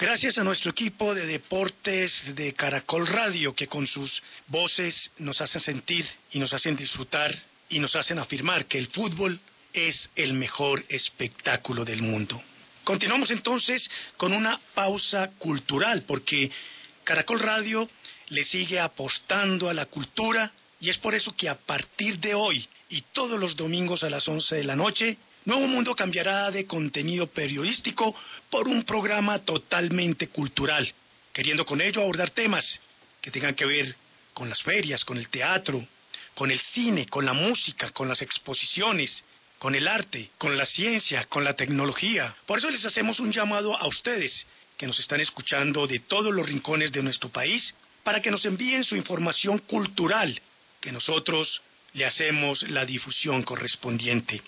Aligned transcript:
Gracias 0.00 0.38
a 0.38 0.44
nuestro 0.44 0.70
equipo 0.70 1.14
de 1.14 1.26
deportes 1.26 2.34
de 2.34 2.54
Caracol 2.54 3.06
Radio 3.06 3.54
que 3.54 3.66
con 3.66 3.86
sus 3.86 4.22
voces 4.46 5.10
nos 5.18 5.42
hacen 5.42 5.60
sentir 5.60 6.06
y 6.32 6.38
nos 6.38 6.54
hacen 6.54 6.74
disfrutar 6.74 7.36
y 7.68 7.78
nos 7.80 7.94
hacen 7.94 8.18
afirmar 8.18 8.64
que 8.64 8.78
el 8.78 8.86
fútbol 8.86 9.38
es 9.74 10.08
el 10.16 10.32
mejor 10.32 10.82
espectáculo 10.88 11.84
del 11.84 12.00
mundo. 12.00 12.42
Continuamos 12.82 13.30
entonces 13.30 13.90
con 14.16 14.32
una 14.32 14.58
pausa 14.72 15.32
cultural 15.36 16.04
porque 16.06 16.50
Caracol 17.04 17.40
Radio 17.40 17.86
le 18.30 18.44
sigue 18.44 18.80
apostando 18.80 19.68
a 19.68 19.74
la 19.74 19.84
cultura 19.84 20.50
y 20.80 20.88
es 20.88 20.96
por 20.96 21.14
eso 21.14 21.36
que 21.36 21.50
a 21.50 21.58
partir 21.58 22.18
de 22.20 22.32
hoy 22.32 22.66
y 22.88 23.02
todos 23.12 23.38
los 23.38 23.54
domingos 23.54 24.02
a 24.02 24.08
las 24.08 24.26
11 24.26 24.56
de 24.56 24.64
la 24.64 24.76
noche, 24.76 25.18
Nuevo 25.50 25.66
Mundo 25.66 25.96
cambiará 25.96 26.48
de 26.52 26.64
contenido 26.64 27.26
periodístico 27.26 28.14
por 28.50 28.68
un 28.68 28.84
programa 28.84 29.40
totalmente 29.40 30.28
cultural, 30.28 30.88
queriendo 31.32 31.64
con 31.64 31.80
ello 31.80 32.02
abordar 32.02 32.30
temas 32.30 32.78
que 33.20 33.32
tengan 33.32 33.56
que 33.56 33.64
ver 33.64 33.96
con 34.32 34.48
las 34.48 34.62
ferias, 34.62 35.04
con 35.04 35.18
el 35.18 35.28
teatro, 35.28 35.84
con 36.36 36.52
el 36.52 36.60
cine, 36.60 37.08
con 37.08 37.24
la 37.24 37.32
música, 37.32 37.90
con 37.90 38.06
las 38.06 38.22
exposiciones, 38.22 39.24
con 39.58 39.74
el 39.74 39.88
arte, 39.88 40.30
con 40.38 40.56
la 40.56 40.64
ciencia, 40.66 41.24
con 41.24 41.42
la 41.42 41.56
tecnología. 41.56 42.32
Por 42.46 42.58
eso 42.60 42.70
les 42.70 42.86
hacemos 42.86 43.18
un 43.18 43.32
llamado 43.32 43.76
a 43.76 43.88
ustedes 43.88 44.46
que 44.76 44.86
nos 44.86 45.00
están 45.00 45.20
escuchando 45.20 45.88
de 45.88 45.98
todos 45.98 46.32
los 46.32 46.46
rincones 46.46 46.92
de 46.92 47.02
nuestro 47.02 47.28
país 47.28 47.74
para 48.04 48.22
que 48.22 48.30
nos 48.30 48.44
envíen 48.44 48.84
su 48.84 48.94
información 48.94 49.58
cultural, 49.58 50.40
que 50.80 50.92
nosotros 50.92 51.60
le 51.94 52.04
hacemos 52.04 52.62
la 52.70 52.86
difusión 52.86 53.42
correspondiente. 53.42 54.40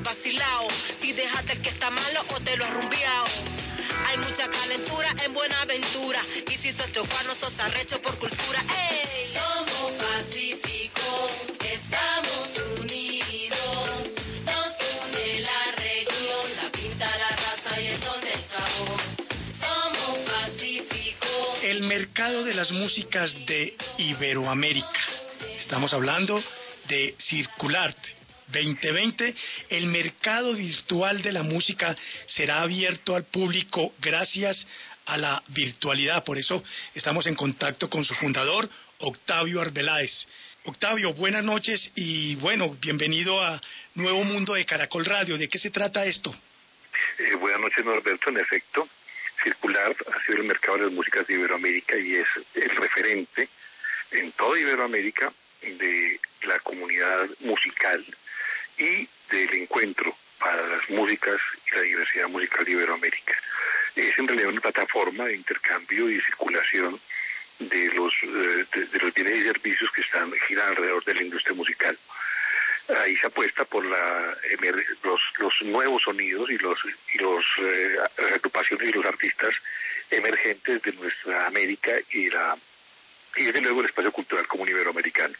Has 0.00 0.16
vacilado. 0.16 0.68
Si 1.00 1.12
dejaste 1.12 1.60
que 1.60 1.70
está 1.70 1.90
malo 1.90 2.22
o 2.34 2.40
te 2.40 2.56
lo 2.56 2.64
has 2.64 2.72
rumbeado. 2.72 3.26
Hay 4.06 4.18
mucha 4.18 4.48
calentura 4.48 5.14
en 5.24 5.34
Buenaventura. 5.34 6.22
Y 6.50 6.56
si 6.58 6.72
sos 6.72 6.92
chocuano, 6.92 7.34
sos 7.36 7.52
arrecho 7.58 8.00
por 8.00 8.18
cultura. 8.18 8.64
¡Ey! 8.68 9.34
Somos 9.34 9.92
pacíficos, 9.92 11.32
estamos 11.60 12.48
unidos. 12.80 13.90
Nos 14.44 14.74
une 15.04 15.40
la 15.40 15.72
región, 15.76 16.56
la 16.56 16.70
pinta, 16.72 17.18
la 17.18 17.36
raza 17.36 17.80
y 17.80 17.86
el 17.88 18.00
don 18.00 18.20
del 18.20 18.44
sabor. 18.48 19.00
Somos 19.60 20.18
pacíficos. 20.30 21.62
El 21.62 21.82
mercado 21.82 22.44
de 22.44 22.54
las 22.54 22.70
músicas 22.70 23.34
de 23.46 23.76
Iberoamérica. 23.98 25.00
Estamos 25.58 25.92
hablando 25.92 26.42
de 26.88 27.14
Circulart. 27.18 28.19
2020, 28.52 29.34
el 29.70 29.86
mercado 29.86 30.54
virtual 30.54 31.22
de 31.22 31.32
la 31.32 31.42
música 31.42 31.96
será 32.26 32.62
abierto 32.62 33.14
al 33.14 33.24
público 33.24 33.92
gracias 34.00 34.66
a 35.06 35.16
la 35.16 35.42
virtualidad. 35.48 36.24
Por 36.24 36.38
eso 36.38 36.62
estamos 36.94 37.26
en 37.26 37.34
contacto 37.34 37.88
con 37.88 38.04
su 38.04 38.14
fundador, 38.14 38.68
Octavio 38.98 39.60
Arbeláez. 39.60 40.26
Octavio, 40.64 41.14
buenas 41.14 41.42
noches 41.42 41.90
y 41.94 42.36
bueno, 42.36 42.76
bienvenido 42.80 43.42
a 43.42 43.60
Nuevo 43.94 44.22
Mundo 44.24 44.54
de 44.54 44.66
Caracol 44.66 45.04
Radio. 45.04 45.38
¿De 45.38 45.48
qué 45.48 45.58
se 45.58 45.70
trata 45.70 46.04
esto? 46.04 46.34
Eh, 47.18 47.34
buenas 47.36 47.60
noches, 47.60 47.84
Norberto. 47.84 48.28
En 48.28 48.38
efecto, 48.38 48.88
Circular 49.42 49.96
ha 50.12 50.26
sido 50.26 50.38
el 50.38 50.44
mercado 50.44 50.76
de 50.76 50.84
las 50.84 50.92
músicas 50.92 51.26
de 51.26 51.34
Iberoamérica 51.34 51.96
y 51.98 52.14
es 52.14 52.26
el 52.54 52.70
referente 52.76 53.48
en 54.10 54.32
toda 54.32 54.60
Iberoamérica 54.60 55.32
de 55.62 56.20
la 56.42 56.58
comunidad 56.60 57.28
musical 57.40 58.04
y 58.80 59.08
del 59.30 59.54
encuentro 59.54 60.16
para 60.38 60.66
las 60.66 60.88
músicas 60.90 61.40
y 61.66 61.76
la 61.76 61.82
diversidad 61.82 62.28
musical 62.28 62.64
de 62.64 62.72
Iberoamérica. 62.72 63.34
Es 63.94 64.18
en 64.18 64.26
realidad 64.26 64.48
una 64.48 64.60
plataforma 64.60 65.26
de 65.26 65.34
intercambio 65.36 66.10
y 66.10 66.20
circulación 66.22 66.98
de 67.58 67.86
los, 67.88 68.12
eh, 68.22 68.64
de, 68.72 68.86
de 68.86 68.98
los 68.98 69.12
bienes 69.12 69.36
y 69.36 69.42
servicios 69.44 69.90
que 69.92 70.00
están 70.00 70.32
giran 70.48 70.68
alrededor 70.68 71.04
de 71.04 71.14
la 71.14 71.22
industria 71.22 71.54
musical. 71.54 71.98
Ahí 72.88 73.16
se 73.18 73.26
apuesta 73.26 73.64
por 73.64 73.84
la, 73.84 74.36
los, 75.04 75.20
los 75.38 75.54
nuevos 75.62 76.02
sonidos 76.02 76.50
y 76.50 76.58
los, 76.58 76.78
y 77.14 77.18
los 77.18 77.44
eh, 77.58 77.96
agrupaciones 78.34 78.88
y 78.88 78.92
los 78.92 79.04
artistas 79.04 79.54
emergentes 80.10 80.82
de 80.82 80.92
nuestra 80.94 81.46
América 81.46 81.92
y 82.10 82.30
la 82.30 82.56
y 83.36 83.44
desde 83.44 83.60
luego 83.60 83.80
el 83.80 83.86
espacio 83.86 84.10
cultural 84.10 84.46
común 84.48 84.68
iberoamericano. 84.68 85.34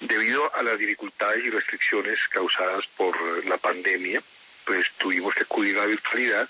Debido 0.00 0.54
a 0.54 0.62
las 0.62 0.78
dificultades 0.78 1.44
y 1.44 1.50
restricciones 1.50 2.18
causadas 2.30 2.84
por 2.96 3.44
la 3.46 3.56
pandemia, 3.56 4.22
pues 4.64 4.86
tuvimos 4.98 5.34
que 5.34 5.42
acudir 5.42 5.76
a 5.76 5.80
la 5.80 5.86
virtualidad 5.86 6.48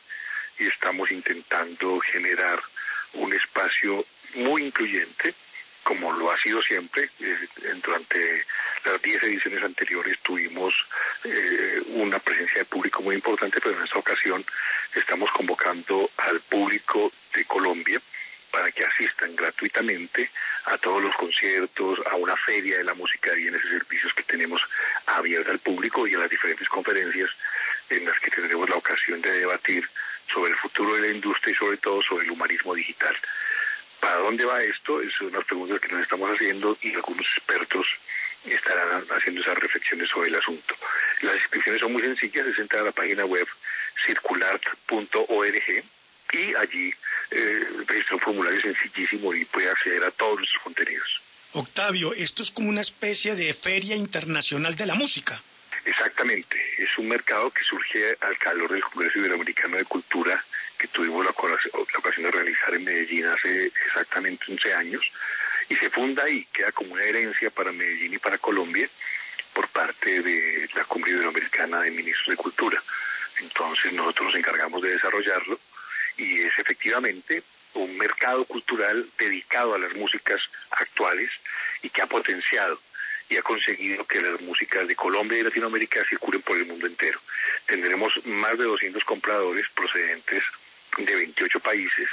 y 0.59 0.67
estamos 0.67 1.11
intentando 1.11 1.99
generar 2.01 2.61
un 3.15 3.33
espacio 3.33 4.05
muy 4.35 4.65
incluyente, 4.65 5.35
como 5.83 6.13
lo 6.13 6.31
ha 6.31 6.39
sido 6.41 6.61
siempre. 6.63 7.09
Durante 7.83 8.45
las 8.85 9.01
10 9.01 9.23
ediciones 9.23 9.63
anteriores 9.63 10.19
tuvimos 10.21 10.75
eh, 11.25 11.81
una 11.87 12.19
presencia 12.19 12.59
de 12.59 12.65
público 12.67 13.01
muy 13.01 13.15
importante, 13.15 13.61
pero 13.63 13.79
en 13.79 13.85
esta 13.85 13.99
ocasión 13.99 14.45
estamos 14.95 15.31
convocando 15.31 16.11
al 16.19 16.41
público 16.41 17.11
de 17.35 17.45
Colombia 17.47 18.01
para 18.51 18.71
que 18.73 18.85
asistan 18.85 19.37
gratuitamente 19.37 20.31
a 20.65 20.79
todos 20.79 21.03
los 21.03 21.15
conciertos, 21.17 21.99
a 22.07 22.17
una 22.17 22.37
feria 22.37 22.79
de 22.79 22.85
la 22.85 22.95
música 22.95 23.31
de 23.31 23.37
bienes 23.37 23.65
y 23.65 23.69
servicios 23.69 24.13
que 24.15 24.23
tenemos 24.23 24.61
abierta 25.07 25.51
al 25.51 25.59
público 25.59 26.07
y 26.07 26.15
a 26.15 26.19
las 26.19 26.31
diferentes 26.31 26.69
conferencias 26.69 27.31
en 27.91 28.05
las 28.05 28.19
que 28.21 28.31
tendremos 28.31 28.69
la 28.69 28.77
ocasión 28.77 29.21
de 29.21 29.31
debatir 29.31 29.89
sobre 30.33 30.53
el 30.53 30.59
futuro 30.59 30.95
de 30.95 31.03
la 31.03 31.09
industria 31.09 31.53
y 31.53 31.57
sobre 31.57 31.77
todo 31.79 32.03
sobre 32.03 32.25
el 32.25 32.31
humanismo 32.31 32.75
digital. 32.75 33.17
¿Para 34.01 34.17
dónde 34.17 34.45
va 34.45 34.63
esto? 34.63 35.01
Es 35.01 35.21
una 35.21 35.41
pregunta 35.41 35.79
que 35.79 35.89
nos 35.89 36.03
estamos 36.03 36.31
haciendo 36.31 36.77
y 36.83 36.95
algunos 36.95 37.27
expertos 37.37 37.87
estarán 38.45 39.05
haciendo 39.11 39.41
esas 39.41 39.59
reflexiones 39.59 40.09
sobre 40.09 40.29
el 40.29 40.37
asunto. 40.37 40.75
Las 41.23 41.37
inscripciones 41.37 41.81
son 41.81 41.93
muy 41.93 42.03
sencillas, 42.03 42.47
es 42.47 42.59
entrar 42.59 42.83
a 42.83 42.87
la 42.87 42.93
página 42.93 43.25
web 43.25 43.47
circulart.org 44.07 45.85
y 46.33 46.55
allí 46.55 46.95
eh, 47.31 47.69
registra 47.87 48.17
un 48.17 48.21
formulario 48.21 48.61
sencillísimo 48.61 49.35
y 49.35 49.45
puede 49.47 49.71
acceder 49.71 50.05
a 50.05 50.11
todos 50.11 50.39
nuestros 50.39 50.63
contenidos. 50.63 51.09
Octavio, 51.53 52.13
esto 52.15 52.43
es 52.43 52.51
como 52.51 52.69
una 52.69 52.83
especie 52.83 53.35
de 53.35 53.55
feria 53.55 53.97
internacional 53.97 54.77
de 54.77 54.87
la 54.87 54.95
música. 54.95 55.43
Exactamente, 55.85 56.57
es 56.77 56.99
un 56.99 57.09
mercado 57.09 57.51
que 57.51 57.63
surge 57.65 58.17
al 58.21 58.37
calor 58.39 58.71
del 58.71 58.83
Congreso 58.83 59.19
Iberoamericano 59.19 59.77
de 59.77 59.85
Cultura 59.85 60.45
que 60.79 60.89
tuvimos 60.89 61.25
la, 61.25 61.33
la 61.33 61.99
ocasión 61.99 62.25
de 62.27 62.31
realizar 62.31 62.75
en 62.75 62.85
Medellín 62.85 63.27
hace 63.27 63.73
exactamente 63.87 64.45
11 64.49 64.75
años 64.75 65.03
y 65.69 65.77
se 65.77 65.91
funda 65.91 66.25
ahí, 66.25 66.47
queda 66.53 66.73
como 66.73 66.95
una 66.95 67.05
herencia 67.05 67.51
para 67.51 67.73
Medellín 67.73 68.15
y 68.15 68.19
para 68.19 68.39
Colombia 68.39 68.89
por 69.53 69.69
parte 69.69 70.23
de 70.23 70.69
la 70.75 70.85
Cumbre 70.85 71.13
Iberoamericana 71.13 71.81
de 71.81 71.91
Ministros 71.91 72.29
de 72.29 72.37
Cultura. 72.37 72.83
Entonces 73.41 73.93
nosotros 73.93 74.29
nos 74.29 74.37
encargamos 74.37 74.83
de 74.83 74.91
desarrollarlo 74.91 75.59
y 76.19 76.41
es 76.41 76.53
efectivamente 76.59 77.43
un 77.75 77.97
mercado 77.97 78.45
cultural 78.45 79.09
dedicado 79.19 79.75
a 79.75 79.79
las 79.79 79.95
músicas 79.95 80.41
actuales 80.71 81.31
y 81.83 81.91
que 81.91 82.03
ha 82.03 82.07
potenciado 82.07 82.79
y 83.31 83.37
ha 83.37 83.43
conseguido 83.43 84.05
que 84.07 84.21
las 84.21 84.41
músicas 84.41 84.89
de 84.89 84.97
Colombia 84.97 85.39
y 85.39 85.43
Latinoamérica 85.43 86.05
circulen 86.09 86.43
por 86.43 86.57
el 86.57 86.67
mundo 86.67 86.87
entero. 86.87 87.21
Tendremos 87.67 88.13
más 88.25 88.57
de 88.57 88.65
200 88.65 89.05
compradores 89.05 89.67
procedentes 89.75 90.43
de 90.97 91.15
28 91.15 91.61
países 91.61 92.09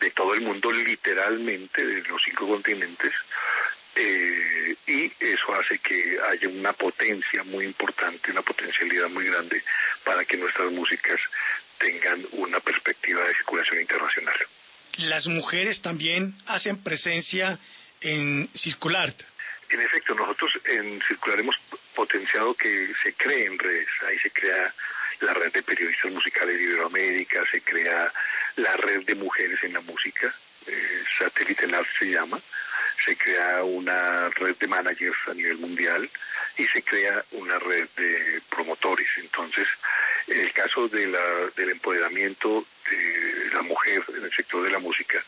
de 0.00 0.10
todo 0.10 0.34
el 0.34 0.40
mundo, 0.40 0.72
literalmente 0.72 1.84
de 1.84 2.02
los 2.02 2.22
cinco 2.24 2.48
continentes, 2.48 3.12
eh, 3.94 4.76
y 4.86 5.12
eso 5.20 5.54
hace 5.54 5.78
que 5.78 6.18
haya 6.30 6.48
una 6.48 6.72
potencia 6.74 7.42
muy 7.44 7.64
importante, 7.64 8.30
una 8.30 8.42
potencialidad 8.42 9.08
muy 9.08 9.24
grande 9.26 9.62
para 10.04 10.24
que 10.24 10.36
nuestras 10.36 10.70
músicas 10.70 11.18
tengan 11.78 12.26
una 12.32 12.60
perspectiva 12.60 13.26
de 13.26 13.34
circulación 13.34 13.80
internacional. 13.80 14.36
Las 14.98 15.26
mujeres 15.26 15.82
también 15.82 16.34
hacen 16.46 16.82
presencia 16.82 17.58
en 18.00 18.48
Circular. 18.54 19.14
En 19.68 19.80
efecto, 19.80 20.14
nosotros 20.14 20.52
en 20.64 21.02
Circular 21.06 21.40
hemos 21.40 21.56
potenciado 21.94 22.54
que 22.54 22.92
se 23.02 23.12
creen 23.14 23.58
redes, 23.58 23.88
ahí 24.06 24.18
se 24.20 24.30
crea 24.30 24.72
la 25.20 25.34
red 25.34 25.52
de 25.52 25.62
periodistas 25.62 26.12
musicales 26.12 26.56
de 26.56 26.64
Iberoamérica, 26.64 27.42
se 27.50 27.60
crea 27.62 28.12
la 28.56 28.76
red 28.76 29.04
de 29.04 29.14
mujeres 29.14 29.62
en 29.64 29.72
la 29.72 29.80
música, 29.80 30.32
eh, 30.66 31.04
Satélite 31.18 31.66
Lab 31.66 31.86
se 31.98 32.06
llama, 32.06 32.40
se 33.04 33.16
crea 33.16 33.62
una 33.62 34.28
red 34.30 34.56
de 34.56 34.66
managers 34.66 35.18
a 35.28 35.34
nivel 35.34 35.58
mundial 35.58 36.08
y 36.58 36.66
se 36.66 36.82
crea 36.82 37.24
una 37.32 37.58
red 37.58 37.88
de 37.96 38.42
promotores. 38.48 39.08
Entonces, 39.18 39.66
en 40.26 40.40
el 40.40 40.52
caso 40.52 40.88
de 40.88 41.06
la, 41.06 41.22
del 41.56 41.70
empoderamiento 41.70 42.66
de 42.90 43.50
la 43.52 43.62
mujer 43.62 44.02
en 44.08 44.24
el 44.24 44.32
sector 44.32 44.62
de 44.64 44.70
la 44.70 44.78
música, 44.78 45.22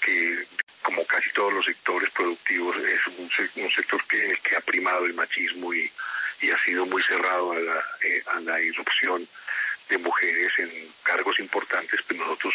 que 0.00 0.46
como 0.82 1.04
casi 1.06 1.30
todos 1.32 1.52
los 1.52 1.64
sectores 1.64 2.10
productivos 2.10 2.76
es 2.76 3.06
un, 3.18 3.30
sector 3.70 4.04
que, 4.06 4.36
que 4.42 4.56
ha 4.56 4.60
primado 4.60 5.06
el 5.06 5.14
machismo 5.14 5.72
y, 5.72 5.90
y 6.40 6.50
ha 6.50 6.64
sido 6.64 6.84
muy 6.86 7.02
cerrado 7.04 7.52
a 7.52 7.60
la, 7.60 7.84
eh, 8.02 8.22
a 8.26 8.40
la 8.40 8.60
irrupción 8.60 9.26
de 9.88 9.98
mujeres 9.98 10.52
en 10.58 10.92
cargos 11.02 11.38
importantes, 11.38 12.00
pues 12.06 12.18
nosotros 12.18 12.54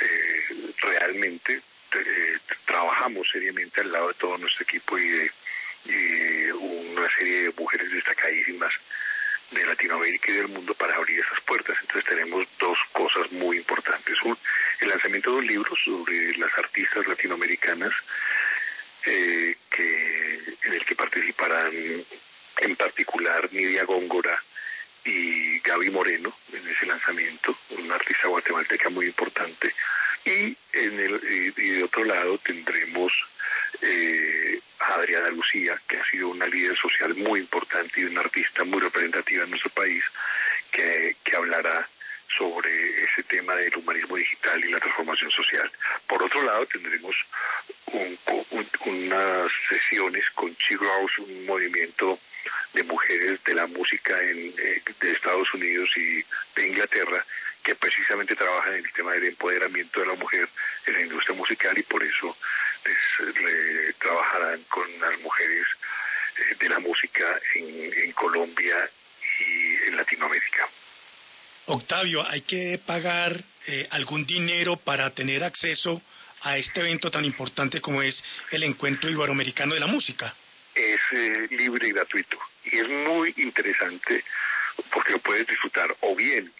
eh, 0.00 0.72
realmente 0.82 1.62
eh, 1.94 2.38
trabajamos 2.64 3.28
seriamente 3.30 3.80
al 3.80 3.92
lado 3.92 4.08
de 4.08 4.14
todo 4.14 4.38
nuestro 4.38 4.64
equipo 4.64 4.98
y 4.98 5.08
de 5.08 6.52
una 6.52 7.08
serie 7.16 7.42
de 7.42 7.52
mujeres 7.56 7.90
destacadísimas 7.90 8.72
de 9.50 9.66
Latinoamérica 9.66 10.30
y 10.30 10.34
del 10.34 10.48
mundo 10.48 10.74
para 10.74 10.94
abrir 10.94 11.20
esas 11.20 11.40
puertas. 11.42 11.76
Entonces 11.80 12.04
tenemos 12.08 12.46
dos 12.58 12.78
cosas 12.92 13.30
muy 13.32 13.58
importantes. 13.58 14.20
Un, 14.22 14.36
el 14.80 14.88
lanzamiento 14.88 15.32
de 15.32 15.36
un 15.36 15.46
libro 15.46 15.74
sobre 15.84 16.36
las 16.36 16.56
artistas 16.58 17.06
latinoamericanas 17.06 17.92
eh, 19.04 19.56
que 19.70 20.56
en 20.64 20.72
el 20.74 20.84
que 20.84 20.94
participarán 20.94 21.72
en 22.58 22.76
particular 22.76 23.48
Nidia 23.52 23.84
Góngora 23.84 24.42
y 25.04 25.58
Gaby 25.60 25.90
Moreno 25.90 26.36
en 26.52 26.68
ese 26.68 26.86
lanzamiento, 26.86 27.56
una 27.70 27.94
artista 27.94 28.28
guatemalteca 28.28 28.90
muy 28.90 29.06
importante. 29.06 29.74
Y, 30.24 30.54
en 30.74 31.00
el, 31.00 31.54
y 31.56 31.70
de 31.70 31.84
otro 31.84 32.04
lado 32.04 32.36
tendremos 32.38 33.10
eh, 33.80 34.49
Adriana 34.94 35.28
Lucía, 35.30 35.80
que 35.86 35.96
ha 35.98 36.04
sido 36.06 36.28
una 36.28 36.46
líder 36.46 36.76
social 36.76 37.14
muy 37.16 37.40
importante 37.40 38.00
y 38.00 38.04
una 38.04 38.20
artista 38.20 38.64
muy 38.64 38.80
representativa 38.80 39.44
en 39.44 39.50
nuestro 39.50 39.70
país, 39.70 40.02
que, 40.70 41.16
hablará 41.36 41.88
sobre 42.36 43.04
ese 43.04 43.22
tema 43.24 43.54
del 43.54 43.74
humanismo 43.76 44.16
digital 44.16 44.64
y 44.64 44.70
la 44.70 44.80
transformación 44.80 45.30
social. 45.30 45.70
Por 46.06 46.22
otro 46.22 46.42
lado, 46.42 46.66
tendremos 46.66 47.16
unas 48.84 49.52
sesiones 49.68 50.28
con 50.34 50.54
House, 50.56 51.18
un 51.18 51.46
movimiento 51.46 52.18
de 52.74 52.82
mujeres 52.82 53.42
de 53.44 53.54
la 53.54 53.66
música 53.66 54.20
en, 54.22 54.52
eh, 54.58 54.82
de 55.00 55.10
Estados 55.12 55.52
Unidos 55.54 55.90
y 55.96 56.24
de 56.54 56.68
Inglaterra 56.68 57.24
que 57.62 57.74
precisamente 57.74 58.34
trabajan 58.36 58.74
en 58.74 58.84
el 58.86 58.92
tema 58.92 59.12
del 59.12 59.26
empoderamiento 59.26 60.00
de 60.00 60.06
la 60.06 60.14
mujer 60.14 60.48
en 60.86 60.94
la 60.94 61.00
industria 61.02 61.36
musical 61.36 61.76
y 61.76 61.82
por 61.82 62.02
eso 62.02 62.36
trabajarán 63.98 64.62
con 64.64 64.86
las 65.00 65.20
mujeres 65.20 65.66
eh, 66.38 66.56
de 66.58 66.68
la 66.68 66.78
música 66.78 67.40
en, 67.54 67.92
en 68.04 68.12
Colombia 68.12 68.90
y 69.40 69.88
en 69.88 69.96
Latinoamérica. 69.96 70.68
Octavio, 71.66 72.26
¿hay 72.26 72.40
que 72.42 72.80
pagar 72.84 73.38
eh, 73.66 73.86
algún 73.90 74.24
dinero 74.26 74.76
para 74.76 75.10
tener 75.10 75.44
acceso 75.44 76.02
a 76.42 76.56
este 76.56 76.80
evento 76.80 77.10
tan 77.10 77.24
importante 77.24 77.80
como 77.80 78.02
es 78.02 78.22
el 78.50 78.62
Encuentro 78.62 79.10
Iberoamericano 79.10 79.74
de 79.74 79.80
la 79.80 79.86
Música? 79.86 80.34
Es 80.74 81.00
eh, 81.12 81.48
libre 81.50 81.88
y 81.88 81.92
gratuito 81.92 82.38
y 82.64 82.78
es 82.78 82.88
muy 82.88 83.34
interesante 83.36 84.24
porque 84.92 85.12
lo 85.12 85.18
puedes 85.18 85.46
disfrutar 85.46 85.94
o 86.00 86.16
bien 86.16 86.50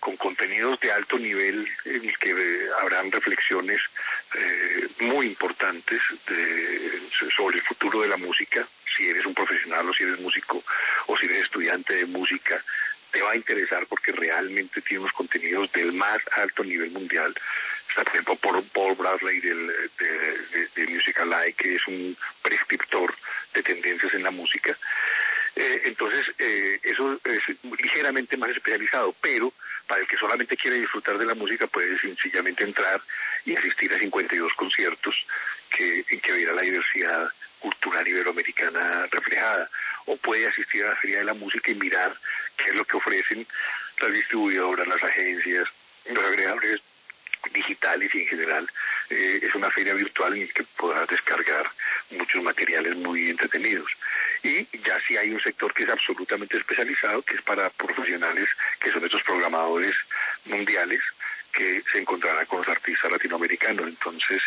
con 0.00 0.16
contenidos 0.16 0.80
de 0.80 0.90
alto 0.90 1.18
nivel 1.18 1.68
en 1.84 2.08
el 2.08 2.18
que 2.18 2.30
eh, 2.30 2.68
habrán 2.80 3.12
reflexiones 3.12 3.78
eh, 4.34 4.88
muy 5.00 5.26
importantes 5.26 6.00
sobre 7.36 7.58
el 7.58 7.62
futuro 7.64 8.00
de 8.00 8.08
la 8.08 8.16
música, 8.16 8.66
si 8.96 9.08
eres 9.08 9.24
un 9.26 9.34
profesional 9.34 9.88
o 9.88 9.94
si 9.94 10.02
eres 10.02 10.20
músico 10.20 10.62
o 11.06 11.16
si 11.16 11.26
eres 11.26 11.44
estudiante 11.44 11.94
de 11.94 12.06
música, 12.06 12.62
te 13.10 13.22
va 13.22 13.32
a 13.32 13.36
interesar 13.36 13.86
porque 13.86 14.12
realmente 14.12 14.80
tiene 14.82 15.00
unos 15.00 15.12
contenidos 15.12 15.70
del 15.72 15.92
más 15.92 16.20
alto 16.36 16.64
nivel 16.64 16.90
mundial. 16.90 17.34
Está, 17.88 18.04
por 18.04 18.14
ejemplo, 18.14 18.64
Paul 18.72 18.94
Bradley 18.94 19.40
del, 19.40 19.66
de, 19.98 20.68
de, 20.76 20.86
Music 20.86 21.18
Alive, 21.18 21.54
que 21.54 21.74
es 21.74 21.86
un 21.88 22.16
prescriptor 22.40 23.14
de 23.52 23.62
tendencias 23.62 24.14
en 24.14 24.22
la 24.22 24.30
música. 24.30 24.76
Eh, 25.56 25.82
entonces, 25.84 26.26
eh, 26.38 26.78
eso 26.82 27.20
es 27.24 27.40
ligeramente 27.82 28.36
más 28.36 28.50
especializado, 28.50 29.14
pero 29.20 29.52
para 29.86 30.02
el 30.02 30.08
que 30.08 30.16
solamente 30.16 30.56
quiere 30.56 30.78
disfrutar 30.78 31.18
de 31.18 31.26
la 31.26 31.34
música 31.34 31.66
puede 31.66 31.98
sencillamente 31.98 32.62
entrar 32.64 33.00
y 33.44 33.56
asistir 33.56 33.92
a 33.92 33.98
52 33.98 34.52
conciertos 34.54 35.14
que, 35.70 36.04
en 36.08 36.20
que 36.20 36.32
verá 36.32 36.52
la 36.52 36.62
diversidad 36.62 37.32
cultural 37.58 38.06
iberoamericana 38.06 39.06
reflejada. 39.10 39.68
O 40.06 40.16
puede 40.16 40.46
asistir 40.46 40.84
a 40.84 40.90
la 40.90 40.96
Feria 40.96 41.18
de 41.18 41.24
la 41.24 41.34
Música 41.34 41.70
y 41.70 41.74
mirar 41.74 42.16
qué 42.56 42.70
es 42.70 42.74
lo 42.74 42.84
que 42.84 42.96
ofrecen 42.96 43.46
las 44.00 44.12
distribuidoras, 44.12 44.86
las 44.88 45.02
agencias, 45.02 45.68
los 46.08 46.24
agregadores 46.24 46.80
digitales 47.52 48.14
y 48.14 48.20
en 48.20 48.28
general 48.28 48.70
eh, 49.10 49.40
es 49.42 49.54
una 49.54 49.70
feria 49.70 49.92
virtual 49.94 50.34
en 50.34 50.46
la 50.46 50.52
que 50.52 50.64
podrás 50.76 51.08
descargar 51.08 51.70
muchos 52.10 52.42
materiales 52.42 52.96
muy 52.96 53.28
entretenidos. 53.28 53.90
Y 54.42 54.64
ya 54.78 54.98
sí 55.06 55.16
hay 55.16 55.30
un 55.30 55.40
sector 55.40 55.74
que 55.74 55.82
es 55.82 55.88
absolutamente 55.88 56.56
especializado, 56.56 57.22
que 57.22 57.34
es 57.34 57.42
para 57.42 57.70
profesionales, 57.70 58.48
que 58.78 58.92
son 58.92 59.04
estos 59.04 59.22
programadores 59.22 59.94
mundiales, 60.44 61.00
que 61.52 61.82
se 61.90 61.98
encontrarán 61.98 62.46
con 62.46 62.60
los 62.60 62.68
artistas 62.68 63.10
latinoamericanos. 63.10 63.88
Entonces, 63.88 64.40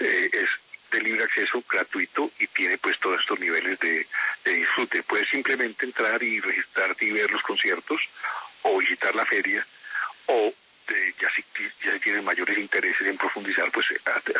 eh, 0.00 0.28
es 0.32 0.48
de 0.90 1.00
libre 1.00 1.24
acceso, 1.24 1.62
gratuito 1.70 2.30
y 2.38 2.46
tiene 2.48 2.78
pues 2.78 2.98
todos 2.98 3.20
estos 3.20 3.38
niveles 3.38 3.78
de, 3.78 4.06
de 4.44 4.52
disfrute. 4.52 5.02
Puedes 5.02 5.28
simplemente 5.28 5.86
entrar 5.86 6.22
y 6.22 6.40
registrarte 6.40 7.04
y 7.04 7.12
ver 7.12 7.30
los 7.30 7.42
conciertos 7.42 8.00
o 8.62 8.78
visitar 8.78 9.14
la 9.14 9.26
feria 9.26 9.64
o 10.26 10.52
ya 11.20 11.28
si 11.34 11.44
ya 11.84 11.98
tienen 11.98 12.24
mayores 12.24 12.56
intereses 12.58 13.06
en 13.06 13.16
profundizar, 13.16 13.70
pues 13.72 13.86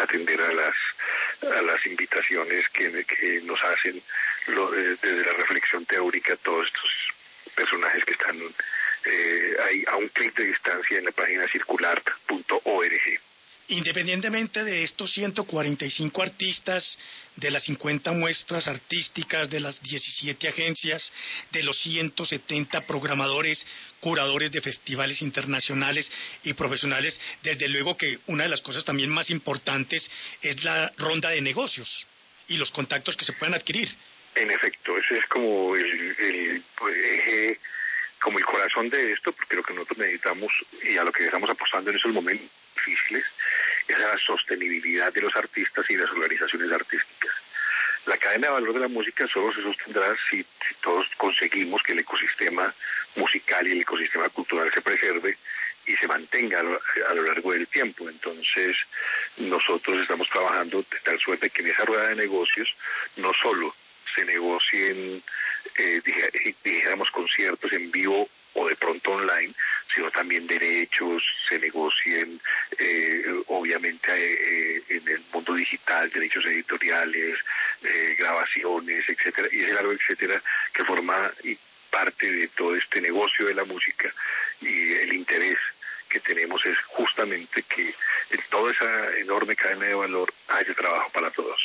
atender 0.01 0.41
a 0.41 0.53
las 0.53 0.75
a 1.43 1.63
las 1.63 1.87
invitaciones 1.87 2.69
que, 2.71 3.05
que 3.05 3.41
nos 3.43 3.63
hacen 3.63 3.97
eh, 3.97 4.97
desde 5.03 5.25
la 5.25 5.33
reflexión 5.33 5.85
teórica 5.87 6.37
todos 6.37 6.67
estos 6.67 6.91
personajes 7.55 8.05
que 8.05 8.13
están 8.13 8.39
eh, 9.05 9.57
ahí 9.67 9.85
a 9.89 9.97
un 9.97 10.09
clic 10.09 10.35
de 10.35 10.45
distancia 10.45 10.99
en 10.99 11.05
la 11.05 11.13
página 11.13 11.47
circular.org. 11.49 13.28
Independientemente 13.71 14.65
de 14.65 14.83
estos 14.83 15.13
145 15.13 16.23
artistas, 16.23 16.99
de 17.37 17.51
las 17.51 17.65
50 17.65 18.13
muestras 18.13 18.67
artísticas, 18.67 19.51
de 19.51 19.61
las 19.61 19.83
17 19.83 20.49
agencias, 20.49 21.13
de 21.51 21.63
los 21.63 21.79
170 21.83 22.87
programadores, 22.87 23.67
curadores 24.01 24.51
de 24.53 24.63
festivales 24.63 25.21
internacionales 25.21 26.11
y 26.45 26.55
profesionales, 26.55 27.21
desde 27.43 27.69
luego 27.69 27.95
que 27.95 28.21
una 28.27 28.45
de 28.45 28.49
las 28.49 28.63
cosas 28.63 28.87
también 28.87 29.11
más 29.11 29.29
importantes 29.29 30.11
es 30.41 30.65
la 30.65 30.91
ronda 30.97 31.29
de 31.29 31.43
negocios 31.43 32.07
y 32.49 32.57
los 32.57 32.71
contactos 32.71 33.19
que 33.19 33.27
se 33.27 33.35
puedan 33.35 33.55
adquirir. 33.55 33.91
En 34.35 34.51
efecto, 34.51 34.97
ese 34.97 35.19
es 35.19 35.27
como 35.27 35.77
el, 35.77 36.63
pues, 36.75 36.97
eje, 36.97 37.61
como 38.19 38.39
el 38.39 38.47
corazón 38.47 38.89
de 38.89 39.13
esto, 39.13 39.31
porque 39.33 39.57
lo 39.57 39.63
que 39.63 39.75
nosotros 39.75 39.99
necesitamos 39.99 40.51
y 40.83 40.97
a 40.97 41.05
lo 41.05 41.13
que 41.13 41.27
estamos 41.27 41.51
apostando 41.51 41.91
en 41.91 41.99
esos 41.99 42.15
momentos 42.15 42.49
difíciles 42.87 43.25
es 43.87 43.99
la 43.99 44.17
sostenibilidad 44.19 45.13
de 45.13 45.23
los 45.23 45.35
artistas 45.37 45.85
y 45.89 45.97
las 45.97 46.11
organizaciones 46.11 46.71
artísticas. 46.73 47.33
La 48.07 48.17
cadena 48.17 48.49
de 48.49 48.53
valor 48.55 48.75
de 48.75 48.81
la 48.81 48.89
música 48.89 49.27
solo 49.29 49.53
se 49.53 49.63
sostendrá 49.63 50.17
si, 50.31 50.45
todos 50.81 51.07
conseguimos 51.17 51.83
que 51.83 51.93
el 51.93 51.99
ecosistema 52.01 52.73
musical 53.17 53.67
y 53.67 53.73
el 53.73 53.81
ecosistema 53.81 54.29
cultural 54.29 54.71
se 54.73 54.81
preserve 54.81 55.37
y 55.87 55.97
se 55.97 56.07
mantenga 56.07 56.61
a 56.61 57.15
lo, 57.15 57.23
largo 57.23 57.53
del 57.53 57.67
tiempo. 57.67 58.09
Entonces, 58.09 58.77
nosotros 59.39 59.99
estamos 59.99 60.29
trabajando 60.29 60.79
de 60.79 60.99
tal 61.03 61.19
suerte 61.19 61.51
que 61.51 61.63
en 61.63 61.69
esa 61.69 61.85
rueda 61.85 62.09
de 62.09 62.17
negocios 62.17 62.69
no 63.17 63.33
solo 63.35 63.75
se 64.15 64.25
negocien, 64.25 65.23
eh, 65.77 66.01
dijéramos, 66.65 67.11
conciertos 67.11 67.73
en 67.73 67.91
vivo 67.91 68.29
o 68.59 68.69
de 68.69 68.77
pronto 68.77 69.13
online, 69.13 69.55
sino 69.95 70.11
también 70.11 70.47
derechos, 70.47 71.23
se 71.49 71.59
negocien 71.59 72.41
eh, 72.79 73.25
obviamente 73.49 74.11
eh, 74.13 74.83
en 74.89 75.09
el 75.09 75.23
mundo 75.33 75.55
digital, 75.55 76.11
derechos 76.11 76.45
editoriales, 76.47 77.39
eh, 77.83 78.15
grabaciones, 78.19 79.09
etcétera, 79.09 79.49
y 79.53 79.63
ese 79.63 79.73
largo 79.73 79.93
etcétera, 79.93 80.43
que 80.73 80.85
forma 80.85 81.33
parte 81.91 82.31
de 82.31 82.49
todo 82.49 82.75
este 82.75 83.01
negocio 83.01 83.47
de 83.47 83.55
la 83.55 83.65
música 83.65 84.13
y 84.61 84.93
el 84.93 85.15
interés 85.15 85.59
que 86.09 86.21
tenemos 86.21 86.65
es 86.65 86.77
justamente 86.89 87.63
que 87.63 87.95
en 88.31 88.41
toda 88.51 88.73
esa 88.73 89.17
enorme 89.19 89.55
cadena 89.55 89.87
de 89.87 89.95
valor 89.95 90.33
haya 90.49 90.75
trabajo 90.75 91.11
para 91.13 91.31
todos. 91.31 91.59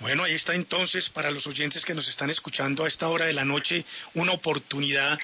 Bueno, 0.00 0.24
ahí 0.24 0.34
está 0.34 0.54
entonces 0.54 1.10
para 1.10 1.30
los 1.30 1.46
oyentes 1.46 1.84
que 1.84 1.94
nos 1.94 2.08
están 2.08 2.30
escuchando 2.30 2.84
a 2.84 2.88
esta 2.88 3.08
hora 3.08 3.26
de 3.26 3.34
la 3.34 3.44
noche 3.44 3.84
una 4.14 4.32
oportunidad 4.32 5.18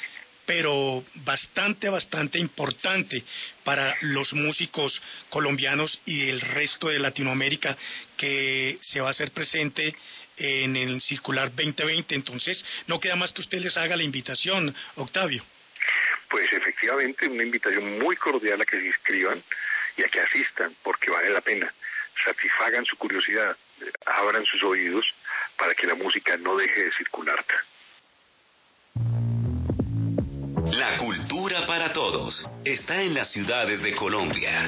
pero 0.46 1.04
bastante, 1.16 1.88
bastante 1.88 2.38
importante 2.38 3.22
para 3.64 3.96
los 4.00 4.32
músicos 4.32 5.02
colombianos 5.28 6.00
y 6.06 6.30
el 6.30 6.40
resto 6.40 6.88
de 6.88 7.00
Latinoamérica 7.00 7.76
que 8.16 8.78
se 8.80 9.00
va 9.00 9.08
a 9.08 9.10
hacer 9.10 9.32
presente 9.32 9.94
en 10.36 10.76
el 10.76 11.00
Circular 11.00 11.48
2020. 11.48 12.14
Entonces, 12.14 12.64
no 12.86 13.00
queda 13.00 13.16
más 13.16 13.32
que 13.32 13.40
usted 13.40 13.58
les 13.58 13.76
haga 13.76 13.96
la 13.96 14.04
invitación, 14.04 14.74
Octavio. 14.94 15.44
Pues 16.28 16.52
efectivamente, 16.52 17.28
una 17.28 17.42
invitación 17.42 17.98
muy 17.98 18.16
cordial 18.16 18.60
a 18.60 18.64
que 18.64 18.78
se 18.80 18.86
inscriban 18.86 19.42
y 19.96 20.02
a 20.02 20.08
que 20.08 20.20
asistan, 20.20 20.74
porque 20.82 21.10
vale 21.10 21.30
la 21.30 21.40
pena. 21.40 21.72
Satisfagan 22.24 22.84
su 22.84 22.96
curiosidad, 22.96 23.56
abran 24.06 24.44
sus 24.46 24.62
oídos 24.62 25.04
para 25.56 25.74
que 25.74 25.86
la 25.86 25.94
música 25.94 26.36
no 26.36 26.56
deje 26.56 26.84
de 26.84 26.92
circular. 26.92 27.44
La 30.78 30.98
cultura 30.98 31.64
para 31.64 31.90
todos 31.90 32.44
está 32.62 33.00
en 33.00 33.14
las 33.14 33.32
ciudades 33.32 33.82
de 33.82 33.94
Colombia. 33.94 34.66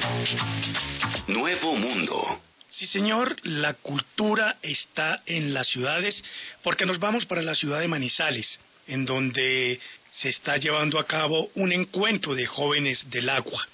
Nuevo 1.27 1.75
Mundo. 1.75 2.41
Sí, 2.67 2.87
señor, 2.87 3.35
la 3.43 3.75
cultura 3.75 4.57
está 4.63 5.21
en 5.27 5.53
las 5.53 5.67
ciudades 5.67 6.23
porque 6.63 6.87
nos 6.87 6.97
vamos 6.97 7.27
para 7.27 7.43
la 7.43 7.53
ciudad 7.53 7.79
de 7.79 7.87
Manizales, 7.87 8.59
en 8.87 9.05
donde 9.05 9.79
se 10.09 10.29
está 10.29 10.57
llevando 10.57 10.97
a 10.97 11.05
cabo 11.05 11.51
un 11.53 11.71
encuentro 11.71 12.33
de 12.33 12.47
jóvenes 12.47 13.07
del 13.11 13.29
agua, 13.29 13.67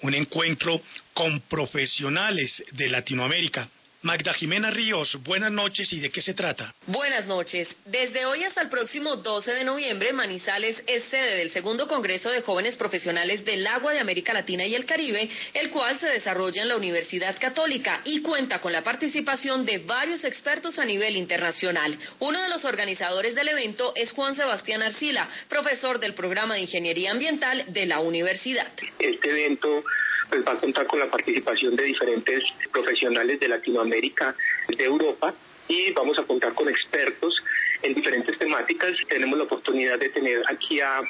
un 0.00 0.14
encuentro 0.14 0.80
con 1.12 1.40
profesionales 1.42 2.64
de 2.72 2.88
Latinoamérica 2.88 3.68
Magda 4.02 4.34
Jimena 4.34 4.68
Ríos, 4.68 5.16
buenas 5.22 5.52
noches 5.52 5.92
y 5.92 6.00
de 6.00 6.10
qué 6.10 6.20
se 6.20 6.34
trata. 6.34 6.74
Buenas 6.88 7.24
noches. 7.26 7.68
Desde 7.84 8.26
hoy 8.26 8.42
hasta 8.42 8.60
el 8.60 8.68
próximo 8.68 9.14
12 9.14 9.52
de 9.52 9.62
noviembre, 9.62 10.12
Manizales 10.12 10.82
es 10.88 11.04
sede 11.04 11.36
del 11.36 11.52
segundo 11.52 11.86
Congreso 11.86 12.28
de 12.28 12.42
Jóvenes 12.42 12.76
Profesionales 12.76 13.44
del 13.44 13.64
Agua 13.64 13.92
de 13.92 14.00
América 14.00 14.32
Latina 14.32 14.66
y 14.66 14.74
el 14.74 14.86
Caribe, 14.86 15.30
el 15.54 15.70
cual 15.70 16.00
se 16.00 16.08
desarrolla 16.08 16.62
en 16.62 16.68
la 16.68 16.76
Universidad 16.76 17.38
Católica 17.38 18.00
y 18.04 18.22
cuenta 18.22 18.60
con 18.60 18.72
la 18.72 18.82
participación 18.82 19.64
de 19.64 19.78
varios 19.78 20.24
expertos 20.24 20.80
a 20.80 20.84
nivel 20.84 21.16
internacional. 21.16 21.96
Uno 22.18 22.42
de 22.42 22.48
los 22.48 22.64
organizadores 22.64 23.36
del 23.36 23.50
evento 23.50 23.92
es 23.94 24.10
Juan 24.10 24.34
Sebastián 24.34 24.82
Arcila, 24.82 25.28
profesor 25.48 26.00
del 26.00 26.14
programa 26.14 26.54
de 26.54 26.62
Ingeniería 26.62 27.12
Ambiental 27.12 27.66
de 27.68 27.86
la 27.86 28.00
universidad. 28.00 28.72
Este 28.98 29.30
evento 29.30 29.84
pues 30.32 30.46
va 30.46 30.52
a 30.52 30.60
contar 30.60 30.86
con 30.86 30.98
la 30.98 31.10
participación 31.10 31.76
de 31.76 31.82
diferentes 31.82 32.42
profesionales 32.72 33.38
de 33.38 33.48
Latinoamérica, 33.48 34.34
de 34.66 34.82
Europa 34.82 35.34
y 35.68 35.92
vamos 35.92 36.18
a 36.18 36.22
contar 36.22 36.54
con 36.54 36.70
expertos 36.70 37.42
en 37.82 37.92
diferentes 37.92 38.38
temáticas. 38.38 38.96
Tenemos 39.10 39.36
la 39.36 39.44
oportunidad 39.44 39.98
de 39.98 40.08
tener 40.08 40.42
aquí 40.48 40.80
a, 40.80 41.02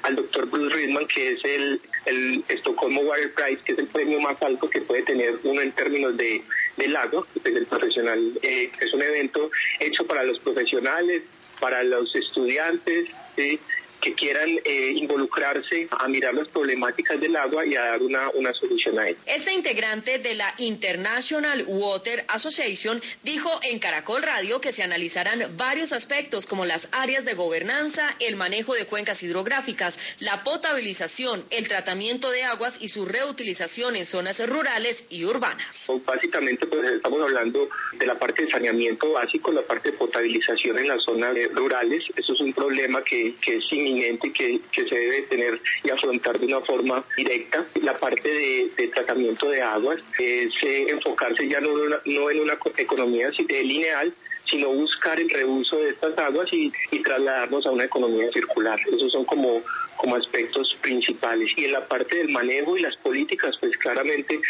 al 0.00 0.16
doctor 0.16 0.48
Bruce 0.48 0.74
Ridman, 0.74 1.06
que 1.08 1.32
es 1.32 1.44
el, 1.44 1.80
el 2.06 2.42
Estocolmo 2.48 3.02
Water 3.02 3.34
Prize, 3.34 3.60
que 3.66 3.72
es 3.72 3.78
el 3.80 3.88
premio 3.88 4.18
más 4.18 4.40
alto 4.40 4.70
que 4.70 4.80
puede 4.80 5.02
tener 5.02 5.38
uno 5.42 5.60
en 5.60 5.72
términos 5.72 6.16
de, 6.16 6.42
del 6.78 6.96
agua, 6.96 7.26
que 7.34 7.50
es 7.50 7.56
el 7.56 7.66
profesional. 7.66 8.38
Eh, 8.40 8.72
es 8.80 8.94
un 8.94 9.02
evento 9.02 9.50
hecho 9.78 10.06
para 10.06 10.24
los 10.24 10.38
profesionales, 10.38 11.22
para 11.60 11.84
los 11.84 12.16
estudiantes, 12.16 13.10
¿sí? 13.36 13.60
Que 14.00 14.14
quieran 14.14 14.48
eh, 14.64 14.92
involucrarse 14.94 15.88
a 15.90 16.08
mirar 16.08 16.34
las 16.34 16.48
problemáticas 16.48 17.20
del 17.20 17.36
agua 17.36 17.66
y 17.66 17.76
a 17.76 17.82
dar 17.82 18.02
una, 18.02 18.30
una 18.30 18.52
solución 18.52 18.98
a 18.98 19.08
ello. 19.08 19.18
Este 19.26 19.52
integrante 19.52 20.18
de 20.18 20.34
la 20.34 20.54
International 20.58 21.64
Water 21.66 22.24
Association 22.28 23.02
dijo 23.22 23.50
en 23.62 23.78
Caracol 23.78 24.22
Radio 24.22 24.60
que 24.60 24.72
se 24.72 24.82
analizarán 24.82 25.56
varios 25.56 25.92
aspectos 25.92 26.46
como 26.46 26.64
las 26.64 26.86
áreas 26.92 27.24
de 27.24 27.34
gobernanza, 27.34 28.16
el 28.18 28.36
manejo 28.36 28.74
de 28.74 28.86
cuencas 28.86 29.22
hidrográficas, 29.22 29.94
la 30.20 30.42
potabilización, 30.42 31.44
el 31.50 31.68
tratamiento 31.68 32.30
de 32.30 32.42
aguas 32.42 32.74
y 32.80 32.88
su 32.88 33.04
reutilización 33.04 33.96
en 33.96 34.06
zonas 34.06 34.38
rurales 34.48 35.02
y 35.10 35.24
urbanas. 35.24 35.66
Básicamente 36.04 36.66
pues 36.66 36.84
estamos 36.92 37.20
hablando 37.22 37.68
de 37.98 38.06
la 38.06 38.18
parte 38.18 38.44
de 38.44 38.50
saneamiento 38.50 39.12
básico, 39.12 39.52
la 39.52 39.62
parte 39.62 39.92
de 39.92 39.98
potabilización 39.98 40.78
en 40.78 40.88
las 40.88 41.02
zonas 41.02 41.34
rurales. 41.52 42.04
Eso 42.16 42.32
es 42.32 42.40
un 42.40 42.52
problema 42.52 43.02
que, 43.02 43.34
que 43.40 43.56
es 43.56 43.72
que, 44.32 44.60
que 44.72 44.88
se 44.88 44.94
debe 44.94 45.22
tener 45.22 45.60
y 45.84 45.90
afrontar 45.90 46.38
de 46.38 46.46
una 46.46 46.60
forma 46.60 47.04
directa. 47.16 47.66
La 47.82 47.98
parte 47.98 48.28
de, 48.28 48.88
tratamiento 48.88 49.48
de 49.48 49.62
aguas 49.62 49.98
es 50.18 50.52
enfocarse 50.62 51.48
ya 51.48 51.60
no, 51.60 51.70
no 52.04 52.30
en 52.30 52.40
una 52.40 52.58
economía 52.76 53.30
lineal, 53.30 54.14
sino 54.50 54.68
buscar 54.72 55.20
el 55.20 55.30
reuso 55.30 55.76
de 55.76 55.90
estas 55.90 56.16
aguas 56.18 56.48
y, 56.52 56.72
y, 56.90 57.02
trasladarnos 57.02 57.66
a 57.66 57.70
una 57.70 57.84
economía 57.84 58.30
circular. 58.32 58.80
Esos 58.86 59.12
son 59.12 59.24
como, 59.24 59.62
como 59.96 60.16
aspectos 60.16 60.76
principales. 60.80 61.50
Y 61.56 61.66
en 61.66 61.72
la 61.72 61.86
parte 61.86 62.16
del 62.16 62.30
manejo 62.30 62.76
y 62.76 62.80
las 62.80 62.96
políticas, 62.96 63.56
pues 63.60 63.76
claramente 63.78 64.40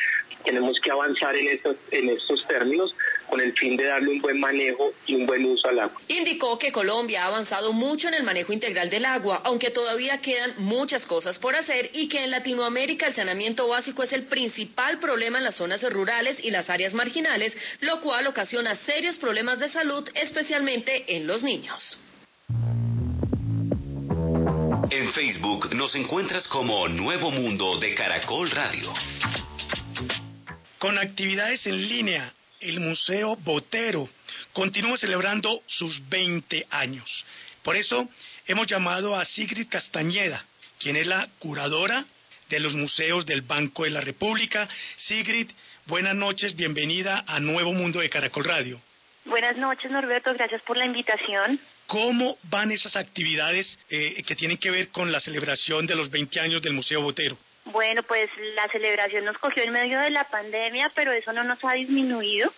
tenemos 0.45 0.81
que 0.81 0.91
avanzar 0.91 1.37
en 1.37 1.49
estos, 1.49 1.77
en 1.91 2.09
estos 2.09 2.47
términos 2.47 2.95
con 3.31 3.41
el 3.41 3.53
fin 3.53 3.77
de 3.77 3.85
darle 3.85 4.11
un 4.11 4.21
buen 4.21 4.39
manejo 4.41 4.93
y 5.07 5.15
un 5.15 5.25
buen 5.25 5.45
uso 5.45 5.69
al 5.69 5.79
agua. 5.79 6.01
Indicó 6.09 6.59
que 6.59 6.73
Colombia 6.73 7.25
ha 7.25 7.29
avanzado 7.29 7.73
mucho 7.73 8.09
en 8.09 8.15
el 8.15 8.25
manejo 8.25 8.53
integral 8.53 8.91
del 8.91 9.05
agua, 9.05 9.41
aunque 9.45 9.71
todavía 9.71 10.21
quedan 10.21 10.55
muchas 10.59 11.07
cosas 11.07 11.39
por 11.39 11.55
hacer 11.55 11.91
y 11.95 12.09
que 12.09 12.25
en 12.25 12.31
Latinoamérica 12.31 13.07
el 13.07 13.15
saneamiento 13.15 13.69
básico 13.69 14.03
es 14.03 14.13
el 14.13 14.25
principal 14.25 14.99
problema 14.99 15.39
en 15.39 15.45
las 15.45 15.57
zonas 15.57 15.83
rurales 15.91 16.39
y 16.43 16.51
las 16.51 16.69
áreas 16.69 16.93
marginales, 16.93 17.57
lo 17.81 18.01
cual 18.01 18.27
ocasiona 18.27 18.75
serios 18.85 19.17
problemas 19.19 19.59
de 19.59 19.69
salud, 19.69 20.09
especialmente 20.15 21.17
en 21.17 21.27
los 21.27 21.43
niños. 21.43 21.99
En 24.91 25.13
Facebook 25.13 25.73
nos 25.75 25.95
encuentras 25.95 26.49
como 26.49 26.89
Nuevo 26.89 27.31
Mundo 27.31 27.79
de 27.79 27.95
Caracol 27.95 28.51
Radio. 28.51 28.93
Con 30.79 30.99
actividades 30.99 31.67
en 31.67 31.89
línea, 31.89 32.33
el 32.61 32.81
Museo 32.81 33.37
Botero 33.37 34.09
continúa 34.53 34.97
celebrando 34.97 35.63
sus 35.67 36.09
20 36.09 36.67
años. 36.71 37.25
Por 37.63 37.77
eso 37.77 38.09
hemos 38.47 38.67
llamado 38.67 39.17
a 39.17 39.25
Sigrid 39.25 39.69
Castañeda, 39.69 40.45
quien 40.79 40.97
es 40.97 41.07
la 41.07 41.29
curadora 41.39 42.05
de 42.49 42.61
los 42.61 42.75
museos 42.75 43.27
del 43.27 43.43
Banco 43.43 43.85
de 43.85 43.91
la 43.91 44.01
República. 44.01 44.69
Sigrid, 44.97 45.51
buenas 45.87 46.15
noches, 46.15 46.55
bienvenida 46.57 47.25
a 47.27 47.41
Nuevo 47.41 47.73
Mundo 47.73 48.01
de 48.01 48.11
Caracol 48.11 48.45
Radio. 48.45 48.81
Buenas 49.25 49.57
noches, 49.57 49.91
Norberto, 49.91 50.33
gracias 50.35 50.63
por 50.63 50.77
la 50.77 50.87
invitación. 50.87 51.61
¿Cómo 51.87 52.39
van 52.45 52.71
esas 52.71 52.97
actividades 52.97 53.79
eh, 53.91 54.23
que 54.27 54.37
tienen 54.37 54.57
que 54.57 54.71
ver 54.71 54.89
con 54.89 55.13
la 55.13 55.21
celebración 55.21 55.87
de 55.87 55.95
los 55.95 56.11
20 56.11 56.41
años 56.41 56.63
del 56.63 56.73
Museo 56.73 57.03
Botero? 57.03 57.37
Bueno, 57.67 58.03
pues 58.03 58.31
la 58.57 58.69
celebración 58.69 59.25
nos 59.25 59.39
cogió 59.39 59.63
en 59.63 59.73
medio 59.73 60.01
de 60.01 60.11
la 60.11 60.25
pandemia, 60.25 60.91
pero 60.95 61.13
eso 61.13 61.33
no 61.33 61.45
nos 61.45 61.63
ha 61.65 61.75
disminuido. 61.75 62.53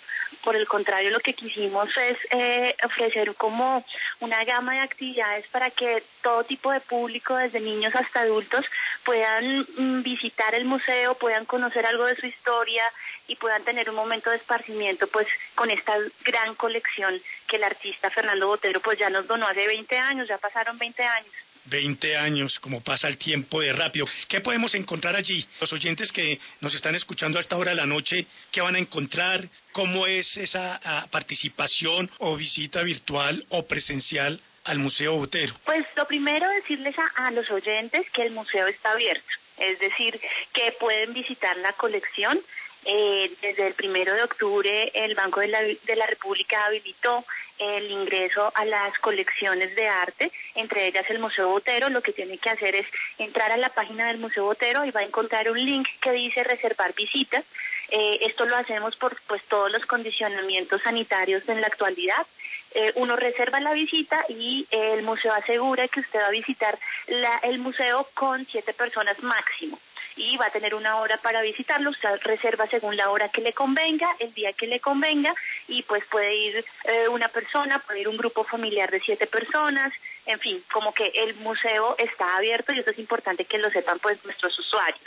Por 0.44 0.56
el 0.56 0.66
contrario, 0.66 1.11
lo 1.11 1.21
que 1.21 1.35
quisimos 1.35 1.90
es 1.97 2.16
eh, 2.30 2.75
ofrecer 2.85 3.35
como 3.35 3.85
una 4.21 4.42
gama 4.44 4.75
de 4.75 4.80
actividades 4.80 5.47
para 5.49 5.71
que 5.71 6.02
todo 6.23 6.44
tipo 6.44 6.71
de 6.73 6.80
público, 6.80 7.37
desde 7.37 7.61
niños 7.61 7.94
hasta 7.94 8.21
adultos, 8.21 8.64
puedan 9.04 9.66
mm, 9.76 10.02
visitar 10.02 10.54
el 10.54 10.64
museo, 10.64 11.14
puedan 11.16 11.44
conocer 11.44 11.85
algo 11.85 12.06
de 12.06 12.16
su 12.16 12.26
historia 12.26 12.85
y 13.26 13.37
puedan 13.37 13.64
tener 13.64 13.90
un 13.90 13.97
momento 13.97 14.30
de 14.30 14.37
esparcimiento 14.37 15.06
pues 15.09 15.26
con 15.54 15.71
esta 15.71 15.94
gran 16.25 16.54
colección 16.54 17.21
que 17.49 17.56
el 17.56 17.64
artista 17.64 18.09
Fernando 18.11 18.47
Botero 18.47 18.80
pues 18.80 18.99
ya 18.99 19.11
nos 19.11 19.26
donó 19.26 19.47
hace 19.47 19.66
20 19.66 19.99
años, 19.99 20.28
ya 20.28 20.38
pasaron 20.38 20.78
20 20.78 21.02
años. 21.02 21.32
20 21.66 22.16
años, 22.16 22.59
como 22.61 22.81
pasa 22.81 23.09
el 23.09 23.19
tiempo 23.19 23.61
de 23.61 23.73
rápido. 23.73 24.07
¿Qué 24.28 24.40
podemos 24.40 24.75
encontrar 24.75 25.16
allí? 25.16 25.47
Los 25.61 25.73
oyentes 25.73 26.12
que 26.12 26.38
nos 26.61 26.75
están 26.75 26.95
escuchando 26.95 27.38
a 27.38 27.40
esta 27.40 27.57
hora 27.57 27.71
de 27.71 27.76
la 27.76 27.87
noche, 27.87 28.26
¿qué 28.50 28.61
van 28.61 28.76
a 28.76 28.78
encontrar? 28.78 29.49
¿Cómo 29.73 30.07
es 30.07 30.37
esa 30.37 30.81
ah, 30.83 31.07
participación 31.11 32.11
o 32.19 32.37
visita 32.37 32.83
virtual 32.83 33.45
o 33.50 33.66
presencial 33.66 34.40
al 34.64 34.78
Museo 34.78 35.16
Botero? 35.16 35.54
Pues 35.64 35.85
lo 35.97 36.07
primero 36.07 36.49
decirles 36.50 36.95
a, 36.99 37.26
a 37.26 37.31
los 37.31 37.50
oyentes 37.50 38.11
que 38.12 38.23
el 38.23 38.33
museo 38.33 38.66
está 38.66 38.92
abierto 38.92 39.33
es 39.62 39.78
decir, 39.78 40.21
que 40.52 40.73
pueden 40.73 41.12
visitar 41.12 41.57
la 41.59 41.73
colección. 41.75 42.40
Eh, 42.85 43.31
desde 43.40 43.69
el 43.69 43.75
primero 43.75 44.12
de 44.12 44.25
octubre 44.25 44.90
el 44.92 45.14
Banco 45.14 45.38
de 45.38 45.47
la, 45.47 45.62
de 45.62 45.97
la 45.97 46.04
República 46.04 46.66
habilitó 46.66 47.25
el 47.62 47.90
ingreso 47.90 48.52
a 48.54 48.64
las 48.64 48.99
colecciones 48.99 49.75
de 49.76 49.88
arte, 49.88 50.33
entre 50.54 50.87
ellas 50.88 51.09
el 51.09 51.19
Museo 51.19 51.49
Botero. 51.49 51.88
Lo 51.88 52.02
que 52.02 52.12
tiene 52.12 52.38
que 52.38 52.50
hacer 52.50 52.75
es 52.75 52.87
entrar 53.19 53.52
a 53.52 53.57
la 53.57 53.69
página 53.71 54.09
del 54.09 54.19
Museo 54.19 54.45
Botero 54.45 54.85
y 54.85 54.90
va 54.90 55.00
a 55.00 55.04
encontrar 55.04 55.50
un 55.50 55.64
link 55.64 55.87
que 56.00 56.12
dice 56.12 56.45
reservar 56.45 56.95
visitas. 56.95 57.45
Eh, 57.90 58.19
esto 58.23 58.47
lo 58.47 58.57
hacemos 58.57 58.97
por 58.97 59.16
pues 59.26 59.42
todos 59.45 59.71
los 59.71 59.85
condicionamientos 59.87 60.83
sanitarios 60.83 61.47
en 61.49 61.61
la 61.61 61.66
actualidad. 61.66 62.26
Eh, 62.75 62.93
uno 62.97 63.17
reserva 63.17 63.61
la 63.61 63.73
visita 63.73 64.25
y 64.29 64.67
el 64.71 65.02
museo 65.02 65.33
asegura 65.33 65.88
que 65.88 66.00
usted 66.00 66.21
va 66.21 66.26
a 66.26 66.31
visitar 66.31 66.79
la, 67.07 67.38
el 67.43 67.59
museo 67.59 68.09
con 68.14 68.47
siete 68.47 68.73
personas 68.73 69.23
máximo. 69.23 69.79
Y 70.14 70.37
va 70.37 70.47
a 70.47 70.50
tener 70.50 70.75
una 70.75 70.97
hora 70.97 71.17
para 71.19 71.41
visitarlo, 71.41 71.91
usted 71.91 72.21
reserva 72.23 72.67
según 72.67 72.97
la 72.97 73.11
hora 73.11 73.31
que 73.31 73.41
le 73.41 73.55
convenga, 73.55 74.14
el 74.19 74.35
día 74.35 74.52
que 74.52 74.67
le 74.67 74.79
convenga 74.79 75.35
y 75.69 75.83
pues 75.85 76.05
puede 76.07 76.35
ir 76.35 76.64
eh, 76.85 77.09
una 77.09 77.29
persona, 77.29 77.79
puede 77.79 78.00
ir 78.00 78.09
un 78.09 78.19
grupo 78.19 78.45
familiar 78.45 78.91
de 78.91 79.00
siete 79.00 79.26
personas, 79.26 79.91
en 80.26 80.38
fin, 80.38 80.62
como 80.73 80.93
que 80.95 81.12
el 81.14 81.35
museo 81.37 81.97
está 81.99 82.37
abierto 82.37 82.73
y 82.73 82.79
eso 82.79 82.91
es 82.91 82.99
importante 82.99 83.45
que 83.45 83.59
lo 83.59 83.71
sepan 83.71 83.99
pues 83.99 84.25
nuestros 84.25 84.57
usuarios. 84.59 85.00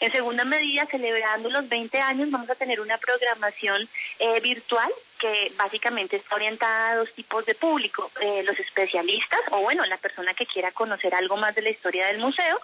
En 0.00 0.10
segunda 0.10 0.44
medida, 0.44 0.86
celebrando 0.86 1.48
los 1.48 1.68
20 1.68 1.98
años, 2.00 2.30
vamos 2.30 2.50
a 2.50 2.54
tener 2.54 2.80
una 2.80 2.98
programación 2.98 3.88
eh, 4.18 4.40
virtual 4.40 4.90
que 5.18 5.52
básicamente 5.56 6.16
está 6.16 6.34
orientada 6.34 6.90
a 6.90 6.96
dos 6.96 7.12
tipos 7.12 7.46
de 7.46 7.54
público, 7.54 8.10
eh, 8.20 8.42
los 8.42 8.58
especialistas 8.58 9.40
o 9.50 9.60
bueno, 9.60 9.84
la 9.86 9.98
persona 9.98 10.34
que 10.34 10.46
quiera 10.46 10.72
conocer 10.72 11.14
algo 11.14 11.36
más 11.36 11.54
de 11.54 11.62
la 11.62 11.70
historia 11.70 12.06
del 12.06 12.18
museo, 12.18 12.58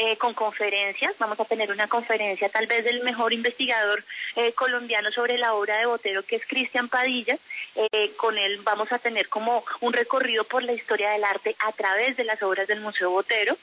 eh, 0.00 0.16
con 0.16 0.32
conferencias. 0.32 1.12
Vamos 1.18 1.40
a 1.40 1.44
tener 1.44 1.72
una 1.72 1.88
conferencia 1.88 2.48
tal 2.50 2.68
vez 2.68 2.84
del 2.84 3.02
mejor 3.02 3.32
investigador 3.32 4.04
eh, 4.36 4.52
colombiano 4.52 5.10
sobre 5.10 5.36
la 5.38 5.54
obra 5.54 5.76
de 5.78 5.86
Botero, 5.86 6.22
que 6.22 6.36
es 6.36 6.46
Cristian 6.46 6.88
Padilla. 6.88 7.36
Eh, 7.74 8.12
con 8.16 8.38
él 8.38 8.60
vamos 8.62 8.92
a 8.92 9.00
tener 9.00 9.28
como 9.28 9.64
un 9.80 9.92
recorrido 9.92 10.44
por 10.44 10.62
la 10.62 10.72
historia 10.72 11.10
del 11.10 11.24
arte 11.24 11.56
a 11.66 11.72
través 11.72 12.16
de 12.16 12.22
las 12.22 12.40
obras 12.44 12.68
del 12.68 12.78
Museo 12.78 13.10
Botero. 13.10 13.56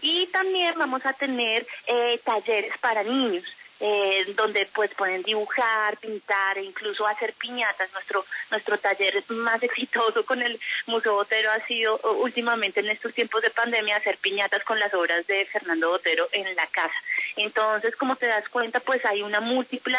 Y 0.00 0.28
también 0.28 0.74
vamos 0.78 1.04
a 1.04 1.12
tener 1.12 1.66
talleres 2.24 2.78
para 2.78 3.02
niños 3.02 3.44
eh, 3.80 4.34
donde 4.36 4.66
pues 4.74 4.94
pueden 4.94 5.22
dibujar, 5.22 5.96
pintar 5.98 6.58
e 6.58 6.64
incluso 6.64 7.06
hacer 7.06 7.32
piñatas. 7.34 7.92
Nuestro 7.92 8.24
nuestro 8.50 8.78
taller 8.78 9.22
más 9.28 9.62
exitoso 9.62 10.24
con 10.24 10.42
el 10.42 10.60
Museo 10.86 11.14
Botero 11.14 11.50
ha 11.50 11.66
sido 11.66 11.98
últimamente 12.20 12.80
en 12.80 12.90
estos 12.90 13.14
tiempos 13.14 13.42
de 13.42 13.50
pandemia 13.50 13.96
hacer 13.96 14.18
piñatas 14.18 14.62
con 14.64 14.78
las 14.78 14.92
obras 14.94 15.26
de 15.26 15.46
Fernando 15.46 15.90
Botero 15.90 16.28
en 16.32 16.54
la 16.54 16.66
casa. 16.66 16.94
Entonces, 17.36 17.96
como 17.96 18.16
te 18.16 18.26
das 18.26 18.48
cuenta, 18.48 18.80
pues 18.80 19.04
hay 19.04 19.22
una 19.22 19.40
múltiple 19.40 19.98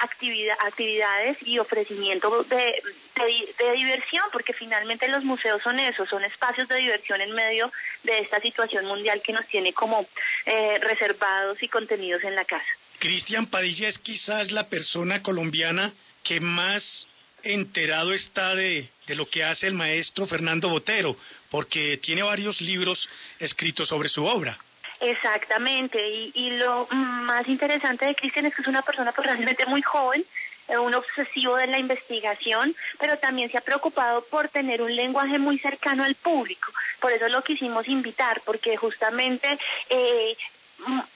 actividad, 0.00 0.56
actividades 0.60 1.38
y 1.42 1.58
ofrecimiento 1.58 2.44
de, 2.44 2.82
de, 3.16 3.72
diversión, 3.72 4.24
porque 4.32 4.52
finalmente 4.52 5.08
los 5.08 5.24
museos 5.24 5.62
son 5.62 5.80
eso, 5.80 6.06
son 6.06 6.24
espacios 6.24 6.68
de 6.68 6.76
diversión 6.76 7.20
en 7.20 7.32
medio 7.32 7.72
de 8.04 8.18
esta 8.20 8.40
situación 8.40 8.84
mundial 8.86 9.22
que 9.22 9.32
nos 9.32 9.46
tiene 9.46 9.72
como 9.72 10.06
eh, 10.46 10.78
reservados 10.80 11.62
y 11.62 11.68
contenidos 11.68 12.22
en 12.24 12.34
la 12.34 12.44
casa. 12.44 12.68
Cristian 12.98 13.46
Padilla 13.46 13.88
es 13.88 13.98
quizás 13.98 14.50
la 14.50 14.68
persona 14.68 15.22
colombiana 15.22 15.92
que 16.22 16.40
más 16.40 17.06
enterado 17.42 18.12
está 18.12 18.54
de, 18.54 18.88
de, 19.06 19.14
lo 19.14 19.26
que 19.26 19.44
hace 19.44 19.66
el 19.66 19.74
maestro 19.74 20.26
Fernando 20.26 20.68
Botero, 20.68 21.16
porque 21.50 21.98
tiene 21.98 22.22
varios 22.22 22.60
libros 22.60 23.08
escritos 23.38 23.88
sobre 23.88 24.08
su 24.08 24.24
obra. 24.24 24.58
Exactamente, 25.00 25.98
y, 26.34 26.50
lo 26.50 26.88
más 26.90 27.46
interesante 27.46 28.04
de 28.04 28.16
Cristian 28.16 28.46
es 28.46 28.54
que 28.54 28.62
es 28.62 28.68
una 28.68 28.82
persona 28.82 29.12
pues, 29.12 29.26
realmente 29.26 29.64
muy 29.66 29.80
joven, 29.80 30.24
eh, 30.66 30.76
un 30.76 30.92
obsesivo 30.92 31.56
de 31.56 31.68
la 31.68 31.78
investigación, 31.78 32.74
pero 32.98 33.16
también 33.18 33.50
se 33.50 33.58
ha 33.58 33.60
preocupado 33.60 34.24
por 34.28 34.48
tener 34.48 34.82
un 34.82 34.94
lenguaje 34.94 35.38
muy 35.38 35.58
cercano 35.60 36.02
al 36.02 36.16
público. 36.16 36.72
Por 37.00 37.12
eso 37.12 37.28
lo 37.28 37.44
quisimos 37.44 37.86
invitar, 37.86 38.42
porque 38.44 38.76
justamente 38.76 39.56
eh, 39.88 40.36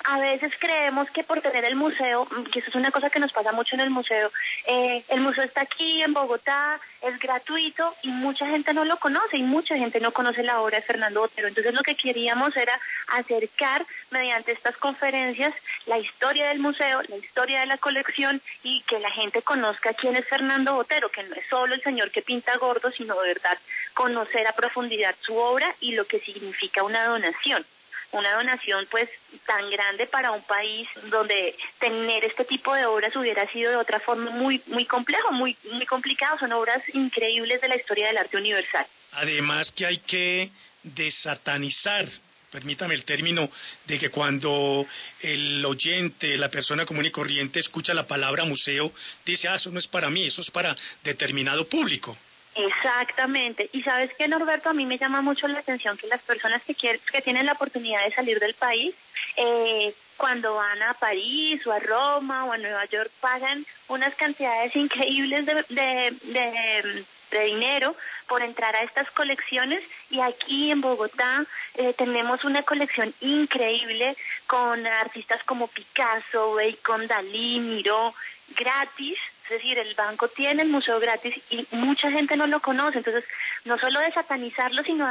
a 0.05 0.19
veces 0.19 0.53
creemos 0.59 1.09
que 1.11 1.23
por 1.23 1.41
tener 1.41 1.65
el 1.65 1.77
museo, 1.77 2.27
que 2.53 2.59
eso 2.59 2.69
es 2.69 2.75
una 2.75 2.91
cosa 2.91 3.11
que 3.11 3.21
nos 3.21 3.33
pasa 3.33 3.53
mucho 3.53 3.77
en 3.77 3.81
el 3.81 3.91
museo, 3.91 4.31
eh, 4.67 5.05
el 5.09 5.21
museo 5.21 5.45
está 5.45 5.63
aquí 5.63 6.03
en 6.03 6.13
Bogotá, 6.13 6.81
es 7.01 7.19
gratuito 7.19 7.95
y 8.03 8.09
mucha 8.09 8.47
gente 8.47 8.75
no 8.75 8.85
lo 8.85 8.99
conoce 8.99 9.37
y 9.37 9.43
mucha 9.43 9.77
gente 9.77 10.01
no 10.01 10.13
conoce 10.13 10.43
la 10.43 10.61
obra 10.61 10.79
de 10.79 10.85
Fernando 10.85 11.21
Botero. 11.21 11.49
Entonces 11.49 11.75
lo 11.75 11.83
que 11.83 11.95
queríamos 11.95 12.57
era 12.57 12.79
acercar 13.09 13.87
mediante 14.11 14.53
estas 14.53 14.77
conferencias 14.77 15.55
la 15.87 15.99
historia 15.99 16.49
del 16.49 16.59
museo, 16.59 17.03
la 17.09 17.17
historia 17.17 17.61
de 17.61 17.67
la 17.67 17.79
colección 17.79 18.41
y 18.63 18.83
que 18.83 18.99
la 18.99 19.11
gente 19.11 19.43
conozca 19.43 19.95
quién 19.95 20.17
es 20.17 20.27
Fernando 20.29 20.75
Botero, 20.75 21.09
que 21.11 21.23
no 21.23 21.35
es 21.35 21.47
solo 21.49 21.75
el 21.75 21.83
señor 21.83 22.11
que 22.11 22.23
pinta 22.23 22.57
gordo, 22.57 22.91
sino 22.91 23.15
de 23.21 23.29
verdad 23.29 23.59
conocer 23.95 24.47
a 24.47 24.53
profundidad 24.53 25.15
su 25.21 25.37
obra 25.37 25.75
y 25.81 25.93
lo 25.93 26.05
que 26.07 26.21
significa 26.21 26.83
una 26.83 27.05
donación 27.05 27.65
una 28.13 28.35
donación 28.35 28.87
pues 28.91 29.09
tan 29.47 29.71
grande 29.71 30.07
para 30.07 30.31
un 30.31 30.43
país 30.43 30.89
donde 31.11 31.57
tener 31.79 32.25
este 32.25 32.45
tipo 32.45 32.75
de 32.75 32.87
obras 32.87 33.15
hubiera 33.17 33.51
sido 33.51 33.71
de 33.71 33.77
otra 33.77 34.01
forma 34.01 34.31
muy 34.31 34.63
muy 34.67 34.87
complejo, 34.87 35.33
muy 35.33 35.57
muy 35.73 35.87
complicado, 35.87 36.39
son 36.39 36.53
obras 36.53 36.83
increíbles 36.93 37.61
de 37.61 37.69
la 37.69 37.77
historia 37.77 38.07
del 38.09 38.19
arte 38.19 38.37
universal. 38.37 38.87
Además 39.13 39.71
que 39.73 39.87
hay 39.87 39.99
que 39.99 40.51
desatanizar 40.83 42.07
permítame 42.53 42.95
el 42.95 43.05
término, 43.05 43.51
de 43.87 43.99
que 43.99 44.11
cuando 44.11 44.87
el 45.21 45.65
oyente, 45.65 46.37
la 46.37 46.51
persona 46.51 46.85
común 46.85 47.07
y 47.07 47.11
corriente, 47.11 47.59
escucha 47.59 47.95
la 47.95 48.07
palabra 48.07 48.45
museo, 48.45 48.93
dice, 49.25 49.49
ah, 49.49 49.57
eso 49.57 49.71
no 49.71 49.79
es 49.79 49.89
para 49.89 50.11
mí, 50.11 50.27
eso 50.27 50.43
es 50.43 50.51
para 50.51 50.77
determinado 51.03 51.67
público. 51.67 52.17
Exactamente. 52.55 53.71
Y 53.73 53.83
sabes 53.83 54.13
que, 54.15 54.29
Norberto, 54.29 54.69
a 54.69 54.75
mí 54.75 54.85
me 54.85 54.99
llama 54.99 55.23
mucho 55.23 55.49
la 55.49 55.61
atención 55.61 55.97
que 55.97 56.07
las 56.07 56.21
personas 56.23 56.63
que, 56.65 56.75
quieren, 56.75 57.01
que 57.11 57.23
tienen 57.23 57.47
la 57.47 57.53
oportunidad 57.53 58.05
de 58.05 58.15
salir 58.15 58.39
del 58.41 58.55
país, 58.55 58.95
eh, 59.37 59.95
cuando 60.19 60.55
van 60.55 60.83
a 60.83 60.95
París 60.95 61.67
o 61.67 61.73
a 61.73 61.79
Roma 61.79 62.45
o 62.45 62.53
a 62.53 62.59
Nueva 62.59 62.85
York, 62.87 63.11
pagan 63.21 63.65
unas 63.89 64.15
cantidades 64.17 64.75
increíbles 64.77 65.47
de, 65.47 65.65
de, 65.71 67.05
dinero 67.47 67.97
por 68.29 68.43
entrar 68.43 68.77
a 68.77 68.85
estas 68.85 69.11
colecciones 69.13 69.83
y 70.11 70.21
aquí 70.21 70.71
en 70.71 70.83
Bogotá 70.83 71.47
eh, 71.75 71.95
tenemos 71.97 72.45
una 72.45 72.63
colección 72.63 73.15
increíble 73.23 74.15
con 74.47 74.87
artistas 74.87 75.43
como 75.45 75.67
Picasso, 75.69 76.55
Bacon, 76.55 77.07
Dalí, 77.07 77.59
Miró, 77.59 78.15
gratis 78.55 79.19
decir, 79.53 79.79
el 79.79 79.95
banco 79.95 80.29
tiene 80.29 80.63
el 80.63 80.69
museo 80.69 80.99
gratis 81.01 81.35
y 81.51 81.67
mucha 81.73 82.11
gente 82.11 82.37
no 82.37 82.47
lo 82.47 82.61
conoce. 82.61 82.99
Entonces, 82.99 83.25
no 83.65 83.79
solo 83.79 84.01
de 84.01 84.13
satanizarlo, 84.13 84.83
sino 84.83 85.07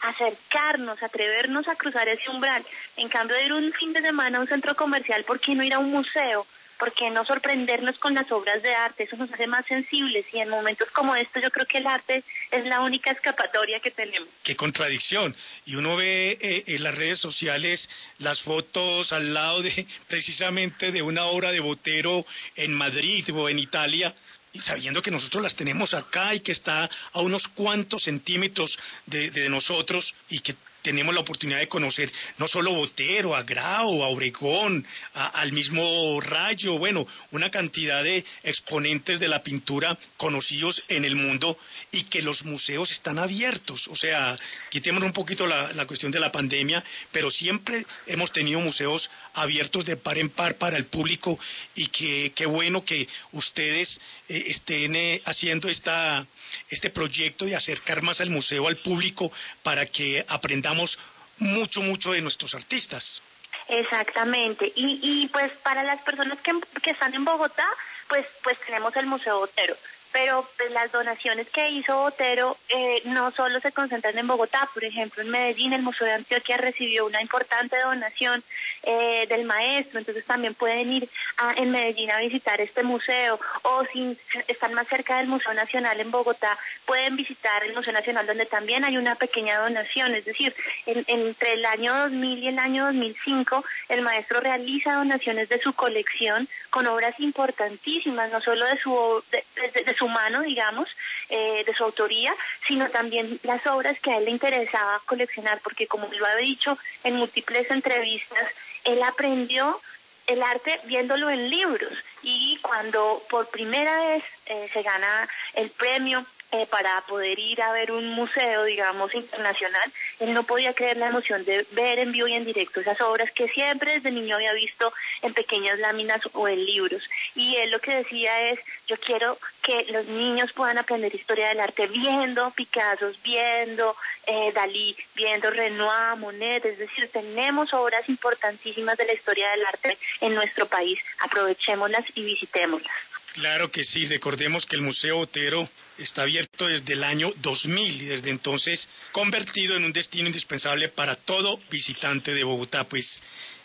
acercarnos, 0.00 1.02
atrevernos 1.02 1.68
a 1.68 1.76
cruzar 1.76 2.08
ese 2.08 2.30
umbral. 2.30 2.64
En 2.96 3.08
cambio 3.08 3.36
de 3.36 3.46
ir 3.46 3.52
un 3.52 3.72
fin 3.72 3.92
de 3.92 4.02
semana 4.02 4.38
a 4.38 4.40
un 4.40 4.48
centro 4.48 4.74
comercial, 4.74 5.24
¿por 5.24 5.40
qué 5.40 5.54
no 5.54 5.64
ir 5.64 5.74
a 5.74 5.78
un 5.78 5.90
museo? 5.90 6.46
¿Por 6.78 6.92
qué 6.92 7.10
no 7.10 7.24
sorprendernos 7.24 7.98
con 7.98 8.14
las 8.14 8.30
obras 8.32 8.62
de 8.62 8.74
arte? 8.74 9.04
Eso 9.04 9.16
nos 9.16 9.32
hace 9.32 9.46
más 9.46 9.64
sensibles 9.66 10.26
y 10.32 10.38
en 10.38 10.48
momentos 10.48 10.88
como 10.90 11.14
estos 11.14 11.42
yo 11.42 11.50
creo 11.50 11.66
que 11.66 11.78
el 11.78 11.86
arte 11.86 12.24
es 12.50 12.64
la 12.66 12.80
única 12.80 13.10
escapatoria 13.10 13.80
que 13.80 13.90
tenemos. 13.90 14.28
Qué 14.42 14.56
contradicción. 14.56 15.34
Y 15.66 15.76
uno 15.76 15.96
ve 15.96 16.38
eh, 16.40 16.64
en 16.66 16.82
las 16.82 16.94
redes 16.94 17.18
sociales 17.18 17.88
las 18.18 18.40
fotos 18.42 19.12
al 19.12 19.32
lado 19.32 19.62
de 19.62 19.86
precisamente 20.08 20.92
de 20.92 21.02
una 21.02 21.24
obra 21.26 21.50
de 21.50 21.60
Botero 21.60 22.24
en 22.56 22.72
Madrid 22.72 23.24
o 23.34 23.48
en 23.48 23.58
Italia 23.58 24.14
y 24.52 24.60
sabiendo 24.60 25.00
que 25.00 25.10
nosotros 25.10 25.42
las 25.42 25.56
tenemos 25.56 25.94
acá 25.94 26.34
y 26.34 26.40
que 26.40 26.52
está 26.52 26.88
a 27.12 27.20
unos 27.20 27.48
cuantos 27.48 28.02
centímetros 28.02 28.78
de, 29.06 29.30
de 29.30 29.48
nosotros 29.48 30.14
y 30.28 30.40
que 30.40 30.54
tenemos 30.82 31.14
la 31.14 31.20
oportunidad 31.20 31.60
de 31.60 31.68
conocer 31.68 32.12
no 32.38 32.48
solo 32.48 32.72
Botero, 32.72 33.34
a 33.34 33.42
Grau, 33.42 34.02
a 34.02 34.08
Obregón, 34.08 34.84
al 35.14 35.52
mismo 35.52 36.20
Rayo, 36.20 36.78
bueno, 36.78 37.06
una 37.30 37.50
cantidad 37.50 38.02
de 38.02 38.24
exponentes 38.42 39.20
de 39.20 39.28
la 39.28 39.42
pintura 39.42 39.96
conocidos 40.16 40.82
en 40.88 41.04
el 41.04 41.16
mundo 41.16 41.56
y 41.90 42.04
que 42.04 42.22
los 42.22 42.44
museos 42.44 42.90
están 42.90 43.18
abiertos. 43.18 43.88
O 43.88 43.96
sea, 43.96 44.36
quitemos 44.70 45.02
un 45.02 45.12
poquito 45.12 45.46
la, 45.46 45.86
cuestión 45.86 46.12
de 46.12 46.20
la 46.20 46.32
pandemia, 46.32 46.82
pero 47.10 47.30
siempre 47.30 47.84
hemos 48.06 48.32
tenido 48.32 48.60
museos 48.60 49.10
abiertos 49.34 49.84
de 49.84 49.96
par 49.96 50.18
en 50.18 50.30
par 50.30 50.56
para 50.56 50.76
el 50.76 50.86
público 50.86 51.38
y 51.74 51.88
que 51.88 52.32
qué 52.34 52.46
bueno 52.46 52.84
que 52.84 53.08
ustedes 53.32 54.00
eh, 54.28 54.44
estén 54.48 54.94
eh, 54.96 55.22
haciendo 55.24 55.68
esta, 55.68 56.26
este 56.70 56.90
proyecto 56.90 57.44
de 57.44 57.56
acercar 57.56 58.02
más 58.02 58.20
al 58.20 58.30
museo 58.30 58.68
al 58.68 58.78
público 58.78 59.32
para 59.62 59.86
que 59.86 60.24
aprendamos 60.28 60.71
mucho, 60.74 61.82
mucho 61.82 62.12
de 62.12 62.20
nuestros 62.20 62.54
artistas. 62.54 63.22
Exactamente. 63.68 64.72
Y, 64.74 65.00
y 65.02 65.28
pues 65.28 65.52
para 65.62 65.82
las 65.82 66.02
personas 66.02 66.38
que, 66.40 66.52
que 66.82 66.90
están 66.90 67.14
en 67.14 67.24
Bogotá, 67.24 67.66
pues, 68.08 68.26
pues 68.42 68.58
tenemos 68.66 68.94
el 68.96 69.06
Museo 69.06 69.40
Botero. 69.40 69.76
Pero 70.12 70.48
pues, 70.56 70.70
las 70.70 70.92
donaciones 70.92 71.48
que 71.50 71.70
hizo 71.70 71.96
Botero 71.96 72.56
eh, 72.68 73.02
no 73.06 73.30
solo 73.32 73.60
se 73.60 73.72
concentran 73.72 74.16
en 74.18 74.26
Bogotá, 74.26 74.68
por 74.72 74.84
ejemplo, 74.84 75.22
en 75.22 75.30
Medellín 75.30 75.72
el 75.72 75.82
Museo 75.82 76.06
de 76.06 76.14
Antioquia 76.14 76.56
recibió 76.56 77.06
una 77.06 77.22
importante 77.22 77.76
donación 77.80 78.42
eh, 78.82 79.26
del 79.28 79.44
maestro, 79.44 79.98
entonces 79.98 80.24
también 80.24 80.54
pueden 80.54 80.92
ir 80.92 81.08
a, 81.36 81.54
en 81.56 81.70
Medellín 81.70 82.10
a 82.10 82.18
visitar 82.18 82.60
este 82.60 82.82
museo, 82.82 83.40
o 83.62 83.84
si 83.92 84.18
están 84.48 84.74
más 84.74 84.86
cerca 84.88 85.18
del 85.18 85.28
Museo 85.28 85.54
Nacional 85.54 86.00
en 86.00 86.10
Bogotá, 86.10 86.58
pueden 86.86 87.16
visitar 87.16 87.64
el 87.64 87.74
Museo 87.74 87.92
Nacional 87.92 88.26
donde 88.26 88.46
también 88.46 88.84
hay 88.84 88.96
una 88.96 89.14
pequeña 89.14 89.58
donación, 89.60 90.14
es 90.14 90.24
decir, 90.24 90.54
entre 90.86 91.54
el 91.54 91.64
año 91.64 91.96
2000 91.96 92.38
y 92.38 92.48
el 92.48 92.58
año 92.58 92.86
2005 92.86 93.64
el 93.88 94.02
maestro 94.02 94.40
realiza 94.40 94.94
donaciones 94.94 95.48
de 95.48 95.60
su 95.60 95.72
colección 95.72 96.48
con 96.70 96.86
obras 96.86 97.18
importantísimas, 97.20 98.32
no 98.32 98.40
solo 98.40 98.64
de 98.66 98.78
su, 98.78 99.22
de, 99.30 99.94
su 99.96 100.01
mano, 100.08 100.42
digamos, 100.42 100.88
eh, 101.28 101.62
de 101.64 101.74
su 101.74 101.84
autoría, 101.84 102.34
sino 102.66 102.90
también 102.90 103.38
las 103.42 103.66
obras 103.66 103.98
que 104.00 104.12
a 104.12 104.18
él 104.18 104.26
le 104.26 104.30
interesaba 104.30 105.00
coleccionar, 105.06 105.60
porque 105.62 105.86
como 105.86 106.08
lo 106.12 106.26
ha 106.26 106.36
dicho 106.36 106.78
en 107.04 107.16
múltiples 107.16 107.70
entrevistas, 107.70 108.48
él 108.84 109.02
aprendió 109.02 109.80
el 110.26 110.42
arte 110.42 110.80
viéndolo 110.84 111.30
en 111.30 111.50
libros. 111.50 111.92
Y 112.22 112.58
cuando 112.62 113.22
por 113.28 113.48
primera 113.48 113.98
vez 113.98 114.24
eh, 114.46 114.68
se 114.72 114.82
gana 114.82 115.28
el 115.54 115.70
premio 115.70 116.24
eh, 116.52 116.66
para 116.66 117.00
poder 117.06 117.38
ir 117.38 117.62
a 117.62 117.72
ver 117.72 117.92
un 117.92 118.08
museo, 118.08 118.64
digamos, 118.64 119.14
internacional, 119.14 119.90
él 120.20 120.34
no 120.34 120.44
podía 120.44 120.74
creer 120.74 120.98
la 120.98 121.08
emoción 121.08 121.44
de 121.46 121.66
ver 121.72 121.98
en 121.98 122.12
vivo 122.12 122.28
y 122.28 122.34
en 122.34 122.44
directo 122.44 122.80
esas 122.80 123.00
obras 123.00 123.30
que 123.32 123.48
siempre 123.48 123.92
desde 123.94 124.10
niño 124.10 124.36
había 124.36 124.52
visto 124.52 124.92
en 125.22 125.32
pequeñas 125.32 125.78
láminas 125.78 126.20
o 126.34 126.46
en 126.48 126.62
libros. 126.64 127.02
Y 127.34 127.56
él 127.56 127.70
lo 127.70 127.80
que 127.80 127.94
decía 127.94 128.50
es, 128.50 128.60
yo 128.86 128.98
quiero 128.98 129.38
que 129.62 129.86
los 129.92 130.06
niños 130.06 130.52
puedan 130.52 130.76
aprender 130.76 131.14
historia 131.14 131.48
del 131.48 131.60
arte 131.60 131.86
viendo 131.86 132.50
Picasso, 132.50 133.10
viendo 133.24 133.96
eh, 134.26 134.52
Dalí, 134.54 134.94
viendo 135.14 135.50
Renoir, 135.50 136.16
Monet, 136.18 136.64
es 136.66 136.78
decir, 136.78 137.08
tenemos 137.12 137.72
obras 137.72 138.06
importantísimas 138.08 138.98
de 138.98 139.06
la 139.06 139.14
historia 139.14 139.50
del 139.52 139.64
arte 139.64 139.96
en 140.20 140.34
nuestro 140.34 140.66
país, 140.66 140.98
aprovechémoslas 141.20 142.04
y 142.14 142.24
visitémoslas. 142.24 142.92
Claro 143.32 143.70
que 143.70 143.82
sí, 143.84 144.06
recordemos 144.06 144.66
que 144.66 144.76
el 144.76 144.82
Museo 144.82 145.18
Otero 145.18 145.66
está 145.98 146.22
abierto 146.22 146.66
desde 146.66 146.92
el 146.94 147.04
año 147.04 147.32
2000 147.36 148.02
y 148.02 148.04
desde 148.06 148.30
entonces 148.30 148.88
convertido 149.12 149.76
en 149.76 149.84
un 149.84 149.92
destino 149.92 150.26
indispensable 150.26 150.88
para 150.88 151.14
todo 151.14 151.60
visitante 151.70 152.34
de 152.34 152.44
Bogotá. 152.44 152.84
Pues 152.84 153.22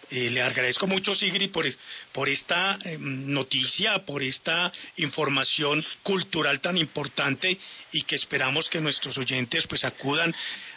eh, 0.10 0.30
le 0.30 0.42
agradezco 0.42 0.88
mucho, 0.88 1.16
Sigrid, 1.16 1.52
por, 1.52 2.30
esta 2.30 2.80
em, 2.86 3.32
noticia, 3.34 4.06
por 4.06 4.24
esta 4.24 4.72
información 4.98 5.86
cultural 6.02 6.62
tan 6.62 6.78
importante 6.78 7.58
y 7.92 8.04
que 8.04 8.16
esperamos 8.16 8.70
que 8.70 8.80
nuestros 8.80 9.18
oyentes 9.18 9.68
pues 9.68 9.84
acudan 9.84 10.34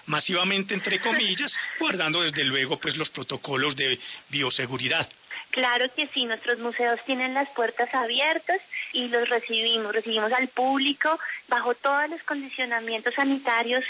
masivamente, 0.06 0.74
entre 0.74 1.00
comillas, 1.00 1.54
guardando 1.78 2.22
desde 2.22 2.42
luego 2.42 2.80
pues 2.80 2.96
los 2.96 3.10
protocolos 3.10 3.76
de 3.76 4.00
bioseguridad. 4.30 5.08
Claro 5.50 5.86
que 5.96 6.06
sí, 6.08 6.26
nuestros 6.26 6.60
museos 6.60 7.00
tienen 7.06 7.34
las 7.34 7.48
puertas 7.50 7.92
abiertas 7.92 8.60
y 8.92 9.08
los 9.08 9.28
recibimos, 9.28 9.92
recibimos 9.92 10.32
al 10.32 10.46
público 10.48 11.18
bajo 11.48 11.74
todos 11.74 12.08
los 12.08 12.22
condicionamientos 12.22 13.14
sanitarios 13.14 13.84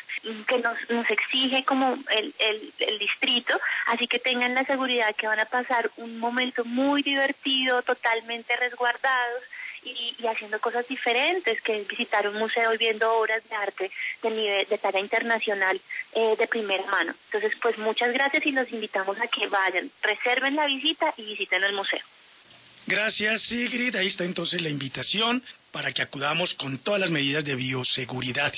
que 0.46 0.58
nos, 0.58 0.78
nos 0.88 1.10
exige 1.10 1.62
como 1.64 1.98
el, 2.16 2.34
el, 2.38 2.72
el 2.78 2.98
distrito, 2.98 3.60
así 3.86 4.06
que 4.06 4.18
tengan 4.18 4.54
la 4.54 4.64
seguridad 4.64 5.14
que 5.16 5.26
van 5.26 5.40
a 5.40 5.44
pasar 5.44 5.90
un 5.98 6.18
momento 6.18 6.64
muy 6.64 7.02
divertido, 7.02 7.82
totalmente 7.82 8.56
resguardados 8.56 9.42
y, 9.82 10.26
haciendo 10.26 10.60
cosas 10.60 10.86
diferentes, 10.88 11.60
que 11.62 11.80
es 11.80 11.88
visitar 11.88 12.28
un 12.28 12.38
museo 12.38 12.74
y 12.74 12.78
viendo 12.78 13.12
obras 13.12 13.42
de 13.48 13.56
arte 13.56 13.90
de 14.22 14.30
nivel 14.30 14.66
de 14.68 14.78
talla 14.78 15.00
internacional 15.00 15.80
eh, 16.12 16.36
de 16.38 16.46
primera 16.46 16.84
mano. 16.86 17.14
Entonces, 17.26 17.52
pues 17.60 17.78
muchas 17.78 18.12
gracias 18.12 18.44
y 18.46 18.52
los 18.52 18.70
invitamos 18.70 19.18
a 19.18 19.26
que 19.26 19.46
vayan, 19.46 19.90
reserven 20.02 20.56
la 20.56 20.66
visita 20.66 21.14
y 21.16 21.24
visiten 21.24 21.64
el 21.64 21.72
museo. 21.72 22.00
Gracias, 22.86 23.42
Sigrid. 23.42 23.94
Ahí 23.96 24.08
está 24.08 24.24
entonces 24.24 24.60
la 24.60 24.68
invitación 24.68 25.42
para 25.70 25.92
que 25.92 26.02
acudamos 26.02 26.54
con 26.54 26.78
todas 26.78 27.00
las 27.00 27.10
medidas 27.10 27.44
de 27.44 27.54
bioseguridad 27.54 28.52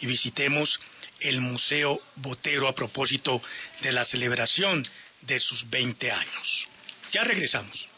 y 0.00 0.06
visitemos 0.06 0.80
el 1.20 1.40
Museo 1.40 2.00
Botero 2.16 2.68
a 2.68 2.74
propósito 2.74 3.40
de 3.82 3.92
la 3.92 4.04
celebración 4.04 4.84
de 5.22 5.38
sus 5.38 5.68
20 5.70 6.10
años. 6.10 6.68
Ya 7.12 7.24
regresamos. 7.24 7.88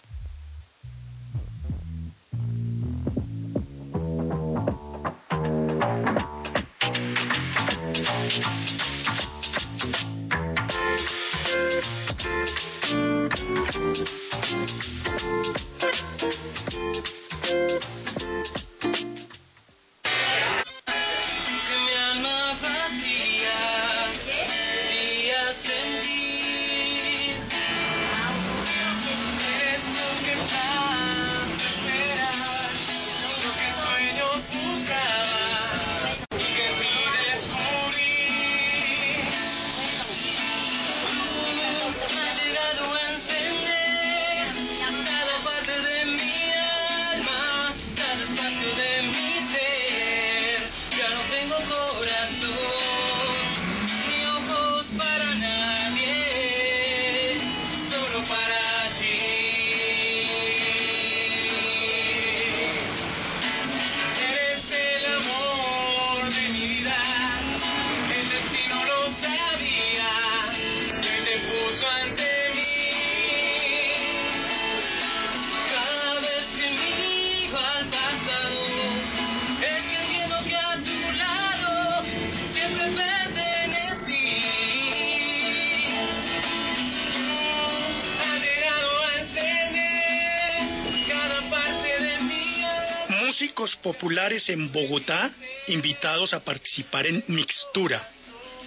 Populares 93.99 94.49
en 94.49 94.71
Bogotá 94.71 95.33
invitados 95.67 96.33
a 96.33 96.45
participar 96.45 97.05
en 97.09 97.25
Mixtura. 97.27 98.09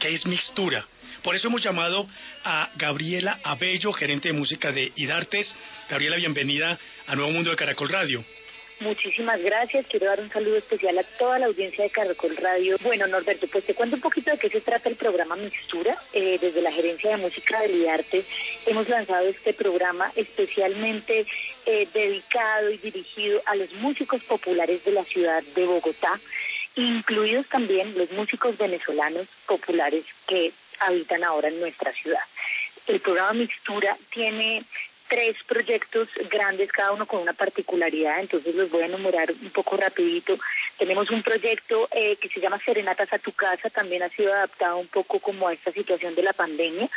¿Qué 0.01 0.13
es 0.13 0.25
Mixtura? 0.25 0.85
Por 1.23 1.35
eso 1.35 1.47
hemos 1.47 1.63
llamado 1.63 2.05
a 2.43 2.69
Gabriela 2.75 3.39
Abello, 3.41 3.93
gerente 3.93 4.27
de 4.27 4.33
música 4.33 4.73
de 4.73 4.91
IDARTES. 4.93 5.55
Gabriela, 5.89 6.17
bienvenida 6.17 6.77
a 7.07 7.15
Nuevo 7.15 7.31
Mundo 7.31 7.49
de 7.49 7.55
Caracol 7.55 7.87
Radio. 7.87 8.25
Muchísimas 8.81 9.39
gracias. 9.39 9.85
Quiero 9.85 10.07
dar 10.07 10.19
un 10.19 10.29
saludo 10.31 10.57
especial 10.57 10.97
a 10.97 11.03
toda 11.19 11.37
la 11.37 11.45
audiencia 11.45 11.83
de 11.83 11.91
Caracol 11.91 12.35
Radio. 12.35 12.77
Bueno, 12.81 13.05
Norberto, 13.05 13.45
pues 13.47 13.63
te 13.63 13.75
cuento 13.75 13.95
un 13.95 14.01
poquito 14.01 14.31
de 14.31 14.39
qué 14.39 14.49
se 14.49 14.59
trata 14.59 14.89
el 14.89 14.95
programa 14.95 15.35
Mixtura. 15.35 15.95
Eh, 16.13 16.39
desde 16.41 16.63
la 16.63 16.71
Gerencia 16.71 17.11
de 17.11 17.17
Música 17.17 17.59
de 17.61 17.73
IDARTES 17.73 18.25
hemos 18.65 18.89
lanzado 18.89 19.27
este 19.27 19.53
programa 19.53 20.11
especialmente 20.15 21.27
eh, 21.67 21.87
dedicado 21.93 22.71
y 22.71 22.77
dirigido 22.79 23.39
a 23.45 23.55
los 23.55 23.71
músicos 23.73 24.23
populares 24.23 24.83
de 24.83 24.93
la 24.93 25.03
ciudad 25.03 25.43
de 25.43 25.63
Bogotá, 25.63 26.19
incluidos 26.75 27.47
también 27.49 27.95
los 27.95 28.09
músicos 28.13 28.57
venezolanos 28.57 29.27
populares 29.45 30.05
que 30.25 30.53
habitan 30.79 31.23
ahora 31.23 31.49
en 31.49 31.59
nuestra 31.59 31.93
ciudad. 31.93 32.23
El 32.87 32.99
programa 32.99 33.33
Mixtura 33.33 33.95
tiene 34.11 34.63
tres 35.11 35.35
proyectos 35.45 36.07
grandes, 36.29 36.71
cada 36.71 36.93
uno 36.93 37.05
con 37.05 37.21
una 37.21 37.33
particularidad, 37.33 38.21
entonces 38.21 38.55
los 38.55 38.71
voy 38.71 38.83
a 38.83 38.85
enumerar 38.85 39.29
un 39.29 39.49
poco 39.49 39.75
rapidito. 39.75 40.37
Tenemos 40.77 41.11
un 41.11 41.21
proyecto 41.21 41.89
eh, 41.91 42.15
que 42.15 42.29
se 42.29 42.39
llama 42.39 42.61
Serenatas 42.63 43.11
a 43.11 43.19
tu 43.19 43.33
casa, 43.33 43.69
también 43.69 44.03
ha 44.03 44.09
sido 44.09 44.31
adaptado 44.33 44.77
un 44.77 44.87
poco 44.87 45.19
como 45.19 45.49
a 45.49 45.53
esta 45.53 45.73
situación 45.73 46.15
de 46.15 46.23
la 46.23 46.31
pandemia, 46.31 46.87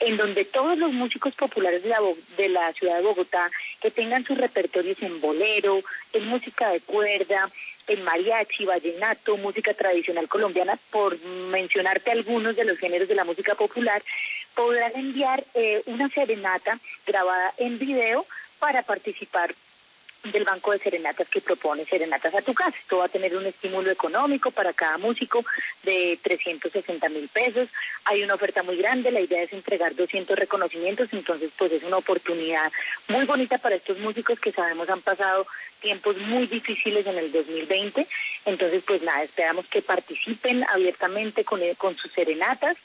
en 0.00 0.18
donde 0.18 0.44
todos 0.44 0.76
los 0.76 0.92
músicos 0.92 1.34
populares 1.34 1.82
de 1.82 1.88
la, 1.88 2.00
de 2.36 2.50
la 2.50 2.74
ciudad 2.74 2.96
de 2.96 3.04
Bogotá 3.04 3.50
que 3.80 3.90
tengan 3.90 4.26
sus 4.26 4.36
repertorios 4.36 5.02
en 5.02 5.22
bolero, 5.22 5.80
en 6.12 6.26
música 6.26 6.72
de 6.72 6.80
cuerda, 6.80 7.50
en 7.86 8.04
mariachi, 8.04 8.66
vallenato, 8.66 9.38
música 9.38 9.72
tradicional 9.72 10.28
colombiana, 10.28 10.78
por 10.90 11.18
mencionarte 11.24 12.10
algunos 12.10 12.54
de 12.54 12.64
los 12.64 12.78
géneros 12.78 13.08
de 13.08 13.14
la 13.14 13.24
música 13.24 13.54
popular, 13.54 14.02
podrán 14.54 14.92
enviar 14.94 15.44
eh, 15.54 15.82
una 15.86 16.08
serenata 16.10 16.78
grabada 17.06 17.54
en 17.58 17.78
video 17.78 18.26
para 18.58 18.82
participar 18.82 19.54
del 20.24 20.44
Banco 20.44 20.70
de 20.70 20.78
Serenatas 20.78 21.28
que 21.28 21.40
propone 21.40 21.84
Serenatas 21.84 22.34
a 22.34 22.42
tu 22.42 22.54
casa. 22.54 22.76
Esto 22.78 22.98
va 22.98 23.06
a 23.06 23.08
tener 23.08 23.36
un 23.36 23.46
estímulo 23.46 23.90
económico 23.90 24.50
para 24.50 24.72
cada 24.72 24.98
músico 24.98 25.44
de 25.82 26.18
360 26.22 27.08
mil 27.08 27.28
pesos. 27.28 27.68
Hay 28.04 28.22
una 28.22 28.34
oferta 28.34 28.62
muy 28.62 28.76
grande, 28.76 29.10
la 29.10 29.20
idea 29.20 29.42
es 29.42 29.52
entregar 29.52 29.96
200 29.96 30.38
reconocimientos, 30.38 31.12
entonces 31.12 31.50
pues 31.58 31.72
es 31.72 31.82
una 31.82 31.96
oportunidad 31.96 32.70
muy 33.08 33.24
bonita 33.24 33.58
para 33.58 33.74
estos 33.74 33.98
músicos 33.98 34.38
que 34.38 34.52
sabemos 34.52 34.88
han 34.88 35.00
pasado 35.00 35.46
tiempos 35.80 36.16
muy 36.18 36.46
difíciles 36.46 37.04
en 37.06 37.18
el 37.18 37.32
2020. 37.32 38.06
Entonces 38.44 38.84
pues 38.86 39.02
nada, 39.02 39.24
esperamos 39.24 39.66
que 39.66 39.82
participen 39.82 40.64
abiertamente 40.68 41.44
con, 41.44 41.60
con 41.76 41.96
sus 41.96 42.12
serenatas. 42.12 42.76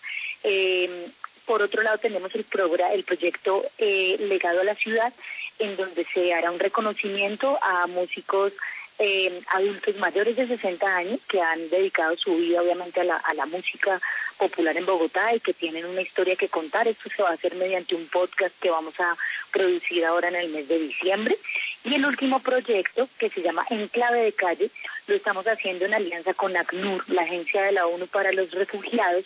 Eh, 0.43 1.11
por 1.47 1.61
otro 1.61 1.81
lado, 1.81 1.97
tenemos 1.97 2.35
el, 2.35 2.43
programa, 2.43 2.93
el 2.93 3.03
proyecto 3.03 3.65
eh, 3.77 4.17
Legado 4.19 4.61
a 4.61 4.65
la 4.65 4.75
Ciudad, 4.75 5.13
en 5.57 5.75
donde 5.77 6.05
se 6.13 6.33
hará 6.33 6.51
un 6.51 6.59
reconocimiento 6.59 7.57
a 7.61 7.87
músicos 7.87 8.53
eh, 8.99 9.41
adultos 9.49 9.95
mayores 9.97 10.35
de 10.35 10.47
60 10.47 10.95
años 10.95 11.19
que 11.29 11.39
han 11.39 11.69
dedicado 11.69 12.17
su 12.17 12.35
vida 12.35 12.61
obviamente 12.61 13.01
a 13.01 13.03
la, 13.03 13.17
a 13.17 13.33
la 13.35 13.45
música 13.45 14.01
popular 14.37 14.75
en 14.75 14.85
Bogotá 14.85 15.35
y 15.35 15.39
que 15.39 15.53
tienen 15.53 15.85
una 15.85 16.01
historia 16.01 16.35
que 16.35 16.49
contar. 16.49 16.87
Esto 16.87 17.09
se 17.15 17.21
va 17.21 17.29
a 17.29 17.33
hacer 17.33 17.55
mediante 17.55 17.95
un 17.95 18.07
podcast 18.07 18.53
que 18.59 18.69
vamos 18.69 18.99
a 18.99 19.15
producir 19.51 20.03
ahora 20.05 20.29
en 20.29 20.35
el 20.35 20.49
mes 20.49 20.67
de 20.67 20.79
diciembre. 20.79 21.37
Y 21.83 21.95
el 21.95 22.05
último 22.05 22.39
proyecto, 22.41 23.07
que 23.17 23.29
se 23.29 23.41
llama 23.41 23.65
Enclave 23.69 24.23
de 24.23 24.33
Calle, 24.33 24.69
lo 25.07 25.15
estamos 25.15 25.45
haciendo 25.45 25.85
en 25.85 25.93
alianza 25.93 26.33
con 26.33 26.57
ACNUR, 26.57 27.07
la 27.09 27.21
Agencia 27.21 27.61
de 27.63 27.71
la 27.71 27.87
ONU 27.87 28.07
para 28.07 28.31
los 28.31 28.51
Refugiados, 28.51 29.25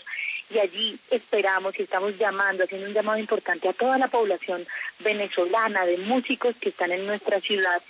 y 0.53 0.59
allí 0.59 0.99
esperamos 1.09 1.77
y 1.79 1.83
estamos 1.83 2.17
llamando, 2.17 2.63
haciendo 2.63 2.87
un 2.87 2.93
llamado 2.93 3.17
importante 3.17 3.69
a 3.69 3.73
toda 3.73 3.97
la 3.97 4.07
población 4.07 4.65
venezolana 4.99 5.85
de 5.85 5.97
músicos 5.97 6.55
que 6.59 6.69
están 6.69 6.91
en 6.91 7.05
nuestra 7.05 7.39
ciudad 7.39 7.81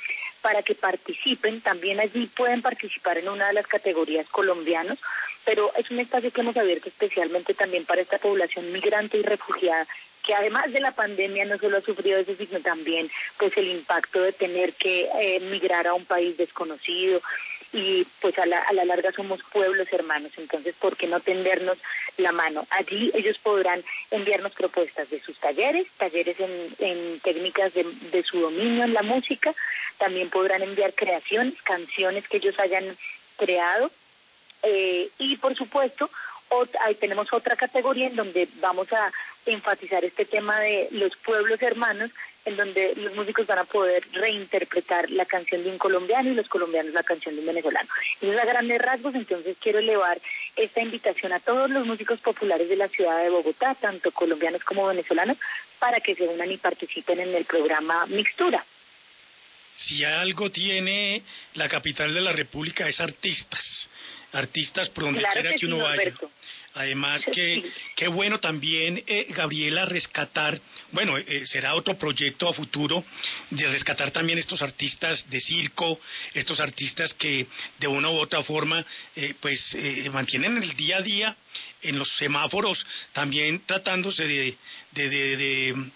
para 0.42 0.64
que 0.64 0.76
participen. 0.76 1.62
También 1.62 2.00
allí 2.00 2.28
pueden 2.28 2.62
participar 2.62 3.18
en 3.18 3.30
una 3.30 3.48
de 3.48 3.54
las 3.54 3.68
categorías 3.68 4.28
colombianos, 4.30 5.00
pero 5.46 5.72
es 5.76 5.90
un 5.90 6.00
espacio 6.00 6.32
que 6.32 6.42
hemos 6.42 6.58
abierto 6.58 6.90
especialmente 6.90 7.54
también 7.54 7.86
para 7.86 8.02
esta 8.02 8.18
población 8.18 8.72
migrante 8.72 9.18
y 9.18 9.24
refugiada 9.24 9.88
que 10.24 10.36
además 10.36 10.72
de 10.72 10.80
la 10.80 10.92
pandemia 10.92 11.46
no 11.46 11.58
solo 11.58 11.78
ha 11.78 11.82
sufrido 11.82 12.20
eso, 12.20 12.36
sino 12.36 12.60
también 12.60 13.10
pues 13.38 13.56
el 13.58 13.68
impacto 13.70 14.22
de 14.22 14.34
tener 14.34 14.74
que 14.74 15.10
eh, 15.20 15.40
migrar 15.40 15.88
a 15.88 15.94
un 15.94 16.06
país 16.06 16.38
desconocido, 16.38 17.22
y 17.74 18.06
pues 18.20 18.38
a 18.38 18.46
la, 18.46 18.58
a 18.58 18.74
la 18.74 18.86
larga 18.86 19.12
somos 19.12 19.42
pueblos 19.52 19.88
hermanos, 19.92 20.32
entonces 20.38 20.76
¿por 20.76 20.98
qué 20.98 21.08
no 21.08 21.20
tendernos 21.20 21.78
la 22.18 22.32
mano? 22.32 22.68
Allí 22.70 23.12
ellos 23.14 23.38
podrán 23.38 23.84
enviarnos 24.10 24.54
propuestas 24.54 25.10
de 25.10 25.22
sus 25.22 25.38
talleres, 25.40 25.88
talleres 25.98 26.40
en, 26.40 26.76
en 26.80 27.20
técnicas 27.22 27.74
de, 27.74 27.86
de 28.12 28.24
su 28.24 28.40
dominio 28.40 28.84
en 28.84 28.94
la 28.94 29.04
música, 29.04 29.54
también 29.98 30.30
podrán 30.30 30.64
enviar 30.64 30.94
creaciones, 30.94 31.62
canciones 31.62 32.28
que 32.28 32.38
ellos 32.38 32.60
hayan 32.60 32.98
creado 33.38 33.92
eh, 34.64 35.10
y 35.18 35.38
por 35.38 35.56
supuesto 35.56 36.10
ahí 36.82 36.96
tenemos 36.96 37.32
otra 37.32 37.56
categoría 37.56 38.08
en 38.08 38.16
donde 38.16 38.48
vamos 38.60 38.92
a 38.92 39.12
enfatizar 39.46 40.04
este 40.04 40.26
tema 40.26 40.60
de 40.60 40.90
los 40.92 41.16
pueblos 41.18 41.62
hermanos 41.62 42.12
en 42.46 42.58
donde 42.58 42.96
los 42.96 43.16
músicos 43.16 43.46
van 43.46 43.60
a 43.60 43.66
poder 43.66 44.04
reinterpretar 44.14 45.10
la 45.12 45.26
canción 45.26 45.64
de 45.64 45.70
un 45.70 45.78
colombiano 45.78 46.30
y 46.30 46.34
los 46.34 46.48
colombianos 46.48 46.94
la 46.94 47.04
canción 47.04 47.36
de 47.36 47.42
un 47.42 47.48
venezolano. 47.48 47.90
Y 48.22 48.30
es 48.30 48.40
a 48.40 48.46
grandes 48.46 48.82
rasgos, 48.82 49.16
entonces 49.16 49.58
quiero 49.62 49.80
elevar 49.80 50.20
esta 50.56 50.82
invitación 50.82 51.34
a 51.34 51.40
todos 51.40 51.70
los 51.70 51.86
músicos 51.86 52.20
populares 52.20 52.68
de 52.70 52.76
la 52.76 52.88
ciudad 52.88 53.24
de 53.24 53.30
Bogotá, 53.30 53.76
tanto 53.76 54.12
colombianos 54.12 54.64
como 54.64 54.88
venezolanos, 54.88 55.38
para 55.80 56.00
que 56.00 56.16
se 56.16 56.28
unan 56.28 56.52
y 56.52 56.58
participen 56.58 57.20
en 57.20 57.36
el 57.36 57.46
programa 57.46 58.06
Mixtura. 58.08 58.66
Si 59.76 60.04
algo 60.04 60.52
tiene 60.52 61.24
la 61.54 61.68
capital 61.70 62.14
de 62.14 62.22
la 62.22 62.34
República 62.34 62.88
es 62.88 63.00
artistas, 63.00 63.90
artistas 64.34 64.90
por 64.90 65.06
donde 65.06 65.24
quiera 65.34 65.56
que, 65.56 65.66
uno 65.66 65.80
vaya. 65.80 66.14
Además 66.74 67.26
que 67.34 67.70
qué 67.98 68.08
bueno 68.08 68.40
también, 68.40 69.04
eh, 69.06 69.28
Gabriela, 69.30 69.86
rescatar, 69.86 70.60
bueno, 70.92 71.18
eh, 71.18 71.46
será 71.46 71.76
otro 71.76 71.98
proyecto 71.98 72.48
a 72.48 72.54
futuro 72.54 73.04
de 73.50 73.68
rescatar 73.68 74.12
también 74.12 74.40
estos 74.40 74.62
artistas 74.62 75.30
de 75.30 75.42
circo, 75.42 76.00
estos 76.34 76.62
artistas 76.62 77.14
que 77.14 77.46
de 77.78 77.88
una 77.88 78.10
u 78.10 78.14
otra 78.14 78.42
forma 78.44 78.86
eh, 79.18 79.34
pues 79.42 79.76
mantienen 80.14 80.64
el 80.64 80.74
día 80.78 80.98
a 80.98 81.02
día 81.02 81.36
en 81.82 82.00
los 82.00 82.10
semáforos, 82.16 82.86
también 83.12 83.62
tratándose 83.66 84.26
de, 84.26 84.58
de, 84.94 85.10
de, 85.10 85.92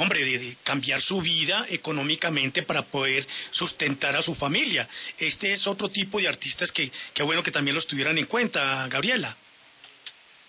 hombre, 0.00 0.24
de, 0.24 0.56
cambiar 0.64 1.00
su 1.00 1.20
vida 1.20 1.66
económicamente 1.68 2.62
para 2.62 2.82
poder 2.82 3.26
sustentar 3.50 4.16
a 4.16 4.22
su 4.22 4.34
familia. 4.34 4.88
Este 5.18 5.52
es 5.52 5.66
otro 5.66 5.88
tipo 5.88 6.20
de 6.20 6.28
artistas 6.28 6.72
que, 6.72 6.90
qué 7.14 7.22
bueno 7.22 7.42
que 7.42 7.50
también 7.50 7.74
los 7.74 7.86
tuvieran 7.86 8.18
en 8.18 8.26
cuenta, 8.26 8.88
Gabriela. 8.88 9.36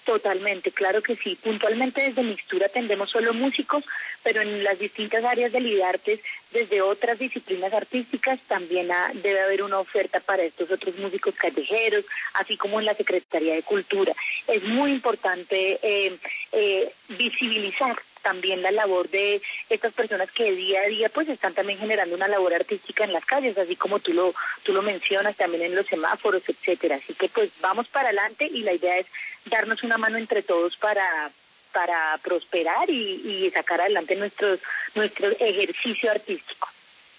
Totalmente, 0.05 0.71
claro 0.71 1.03
que 1.03 1.15
sí. 1.15 1.37
Puntualmente 1.43 2.01
desde 2.01 2.23
Mixtura 2.23 2.65
atendemos 2.65 3.11
solo 3.11 3.33
músicos, 3.33 3.83
pero 4.23 4.41
en 4.41 4.63
las 4.63 4.79
distintas 4.79 5.23
áreas 5.23 5.51
del 5.51 5.67
IDARTES, 5.67 6.19
desde 6.51 6.81
otras 6.81 7.19
disciplinas 7.19 7.71
artísticas, 7.71 8.39
también 8.47 8.89
debe 9.21 9.41
haber 9.41 9.61
una 9.61 9.79
oferta 9.79 10.19
para 10.19 10.43
estos 10.43 10.71
otros 10.71 10.95
músicos 10.97 11.35
callejeros, 11.35 12.03
así 12.33 12.57
como 12.57 12.79
en 12.79 12.87
la 12.87 12.95
Secretaría 12.95 13.53
de 13.53 13.63
Cultura. 13.63 14.13
Es 14.47 14.63
muy 14.63 14.91
importante 14.91 15.79
eh, 15.83 16.17
eh, 16.51 16.91
visibilizar 17.09 17.95
también 18.21 18.61
la 18.61 18.71
labor 18.71 19.09
de 19.09 19.41
estas 19.69 19.93
personas 19.93 20.31
que 20.31 20.51
día 20.51 20.81
a 20.81 20.89
día 20.89 21.09
pues 21.09 21.27
están 21.29 21.53
también 21.53 21.79
generando 21.79 22.15
una 22.15 22.27
labor 22.27 22.53
artística 22.53 23.03
en 23.03 23.13
las 23.13 23.25
calles, 23.25 23.57
así 23.57 23.75
como 23.75 23.99
tú 23.99 24.13
lo 24.13 24.33
tú 24.63 24.73
lo 24.73 24.81
mencionas 24.81 25.35
también 25.35 25.63
en 25.63 25.75
los 25.75 25.85
semáforos, 25.87 26.43
etcétera. 26.47 26.95
Así 26.97 27.13
que 27.13 27.29
pues 27.29 27.51
vamos 27.61 27.87
para 27.87 28.09
adelante 28.09 28.47
y 28.47 28.61
la 28.61 28.73
idea 28.73 28.97
es 28.97 29.07
darnos 29.45 29.83
una 29.83 29.97
mano 29.97 30.17
entre 30.17 30.43
todos 30.43 30.75
para 30.77 31.31
para 31.71 32.17
prosperar 32.21 32.89
y, 32.89 33.49
sacar 33.53 33.81
adelante 33.81 34.15
nuestro 34.15 34.57
nuestro 34.95 35.31
ejercicio 35.39 36.11
artístico. 36.11 36.69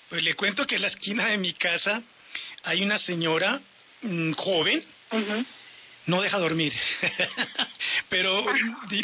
Pues 0.09 0.23
le 0.23 0.35
cuento 0.35 0.67
que 0.67 0.77
en 0.77 0.83
la 0.83 0.89
esquina 0.89 1.29
de 1.29 1.39
mi 1.39 1.53
casa 1.55 2.03
hay 2.65 2.83
una 2.83 2.99
señora 2.99 3.61
mm, 4.03 4.33
joven 4.33 4.85
no 6.07 6.21
deja 6.23 6.39
dormir. 6.39 6.73
Pero 8.09 8.45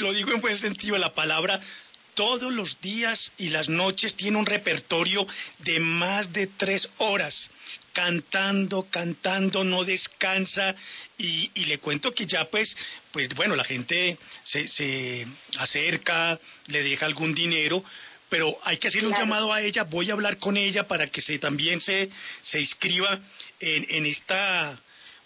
lo 0.01 0.13
digo 0.13 0.33
en 0.33 0.41
buen 0.41 0.59
sentido, 0.59 0.99
la 0.99 1.15
palabra 1.15 1.61
todos 2.19 2.53
los 2.53 2.81
días 2.81 3.31
y 3.39 3.51
las 3.51 3.69
noches 3.69 4.17
tiene 4.17 4.39
un 4.39 4.45
repertorio 4.45 5.25
de 5.61 5.79
más 5.79 6.33
de 6.33 6.49
tres 6.49 6.89
horas, 6.99 7.49
cantando, 7.93 8.89
cantando, 8.91 9.63
no 9.63 9.85
descansa. 9.85 10.75
Y, 11.17 11.49
le 11.65 11.79
cuento 11.79 12.13
que 12.13 12.27
ya 12.27 12.47
pues, 12.47 12.77
pues 13.13 13.29
bueno, 13.37 13.55
la 13.55 13.63
gente 13.63 14.19
se, 14.43 14.67
se 14.67 15.29
acerca, 15.59 16.41
le 16.67 16.83
deja 16.83 17.07
algún 17.07 17.37
dinero, 17.37 17.85
pero 18.29 18.59
hay 18.65 18.79
que 18.79 18.89
hacer 18.89 19.07
un 19.07 19.13
llamado 19.13 19.53
a 19.53 19.63
ella, 19.63 19.85
voy 19.85 20.11
a 20.11 20.15
hablar 20.15 20.39
con 20.39 20.57
ella 20.57 20.89
para 20.89 21.07
que 21.07 21.21
se 21.21 21.39
también 21.39 21.81
se, 21.81 22.11
se 22.43 22.59
inscriba 22.59 23.21
en, 23.61 23.87
en 23.91 24.07
esta 24.07 24.77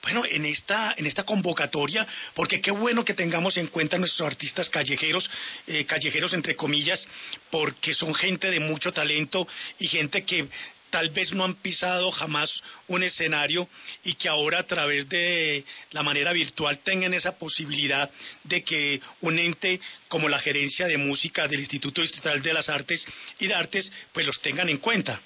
bueno, 0.03 0.25
en 0.29 0.45
esta, 0.47 0.95
en 0.97 1.07
esta 1.07 1.23
convocatoria, 1.23 2.07
porque 2.35 2.61
qué 2.61 2.73
bueno 2.73 3.05
que 3.05 3.15
tengamos 3.15 3.57
en 3.57 3.69
cuenta 3.69 3.97
a 3.97 3.99
nuestros 4.01 4.27
artistas 4.27 4.69
callejeros, 4.69 5.31
eh, 5.67 5.85
callejeros 5.87 6.35
entre 6.35 6.57
comillas, 6.57 7.07
porque 7.51 7.95
son 7.95 8.12
gente 8.15 8.51
de 8.51 8.59
mucho 8.59 8.93
talento 8.93 9.47
y 9.79 9.87
gente 9.87 10.25
que 10.25 10.49
tal 10.91 11.09
vez 11.11 11.33
no 11.33 11.45
han 11.45 11.55
pisado 11.55 12.11
jamás 12.11 12.62
un 12.88 13.03
escenario 13.03 13.67
y 14.05 14.15
que 14.15 14.29
ahora 14.29 14.59
a 14.59 14.67
través 14.67 15.09
de 15.09 15.65
la 15.93 16.03
manera 16.03 16.33
virtual 16.33 16.81
tengan 16.81 17.15
esa 17.15 17.38
posibilidad 17.38 18.11
de 18.45 18.62
que 18.62 19.01
un 19.23 19.38
ente 19.38 19.81
como 20.09 20.29
la 20.29 20.38
gerencia 20.38 20.87
de 20.87 20.99
música 20.99 21.49
del 21.49 21.61
Instituto 21.61 22.03
Distrital 22.03 22.43
de 22.43 22.53
las 22.53 22.69
Artes 22.69 23.07
y 23.38 23.47
de 23.47 23.55
Artes 23.55 23.91
pues 24.12 24.27
los 24.27 24.41
tengan 24.43 24.69
en 24.69 24.79
cuenta. 24.79 25.21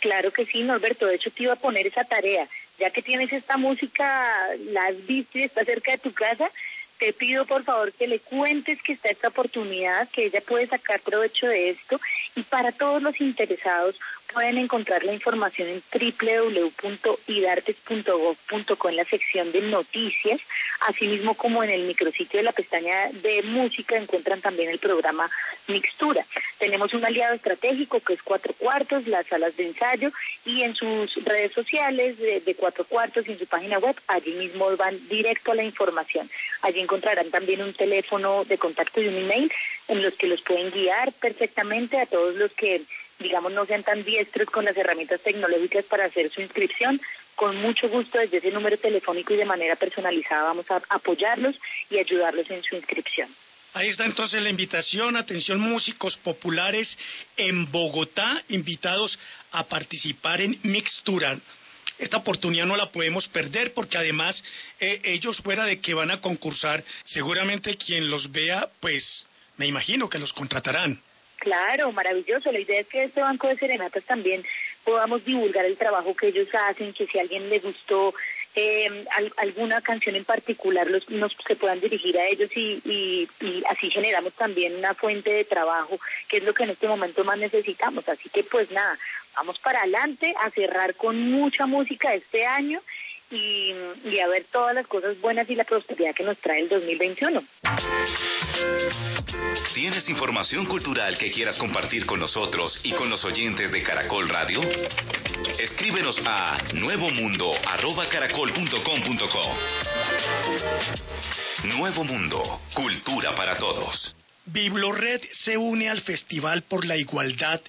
Claro 0.00 0.32
que 0.32 0.46
sí, 0.46 0.62
Norberto. 0.62 1.06
De 1.06 1.16
hecho, 1.16 1.30
te 1.32 1.42
iba 1.42 1.54
a 1.54 1.56
poner 1.56 1.88
esa 1.88 2.04
tarea 2.04 2.48
ya 2.78 2.90
que 2.90 3.02
tienes 3.02 3.32
esta 3.32 3.56
música, 3.56 4.06
la 4.72 4.82
has 4.84 5.06
está 5.34 5.64
cerca 5.64 5.92
de 5.92 5.98
tu 5.98 6.12
casa, 6.12 6.50
te 6.98 7.12
pido 7.12 7.46
por 7.46 7.64
favor 7.64 7.92
que 7.92 8.06
le 8.06 8.20
cuentes 8.20 8.80
que 8.82 8.92
está 8.92 9.08
esta 9.08 9.28
oportunidad, 9.28 10.08
que 10.10 10.26
ella 10.26 10.40
puede 10.40 10.66
sacar 10.66 11.00
provecho 11.00 11.46
de 11.46 11.70
esto 11.70 12.00
y 12.34 12.42
para 12.42 12.72
todos 12.72 13.02
los 13.02 13.20
interesados 13.20 13.96
pueden 14.32 14.58
encontrar 14.58 15.04
la 15.04 15.14
información 15.14 15.68
en 15.68 15.82
www.idartes.gov.co 15.90 18.88
en 18.88 18.96
la 18.96 19.04
sección 19.04 19.52
de 19.52 19.60
noticias, 19.62 20.40
asimismo 20.80 21.34
como 21.34 21.62
en 21.64 21.70
el 21.70 21.86
micrositio 21.86 22.38
de 22.38 22.44
la 22.44 22.52
pestaña 22.52 23.08
de 23.10 23.42
música 23.42 23.96
encuentran 23.96 24.42
también 24.42 24.68
el 24.68 24.78
programa 24.78 25.30
Mixtura. 25.66 26.24
Tenemos 26.58 26.92
un 26.94 27.04
aliado 27.04 27.34
estratégico 27.34 27.98
que 28.00 28.14
es 28.14 28.22
Cuatro 28.22 28.54
Cuartos, 28.54 29.06
las 29.06 29.26
salas 29.26 29.54
de 29.56 29.66
ensayo 29.68 30.10
y 30.44 30.62
en 30.62 30.74
sus 30.74 31.14
redes 31.24 31.52
sociales 31.52 32.18
de, 32.18 32.40
de 32.40 32.54
Cuatro 32.54 32.84
Cuartos 32.84 33.26
y 33.26 33.32
en 33.32 33.38
su 33.38 33.46
página 33.46 33.78
web, 33.78 33.96
allí 34.08 34.32
mismo 34.32 34.76
van 34.76 35.08
directo 35.08 35.52
a 35.52 35.54
la 35.54 35.64
información. 35.64 36.28
Allí 36.62 36.80
encontrarán 36.88 37.30
también 37.30 37.60
un 37.60 37.74
teléfono 37.74 38.46
de 38.46 38.56
contacto 38.56 39.02
y 39.02 39.08
un 39.08 39.16
email 39.16 39.52
en 39.88 40.02
los 40.02 40.14
que 40.14 40.26
los 40.26 40.40
pueden 40.40 40.70
guiar 40.70 41.12
perfectamente 41.12 42.00
a 42.00 42.06
todos 42.06 42.34
los 42.36 42.50
que 42.52 42.82
digamos, 43.18 43.52
no 43.52 43.66
sean 43.66 43.82
tan 43.82 44.04
diestros 44.04 44.48
con 44.48 44.64
las 44.64 44.76
herramientas 44.76 45.20
tecnológicas 45.20 45.84
para 45.86 46.04
hacer 46.04 46.30
su 46.30 46.40
inscripción. 46.40 47.00
Con 47.34 47.56
mucho 47.56 47.88
gusto 47.88 48.18
desde 48.18 48.38
ese 48.38 48.50
número 48.50 48.78
telefónico 48.78 49.34
y 49.34 49.36
de 49.36 49.44
manera 49.44 49.76
personalizada 49.76 50.44
vamos 50.44 50.70
a 50.70 50.80
apoyarlos 50.88 51.56
y 51.90 51.98
ayudarlos 51.98 52.48
en 52.50 52.62
su 52.62 52.76
inscripción. 52.76 53.28
Ahí 53.74 53.88
está 53.88 54.04
entonces 54.06 54.42
la 54.42 54.48
invitación, 54.48 55.16
atención 55.16 55.60
músicos 55.60 56.16
populares 56.16 56.96
en 57.36 57.70
Bogotá, 57.70 58.42
invitados 58.48 59.18
a 59.50 59.66
participar 59.66 60.40
en 60.40 60.58
Mixtura. 60.62 61.38
Esta 61.98 62.18
oportunidad 62.18 62.66
no 62.66 62.76
la 62.76 62.90
podemos 62.90 63.26
perder 63.28 63.74
porque 63.74 63.98
además 63.98 64.42
eh, 64.80 65.00
ellos 65.04 65.40
fuera 65.40 65.64
de 65.64 65.80
que 65.80 65.94
van 65.94 66.10
a 66.10 66.20
concursar, 66.20 66.84
seguramente 67.04 67.76
quien 67.76 68.10
los 68.10 68.30
vea, 68.30 68.68
pues 68.80 69.26
me 69.56 69.66
imagino 69.66 70.08
que 70.08 70.18
los 70.18 70.32
contratarán. 70.32 71.00
Claro, 71.38 71.92
maravilloso. 71.92 72.50
La 72.50 72.58
idea 72.58 72.80
es 72.80 72.88
que 72.88 73.04
este 73.04 73.20
banco 73.20 73.46
de 73.48 73.56
serenatas 73.56 74.04
también 74.04 74.44
podamos 74.84 75.24
divulgar 75.24 75.64
el 75.64 75.76
trabajo 75.76 76.14
que 76.14 76.28
ellos 76.28 76.48
hacen, 76.52 76.92
que 76.92 77.06
si 77.06 77.18
a 77.18 77.22
alguien 77.22 77.48
le 77.48 77.60
gustó 77.60 78.14
eh, 78.54 79.04
alguna 79.36 79.80
canción 79.82 80.16
en 80.16 80.24
particular, 80.24 80.88
los, 80.90 81.08
nos 81.10 81.36
se 81.46 81.56
puedan 81.56 81.80
dirigir 81.80 82.18
a 82.18 82.26
ellos 82.26 82.50
y, 82.56 82.80
y, 82.84 83.28
y, 83.40 83.62
así 83.70 83.90
generamos 83.90 84.32
también 84.34 84.76
una 84.76 84.94
fuente 84.94 85.32
de 85.32 85.44
trabajo, 85.44 85.98
que 86.28 86.38
es 86.38 86.42
lo 86.42 86.54
que 86.54 86.64
en 86.64 86.70
este 86.70 86.88
momento 86.88 87.24
más 87.24 87.38
necesitamos. 87.38 88.08
Así 88.08 88.28
que 88.28 88.44
pues 88.44 88.70
nada, 88.70 88.98
vamos 89.36 89.58
para 89.58 89.80
adelante 89.80 90.34
a 90.40 90.50
cerrar 90.50 90.94
con 90.94 91.30
mucha 91.30 91.66
música 91.66 92.14
este 92.14 92.46
año 92.46 92.80
y, 93.30 93.72
y, 94.04 94.20
a 94.20 94.28
ver 94.28 94.46
todas 94.50 94.74
las 94.74 94.86
cosas 94.86 95.20
buenas 95.20 95.48
y 95.50 95.54
la 95.54 95.64
prosperidad 95.64 96.14
que 96.14 96.24
nos 96.24 96.38
trae 96.38 96.60
el 96.60 96.68
2021. 96.68 97.42
¿Tienes 99.74 100.08
información 100.08 100.66
cultural 100.66 101.16
que 101.18 101.30
quieras 101.30 101.56
compartir 101.56 102.04
con 102.04 102.20
nosotros 102.20 102.80
y 102.82 102.92
con 102.92 103.10
los 103.10 103.24
oyentes 103.24 103.70
de 103.70 103.82
Caracol 103.82 104.28
Radio? 104.28 104.60
Escríbenos 105.58 106.20
a 106.24 106.58
nuevomundo.caracol.com.co. 106.74 109.58
Nuevo 111.64 112.04
Mundo, 112.04 112.60
cultura 112.74 113.34
para 113.34 113.56
todos. 113.56 114.14
Biblored 114.46 115.20
se 115.32 115.56
une 115.56 115.88
al 115.88 116.00
Festival 116.00 116.62
por 116.62 116.84
la 116.84 116.96
Igualdad 116.96 117.60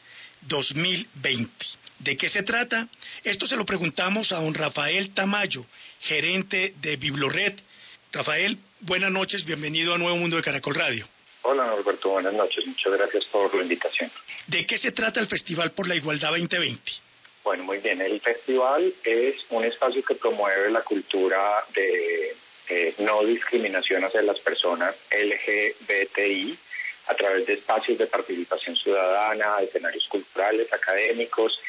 2020. 0.41 1.51
¿De 1.99 2.17
qué 2.17 2.29
se 2.29 2.43
trata? 2.43 2.87
Esto 3.23 3.45
se 3.47 3.55
lo 3.55 3.65
preguntamos 3.65 4.31
a 4.31 4.41
don 4.41 4.53
Rafael 4.53 5.13
Tamayo, 5.13 5.65
gerente 6.01 6.73
de 6.81 6.95
Biblored. 6.95 7.55
Rafael, 8.11 8.57
buenas 8.81 9.11
noches, 9.11 9.45
bienvenido 9.45 9.93
a 9.93 9.97
Nuevo 9.97 10.17
Mundo 10.17 10.37
de 10.37 10.43
Caracol 10.43 10.75
Radio. 10.75 11.07
Hola 11.41 11.65
Norberto, 11.65 12.09
buenas 12.09 12.33
noches, 12.33 12.65
muchas 12.65 12.93
gracias 12.93 13.25
por 13.25 13.53
la 13.53 13.63
invitación. 13.63 14.11
¿De 14.47 14.65
qué 14.65 14.77
se 14.77 14.91
trata 14.91 15.19
el 15.19 15.27
Festival 15.27 15.71
por 15.71 15.87
la 15.87 15.95
Igualdad 15.95 16.29
2020? 16.29 16.81
Bueno, 17.43 17.63
muy 17.63 17.77
bien, 17.79 18.01
el 18.01 18.19
festival 18.19 18.93
es 19.03 19.35
un 19.49 19.63
espacio 19.63 20.03
que 20.03 20.15
promueve 20.15 20.69
la 20.69 20.81
cultura 20.81 21.63
de 21.73 22.35
eh, 22.67 22.93
no 22.99 23.23
discriminación 23.23 24.03
hacia 24.03 24.21
las 24.21 24.39
personas 24.39 24.95
LGBTI 25.11 26.57
a 27.09 27.15
través 27.15 27.47
de 27.47 27.53
espacios 27.53 27.97
de 27.97 28.05
participación 28.05 28.75
ciudadana, 28.75 29.61
escenarios 29.61 30.07
culturales, 30.07 30.71
académicos, 30.71 31.59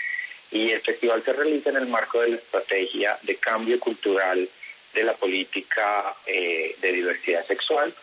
y 0.50 0.70
el 0.70 0.83
festival 0.83 1.22
se 1.24 1.33
realiza 1.33 1.70
en 1.70 1.76
el 1.76 1.87
marco 1.87 2.20
de 2.20 2.29
la 2.29 2.37
estrategia 2.37 3.18
de 3.22 3.37
cambio 3.37 3.81
cultural 3.81 4.48
de 4.92 5.03
la 5.03 5.14
política 5.14 6.14
eh, 6.26 6.76
de 6.81 6.92
diversidad 6.92 7.46
sexual, 7.46 7.94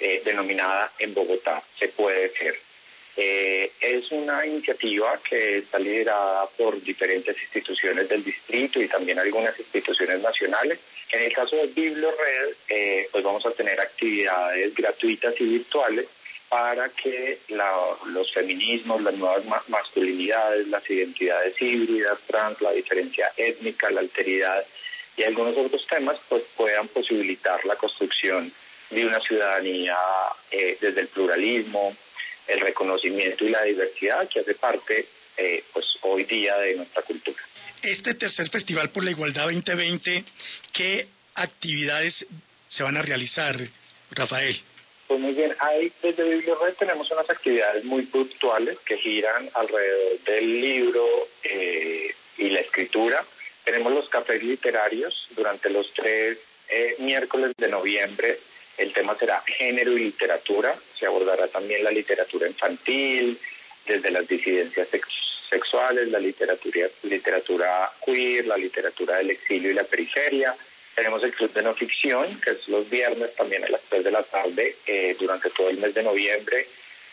eh, 0.00 0.22
denominada 0.24 0.92
en 0.98 1.12
Bogotá 1.12 1.62
Se 1.78 1.88
puede 1.88 2.30
ser. 2.30 2.56
Eh, 3.18 3.72
es 3.80 4.10
una 4.12 4.46
iniciativa 4.46 5.18
que 5.28 5.58
está 5.58 5.78
liderada 5.78 6.46
por 6.56 6.80
diferentes 6.82 7.34
instituciones 7.42 8.08
del 8.08 8.22
distrito 8.22 8.80
y 8.80 8.88
también 8.88 9.18
algunas 9.18 9.58
instituciones 9.58 10.20
nacionales. 10.20 10.78
En 11.10 11.22
el 11.22 11.32
caso 11.32 11.56
de 11.56 11.66
BiblioRed, 11.68 12.54
eh, 12.68 13.08
pues 13.10 13.24
vamos 13.24 13.44
a 13.46 13.52
tener 13.52 13.80
actividades 13.80 14.74
gratuitas 14.74 15.34
y 15.40 15.44
virtuales 15.44 16.06
para 16.48 16.90
que 16.90 17.40
la, 17.48 17.72
los 18.06 18.32
feminismos, 18.32 19.02
las 19.02 19.14
nuevas 19.14 19.44
ma 19.46 19.62
masculinidades, 19.68 20.68
las 20.68 20.88
identidades 20.88 21.60
híbridas, 21.60 22.18
trans, 22.26 22.60
la 22.60 22.72
diferencia 22.72 23.32
étnica, 23.36 23.90
la 23.90 24.00
alteridad 24.00 24.64
y 25.16 25.22
algunos 25.24 25.56
otros 25.56 25.84
temas 25.86 26.18
pues 26.28 26.44
puedan 26.56 26.88
posibilitar 26.88 27.64
la 27.64 27.76
construcción 27.76 28.52
de 28.90 29.06
una 29.06 29.20
ciudadanía 29.20 29.96
eh, 30.50 30.78
desde 30.80 31.00
el 31.00 31.08
pluralismo, 31.08 31.96
el 32.46 32.60
reconocimiento 32.60 33.44
y 33.44 33.50
la 33.50 33.62
diversidad 33.62 34.28
que 34.28 34.40
hace 34.40 34.54
parte 34.54 35.08
eh, 35.36 35.64
pues 35.72 35.84
hoy 36.02 36.24
día 36.24 36.56
de 36.58 36.76
nuestra 36.76 37.02
cultura. 37.02 37.42
Este 37.82 38.14
tercer 38.14 38.48
Festival 38.50 38.90
por 38.90 39.04
la 39.04 39.10
Igualdad 39.10 39.44
2020, 39.44 40.24
¿qué 40.72 41.08
actividades 41.34 42.24
se 42.68 42.82
van 42.82 42.96
a 42.96 43.02
realizar, 43.02 43.56
Rafael? 44.12 44.60
Pues 45.06 45.20
muy 45.20 45.34
bien, 45.34 45.54
ahí 45.60 45.92
desde 46.02 46.24
Bibliored 46.24 46.74
tenemos 46.74 47.08
unas 47.12 47.30
actividades 47.30 47.84
muy 47.84 48.02
puntuales 48.02 48.76
que 48.80 48.98
giran 48.98 49.48
alrededor 49.54 50.18
del 50.24 50.60
libro 50.60 51.28
eh, 51.44 52.12
y 52.38 52.50
la 52.50 52.60
escritura. 52.60 53.24
Tenemos 53.64 53.92
los 53.92 54.08
cafés 54.08 54.42
literarios 54.42 55.28
durante 55.30 55.70
los 55.70 55.92
tres 55.92 56.38
eh, 56.68 56.96
miércoles 56.98 57.52
de 57.56 57.68
noviembre. 57.68 58.40
El 58.76 58.92
tema 58.92 59.16
será 59.16 59.42
género 59.42 59.92
y 59.92 60.06
literatura. 60.06 60.74
Se 60.98 61.06
abordará 61.06 61.46
también 61.48 61.84
la 61.84 61.92
literatura 61.92 62.48
infantil, 62.48 63.38
desde 63.86 64.10
las 64.10 64.26
disidencias 64.26 64.88
sex 64.88 65.06
sexuales, 65.48 66.08
la 66.08 66.18
literatura, 66.18 66.88
literatura 67.04 67.92
queer, 68.04 68.46
la 68.46 68.56
literatura 68.56 69.18
del 69.18 69.30
exilio 69.30 69.70
y 69.70 69.74
la 69.74 69.84
periferia 69.84 70.56
tenemos 70.96 71.22
el 71.22 71.32
Club 71.34 71.52
de 71.52 71.62
No 71.62 71.74
Ficción, 71.74 72.40
que 72.40 72.52
es 72.52 72.66
los 72.68 72.88
viernes 72.88 73.34
también 73.36 73.62
a 73.64 73.68
las 73.68 73.82
3 73.82 74.02
de 74.02 74.10
la 74.10 74.22
tarde, 74.22 74.76
eh, 74.86 75.14
durante 75.20 75.50
todo 75.50 75.68
el 75.68 75.76
mes 75.76 75.94
de 75.94 76.02
noviembre, 76.02 76.66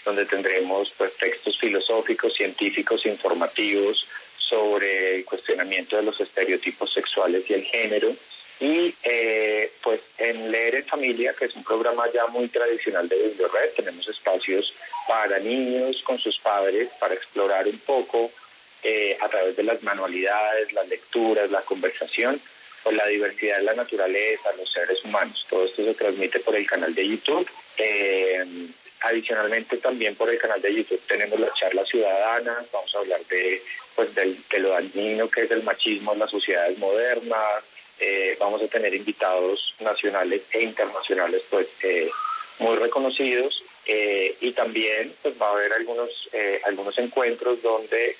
donde 0.05 0.25
tendremos 0.25 0.91
pues, 0.97 1.15
textos 1.17 1.59
filosóficos, 1.59 2.33
científicos, 2.33 3.05
informativos 3.05 4.07
sobre 4.37 5.17
el 5.17 5.25
cuestionamiento 5.25 5.97
de 5.97 6.03
los 6.03 6.19
estereotipos 6.19 6.93
sexuales 6.93 7.43
y 7.49 7.53
el 7.53 7.63
género. 7.63 8.15
Y 8.59 8.95
eh, 9.03 9.71
pues 9.81 9.99
en 10.17 10.49
Leer 10.49 10.75
en 10.75 10.85
Familia, 10.85 11.35
que 11.37 11.45
es 11.45 11.55
un 11.55 11.63
programa 11.65 12.05
ya 12.13 12.27
muy 12.27 12.47
tradicional 12.47 13.09
de 13.09 13.17
Bibliored, 13.17 13.73
tenemos 13.75 14.07
espacios 14.07 14.73
para 15.07 15.39
niños 15.39 16.01
con 16.03 16.17
sus 16.19 16.39
padres 16.39 16.89
para 16.99 17.15
explorar 17.15 17.67
un 17.67 17.79
poco 17.79 18.31
eh, 18.81 19.17
a 19.19 19.27
través 19.27 19.57
de 19.57 19.63
las 19.63 19.83
manualidades, 19.83 20.71
las 20.71 20.87
lecturas, 20.87 21.51
la 21.51 21.61
conversación, 21.63 22.39
pues 22.83 22.95
la 22.95 23.07
diversidad 23.07 23.57
de 23.57 23.63
la 23.63 23.73
naturaleza, 23.73 24.51
los 24.57 24.71
seres 24.71 25.03
humanos. 25.03 25.45
Todo 25.49 25.65
esto 25.65 25.83
se 25.83 25.93
transmite 25.93 26.39
por 26.39 26.55
el 26.55 26.67
canal 26.67 26.93
de 26.93 27.07
YouTube. 27.07 27.49
Eh, 27.77 28.45
adicionalmente 29.03 29.77
también 29.77 30.15
por 30.15 30.29
el 30.29 30.37
canal 30.37 30.61
de 30.61 30.73
YouTube 30.73 31.01
tenemos 31.07 31.39
las 31.39 31.53
charlas 31.55 31.87
ciudadanas, 31.89 32.65
vamos 32.71 32.93
a 32.95 32.99
hablar 32.99 33.19
de, 33.25 33.61
pues, 33.95 34.15
del, 34.15 34.37
de 34.49 34.59
lo 34.59 34.69
dañino 34.69 35.29
que 35.29 35.41
es 35.41 35.51
el 35.51 35.63
machismo 35.63 36.13
en 36.13 36.19
las 36.19 36.31
sociedades 36.31 36.77
modernas, 36.77 37.63
eh, 37.99 38.35
vamos 38.39 38.61
a 38.61 38.67
tener 38.67 38.93
invitados 38.95 39.75
nacionales 39.79 40.41
e 40.51 40.63
internacionales 40.63 41.43
pues 41.49 41.67
eh, 41.83 42.09
muy 42.59 42.75
reconocidos 42.77 43.63
eh, 43.85 44.35
y 44.41 44.51
también 44.53 45.13
pues 45.21 45.39
va 45.39 45.47
a 45.47 45.51
haber 45.51 45.73
algunos 45.73 46.09
algunos 46.65 46.97
encuentros 46.97 47.61
donde 47.61 48.17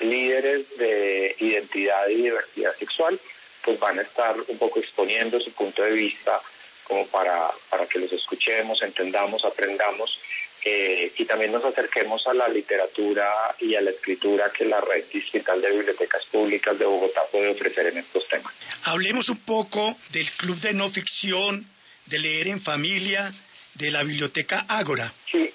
líderes 0.00 0.76
de 0.76 1.36
identidad 1.38 2.08
y 2.08 2.16
diversidad 2.16 2.74
sexual 2.78 3.20
pues 3.64 3.78
van 3.78 3.98
a 3.98 4.02
estar 4.02 4.36
un 4.48 4.58
poco 4.58 4.80
exponiendo 4.80 5.40
su 5.40 5.52
punto 5.52 5.82
de 5.82 5.92
vista 5.92 6.40
como 6.84 7.06
para, 7.06 7.50
para 7.68 7.86
que 7.86 7.98
los 7.98 8.12
escuchemos, 8.12 8.82
entendamos, 8.82 9.44
aprendamos 9.44 10.18
eh, 10.64 11.12
y 11.16 11.24
también 11.24 11.52
nos 11.52 11.64
acerquemos 11.64 12.26
a 12.26 12.34
la 12.34 12.48
literatura 12.48 13.54
y 13.60 13.74
a 13.76 13.80
la 13.80 13.90
escritura 13.90 14.52
que 14.52 14.64
la 14.64 14.80
red 14.80 15.04
distrital 15.12 15.60
de 15.62 15.70
bibliotecas 15.70 16.24
públicas 16.26 16.78
de 16.78 16.84
Bogotá 16.84 17.22
puede 17.30 17.48
ofrecer 17.50 17.86
en 17.86 17.98
estos 17.98 18.26
temas. 18.28 18.52
Hablemos 18.84 19.28
un 19.28 19.44
poco 19.44 19.96
del 20.10 20.30
Club 20.32 20.60
de 20.60 20.74
No 20.74 20.90
Ficción, 20.90 21.66
de 22.06 22.18
leer 22.18 22.48
en 22.48 22.60
familia, 22.60 23.32
de 23.74 23.90
la 23.90 24.02
biblioteca 24.02 24.66
Ágora. 24.68 25.14
Sí, 25.30 25.50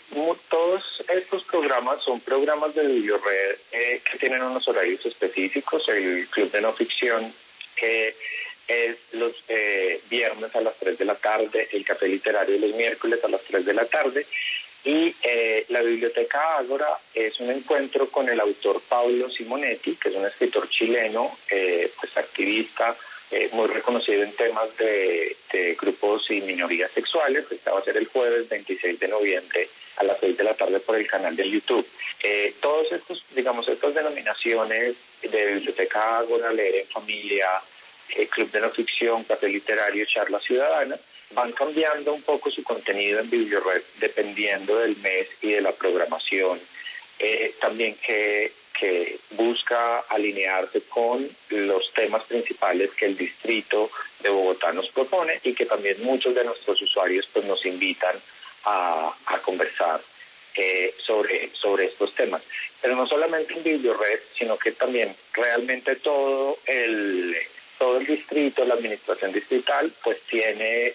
todos 0.49 0.83
estos 1.07 1.43
programas 1.43 2.03
son 2.03 2.19
programas 2.21 2.73
de 2.73 2.87
bibliored 2.87 3.57
eh, 3.71 4.01
que 4.09 4.17
tienen 4.17 4.41
unos 4.41 4.67
horarios 4.67 5.05
específicos. 5.05 5.87
El 5.89 6.27
Club 6.29 6.51
de 6.51 6.61
No 6.61 6.73
Ficción 6.73 7.33
eh, 7.81 8.15
es 8.67 8.97
los 9.13 9.33
eh, 9.47 10.01
viernes 10.09 10.55
a 10.55 10.61
las 10.61 10.75
3 10.79 10.97
de 10.97 11.05
la 11.05 11.15
tarde, 11.15 11.67
el 11.71 11.85
Café 11.85 12.07
Literario 12.07 12.57
los 12.57 12.73
miércoles 12.73 13.23
a 13.23 13.27
las 13.27 13.41
3 13.43 13.65
de 13.65 13.73
la 13.73 13.85
tarde 13.85 14.25
y 14.85 15.15
eh, 15.23 15.65
la 15.69 15.81
Biblioteca 15.81 16.57
Ágora 16.57 16.99
es 17.13 17.39
un 17.39 17.49
encuentro 17.49 18.07
con 18.09 18.29
el 18.29 18.39
autor 18.39 18.81
Pablo 18.87 19.31
Simonetti, 19.31 19.95
que 19.95 20.09
es 20.09 20.15
un 20.15 20.25
escritor 20.25 20.69
chileno, 20.69 21.39
eh, 21.49 21.91
pues 21.99 22.15
activista, 22.15 22.95
eh, 23.31 23.49
muy 23.53 23.67
reconocido 23.67 24.23
en 24.23 24.33
temas 24.33 24.75
de, 24.77 25.35
grupos 25.79 26.29
y 26.29 26.41
minorías 26.41 26.91
sexuales. 26.91 27.45
Esta 27.49 27.71
va 27.71 27.79
a 27.79 27.83
ser 27.83 27.97
el 27.97 28.07
jueves 28.07 28.49
26 28.49 28.99
de 28.99 29.07
noviembre 29.07 29.69
a 29.97 30.03
las 30.03 30.19
6 30.19 30.37
de 30.37 30.43
la 30.43 30.53
tarde 30.53 30.79
por 30.79 30.95
el 30.95 31.07
canal 31.07 31.35
de 31.35 31.49
YouTube. 31.49 31.87
todos 32.59 32.91
estos, 32.91 33.23
digamos, 33.33 33.67
estas 33.67 33.93
denominaciones 33.93 34.95
de 35.21 35.45
Biblioteca 35.53 36.19
Ágora, 36.19 36.51
Leer 36.51 36.75
en 36.75 36.87
Familia, 36.87 37.47
Club 38.29 38.51
de 38.51 38.59
No 38.59 38.71
Ficción, 38.71 39.23
Café 39.23 39.47
Literario, 39.47 40.05
Charla 40.05 40.39
Ciudadana, 40.39 40.97
van 41.31 41.51
cambiando 41.53 42.13
un 42.13 42.21
poco 42.21 42.51
su 42.51 42.63
contenido 42.63 43.19
en 43.19 43.29
BiblioRed 43.29 43.83
dependiendo 43.99 44.77
del 44.77 44.97
mes 44.97 45.27
y 45.41 45.51
de 45.51 45.61
la 45.61 45.71
programación. 45.71 46.59
Eh, 47.19 47.55
también 47.59 47.95
que, 47.95 48.51
que 48.79 49.19
busca 49.31 49.99
alinearse 50.09 50.81
con 50.81 51.29
los 51.49 51.93
temas 51.93 52.23
principales 52.23 52.91
que 52.93 53.05
el 53.05 53.17
distrito 53.17 53.89
de 54.19 54.29
Bogotá 54.29 54.73
nos 54.73 54.89
propone 54.89 55.39
y 55.43 55.53
que 55.53 55.65
también 55.65 56.03
muchos 56.03 56.35
de 56.35 56.43
nuestros 56.43 56.81
usuarios 56.81 57.27
pues 57.31 57.45
nos 57.45 57.65
invitan 57.65 58.15
a, 58.65 59.13
a 59.27 59.39
conversar 59.39 60.01
eh, 60.55 60.93
sobre, 60.99 61.49
sobre 61.53 61.87
estos 61.87 62.13
temas. 62.15 62.41
Pero 62.81 62.95
no 62.95 63.05
solamente 63.07 63.53
en 63.53 63.63
BiblioRed, 63.63 64.19
sino 64.37 64.57
que 64.57 64.71
también 64.71 65.15
realmente 65.33 65.97
todo 65.97 66.59
el, 66.65 67.35
todo 67.77 67.97
el 67.97 68.05
distrito, 68.05 68.63
la 68.63 68.75
administración 68.75 69.33
distrital, 69.33 69.91
pues 70.03 70.21
tiene, 70.29 70.93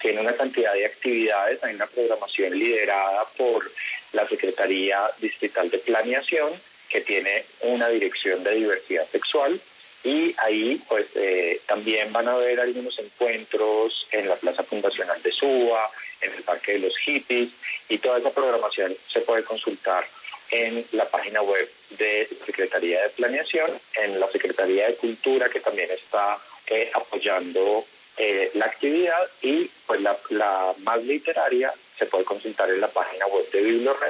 tiene 0.00 0.20
una 0.20 0.34
cantidad 0.34 0.72
de 0.72 0.86
actividades, 0.86 1.62
hay 1.62 1.74
una 1.74 1.86
programación 1.86 2.58
liderada 2.58 3.26
por 3.36 3.70
la 4.12 4.26
Secretaría 4.28 5.10
Distrital 5.20 5.70
de 5.70 5.78
Planeación, 5.78 6.52
que 6.92 7.00
tiene 7.00 7.44
una 7.62 7.88
dirección 7.88 8.44
de 8.44 8.54
diversidad 8.54 9.08
sexual, 9.10 9.60
y 10.04 10.34
ahí 10.38 10.82
pues 10.88 11.06
eh, 11.14 11.60
también 11.66 12.12
van 12.12 12.28
a 12.28 12.32
haber 12.32 12.60
algunos 12.60 12.98
encuentros 12.98 14.06
en 14.10 14.28
la 14.28 14.36
Plaza 14.36 14.64
Fundacional 14.64 15.22
de 15.22 15.32
Suba, 15.32 15.90
en 16.20 16.32
el 16.32 16.42
Parque 16.42 16.72
de 16.72 16.80
los 16.80 16.96
Hippies, 16.98 17.50
y 17.88 17.98
toda 17.98 18.18
esa 18.18 18.30
programación 18.30 18.94
se 19.12 19.20
puede 19.20 19.44
consultar 19.44 20.06
en 20.50 20.84
la 20.92 21.08
página 21.08 21.40
web 21.40 21.68
de 21.90 22.28
Secretaría 22.44 23.02
de 23.02 23.08
Planeación, 23.10 23.80
en 23.94 24.20
la 24.20 24.30
Secretaría 24.30 24.88
de 24.88 24.96
Cultura, 24.96 25.48
que 25.48 25.60
también 25.60 25.90
está 25.90 26.38
eh, 26.66 26.90
apoyando 26.92 27.86
eh, 28.18 28.50
la 28.54 28.66
actividad, 28.66 29.30
y 29.40 29.70
pues 29.86 30.00
la, 30.02 30.74
más 30.78 31.02
literaria 31.04 31.72
se 32.02 32.10
puede 32.10 32.24
consultar 32.24 32.68
en 32.68 32.80
la 32.80 32.88
página 32.88 33.26
web 33.26 33.48
de 33.52 33.62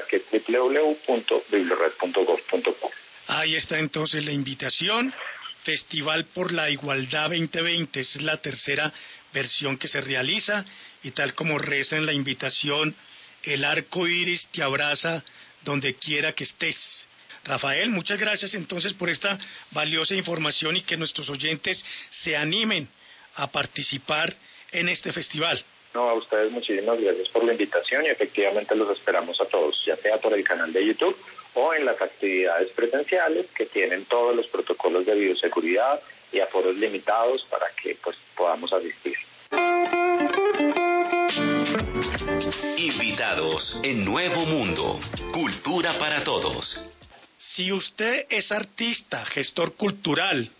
que 0.08 0.16
es 0.16 0.22
www.bibliored.gov.co. 0.48 2.90
Ahí 3.26 3.54
está 3.54 3.78
entonces 3.78 4.24
la 4.24 4.32
invitación. 4.32 5.12
Festival 5.62 6.24
por 6.34 6.52
la 6.52 6.70
Igualdad 6.70 7.28
2020 7.28 8.00
es 8.00 8.22
la 8.22 8.38
tercera 8.38 8.90
versión 9.34 9.76
que 9.76 9.88
se 9.88 10.00
realiza 10.00 10.64
y 11.02 11.10
tal 11.10 11.34
como 11.34 11.58
reza 11.58 11.96
en 11.96 12.06
la 12.06 12.14
invitación, 12.14 12.96
el 13.42 13.62
arco 13.64 14.08
iris 14.08 14.48
te 14.52 14.62
abraza 14.62 15.22
donde 15.62 15.92
quiera 15.94 16.32
que 16.32 16.44
estés. 16.44 17.06
Rafael, 17.44 17.90
muchas 17.90 18.18
gracias 18.18 18.54
entonces 18.54 18.94
por 18.94 19.10
esta 19.10 19.38
valiosa 19.72 20.14
información 20.14 20.78
y 20.78 20.82
que 20.82 20.96
nuestros 20.96 21.28
oyentes 21.28 21.84
se 22.10 22.34
animen 22.36 22.88
a 23.34 23.50
participar 23.50 24.34
en 24.70 24.88
este 24.88 25.12
festival. 25.12 25.62
No, 25.94 26.08
a 26.08 26.14
ustedes 26.14 26.50
muchísimas 26.50 27.00
gracias 27.00 27.28
por 27.28 27.44
la 27.44 27.52
invitación 27.52 28.06
y 28.06 28.08
efectivamente 28.08 28.74
los 28.74 28.90
esperamos 28.90 29.40
a 29.40 29.44
todos, 29.44 29.82
ya 29.84 29.96
sea 29.96 30.18
por 30.18 30.32
el 30.32 30.42
canal 30.42 30.72
de 30.72 30.86
YouTube 30.86 31.16
o 31.54 31.74
en 31.74 31.84
las 31.84 32.00
actividades 32.00 32.70
presenciales 32.70 33.46
que 33.54 33.66
tienen 33.66 34.06
todos 34.06 34.34
los 34.34 34.46
protocolos 34.46 35.04
de 35.04 35.14
bioseguridad 35.14 36.00
y 36.32 36.40
aforos 36.40 36.76
limitados 36.76 37.44
para 37.50 37.66
que 37.82 37.96
pues 38.02 38.16
podamos 38.34 38.72
asistir. 38.72 39.16
Invitados 42.78 43.78
en 43.82 44.04
Nuevo 44.04 44.46
Mundo, 44.46 44.98
Cultura 45.32 45.98
para 45.98 46.24
Todos. 46.24 46.86
Si 47.38 47.70
usted 47.70 48.26
es 48.30 48.50
artista, 48.50 49.26
gestor 49.26 49.74
cultural 49.74 50.50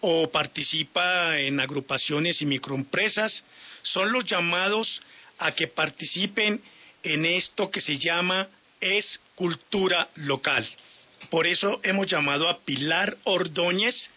o 0.00 0.30
participa 0.30 1.38
en 1.40 1.58
agrupaciones 1.60 2.40
y 2.42 2.46
microempresas, 2.46 3.44
son 3.82 4.12
los 4.12 4.24
llamados 4.24 5.00
a 5.38 5.52
que 5.52 5.68
participen 5.68 6.60
en 7.02 7.24
esto 7.24 7.70
que 7.70 7.80
se 7.80 7.98
llama 7.98 8.48
es 8.80 9.20
cultura 9.34 10.08
local. 10.16 10.68
Por 11.30 11.46
eso 11.46 11.80
hemos 11.82 12.06
llamado 12.06 12.48
a 12.48 12.60
Pilar 12.60 13.16
Ordóñez, 13.24 14.10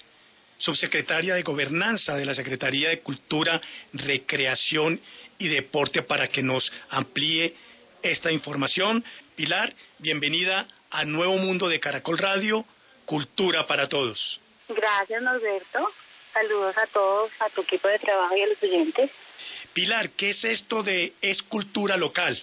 subsecretaria 0.57 1.36
de 1.36 1.43
Gobernanza 1.43 2.15
de 2.15 2.25
la 2.25 2.36
Secretaría 2.36 2.89
de 2.89 2.99
Cultura, 2.99 3.61
Recreación 3.93 4.99
y 5.38 5.47
Deporte, 5.47 6.03
para 6.03 6.27
que 6.27 6.43
nos 6.43 6.71
amplíe 6.89 7.55
esta 8.03 8.32
información. 8.32 9.03
Pilar, 9.36 9.73
bienvenida 9.99 10.67
a 10.91 11.05
Nuevo 11.05 11.38
Mundo 11.38 11.69
de 11.69 11.80
Caracol 11.80 12.17
Radio, 12.17 12.65
Cultura 13.05 13.65
para 13.65 13.88
Todos. 13.88 14.39
Gracias, 14.70 15.22
Norberto. 15.22 15.91
Saludos 16.34 16.78
a 16.78 16.86
todos, 16.88 17.32
a 17.39 17.49
tu 17.49 17.61
equipo 17.61 17.88
de 17.88 17.99
trabajo 17.99 18.36
y 18.36 18.41
a 18.41 18.47
los 18.47 18.61
oyentes. 18.61 19.09
Pilar, 19.74 20.11
¿qué 20.11 20.30
es 20.30 20.43
esto 20.43 20.84
de 20.84 21.13
Es 21.22 21.41
Cultura 21.41 21.97
Local? 21.97 22.41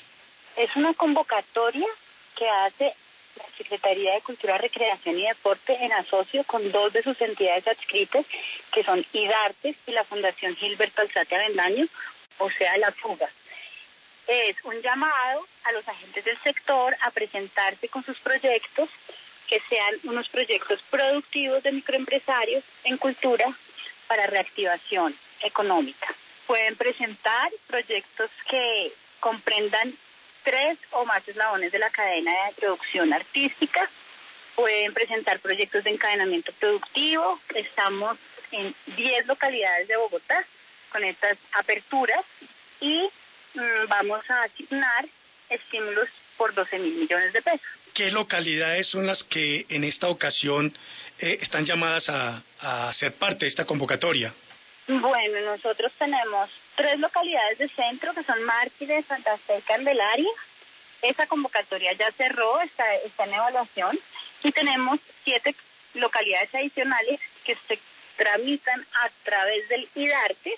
Es 0.57 0.75
una 0.75 0.93
convocatoria 0.95 1.87
que 2.35 2.49
hace 2.49 2.95
la 3.37 3.45
Secretaría 3.57 4.15
de 4.15 4.23
Cultura, 4.23 4.59
Recreación 4.59 5.19
y 5.19 5.27
Deporte 5.27 5.77
en 5.85 5.93
asocio 5.93 6.43
con 6.45 6.73
dos 6.73 6.93
de 6.93 7.03
sus 7.03 7.21
entidades 7.21 7.67
adscritas, 7.69 8.27
que 8.73 8.83
son 8.83 9.05
IDARTES 9.13 9.77
y 9.87 9.93
la 9.93 10.05
Fundación 10.05 10.57
Gilberto 10.57 11.03
Alzate 11.03 11.37
Avendaño, 11.37 11.87
o 12.39 12.51
sea, 12.51 12.77
la 12.79 12.93
fuga. 12.93 13.29
Es 14.27 14.57
un 14.65 14.81
llamado 14.83 15.47
a 15.65 15.73
los 15.73 15.87
agentes 15.87 16.25
del 16.25 16.39
sector 16.43 16.97
a 17.03 17.11
presentarse 17.13 17.89
con 17.89 18.05
sus 18.05 18.19
proyectos, 18.19 18.89
que 19.49 19.61
sean 19.69 19.95
unos 20.05 20.29
proyectos 20.29 20.81
productivos 20.91 21.63
de 21.63 21.73
microempresarios 21.73 22.65
en 22.85 22.97
cultura 22.97 23.47
para 24.09 24.27
reactivación 24.27 25.17
económica. 25.43 26.15
Pueden 26.47 26.77
presentar 26.77 27.51
proyectos 27.67 28.31
que 28.49 28.93
comprendan 29.21 29.97
tres 30.45 30.79
o 30.93 31.05
más 31.05 31.27
eslabones 31.27 31.73
de 31.73 31.79
la 31.79 31.91
cadena 31.91 32.31
de 32.47 32.55
producción 32.55 33.13
artística. 33.13 33.91
Pueden 34.55 34.95
presentar 34.95 35.41
proyectos 35.41 35.85
de 35.85 35.91
encadenamiento 35.91 36.53
productivo. 36.53 37.41
Estamos 37.55 38.17
en 38.53 38.75
10 38.97 39.27
localidades 39.27 39.89
de 39.89 39.97
Bogotá 39.97 40.45
con 40.91 41.03
estas 41.05 41.37
aperturas 41.53 42.25
y 42.81 43.09
mm, 43.55 43.89
vamos 43.89 44.29
a 44.31 44.43
asignar 44.43 45.07
estímulos 45.51 46.09
por 46.37 46.55
12 46.55 46.79
mil 46.79 46.95
millones 46.95 47.33
de 47.33 47.43
pesos. 47.43 47.67
¿Qué 47.95 48.11
localidades 48.11 48.87
son 48.89 49.07
las 49.07 49.23
que 49.25 49.67
en 49.69 49.85
esta 49.85 50.09
ocasión 50.09 50.77
eh, 51.19 51.39
están 51.41 51.65
llamadas 51.65 52.09
a, 52.09 52.43
a 52.61 52.93
ser 52.93 53.15
parte 53.15 53.47
de 53.47 53.49
esta 53.49 53.65
convocatoria? 53.65 54.35
Bueno, 54.89 55.41
nosotros 55.41 55.93
tenemos 55.99 56.49
tres 56.77 56.99
localidades 57.01 57.59
de 57.59 57.69
centro 57.71 58.15
que 58.15 58.23
son 58.23 58.43
Mártires, 58.45 59.05
Santa 59.07 59.37
Fe 59.39 59.59
y 59.59 59.63
Candelaria. 59.63 60.31
Esa 61.03 61.27
convocatoria 61.27 61.93
ya 61.95 62.13
cerró, 62.13 62.61
está, 62.61 62.95
está 62.97 63.25
en 63.25 63.35
evaluación 63.35 63.99
y 64.43 64.53
tenemos 64.53 65.01
siete 65.25 65.55
localidades 65.95 66.55
adicionales 66.55 67.21
que 67.45 67.57
se 67.67 67.79
tramitan 68.17 68.81
a 69.03 69.11
través 69.25 69.69
del 69.69 69.89
IDARTE, 69.95 70.55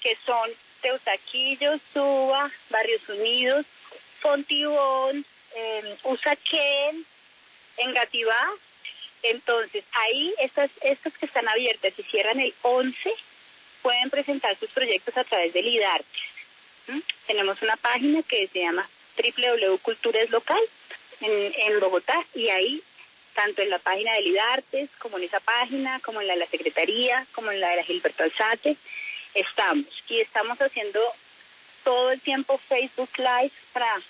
que 0.00 0.16
son 0.24 0.50
Teusaquillo, 0.80 1.78
Suba, 1.92 2.50
Barrios 2.70 3.08
Unidos, 3.08 3.66
Fontibón, 4.20 5.24
eh, 5.54 5.96
Usaquén, 6.04 7.06
Engativá. 7.76 8.52
Entonces, 9.22 9.84
ahí 9.92 10.34
estas, 10.38 10.70
estas 10.82 11.16
que 11.18 11.26
están 11.26 11.48
abiertas 11.48 11.92
y 11.98 12.02
cierran 12.04 12.40
el 12.40 12.54
11 12.62 13.14
pueden 13.82 14.10
presentar 14.10 14.56
sus 14.58 14.70
proyectos 14.70 15.16
a 15.16 15.24
través 15.24 15.52
del 15.52 15.66
IDARTE. 15.66 16.18
Tenemos 17.26 17.60
una 17.62 17.76
página 17.76 18.22
que 18.22 18.48
se 18.48 18.60
llama 18.60 18.88
www.cultureslocal 19.16 20.60
en, 21.20 21.54
en 21.56 21.80
Bogotá 21.80 22.24
y 22.34 22.48
ahí, 22.48 22.82
tanto 23.34 23.62
en 23.62 23.70
la 23.70 23.78
página 23.78 24.14
del 24.14 24.28
IDARTES, 24.28 24.90
como 24.98 25.18
en 25.18 25.24
esa 25.24 25.40
página, 25.40 26.00
como 26.00 26.20
en 26.20 26.28
la 26.28 26.34
de 26.34 26.40
la 26.40 26.46
Secretaría, 26.46 27.26
como 27.32 27.50
en 27.50 27.60
la 27.60 27.70
de 27.70 27.76
la 27.76 27.84
Gilberto 27.84 28.22
Alzate, 28.22 28.76
estamos. 29.34 29.86
Y 30.08 30.20
estamos 30.20 30.58
haciendo 30.58 31.00
todo 31.86 32.10
el 32.10 32.20
tiempo 32.20 32.58
Facebook 32.68 33.10
Live 33.16 33.52
para 33.72 34.02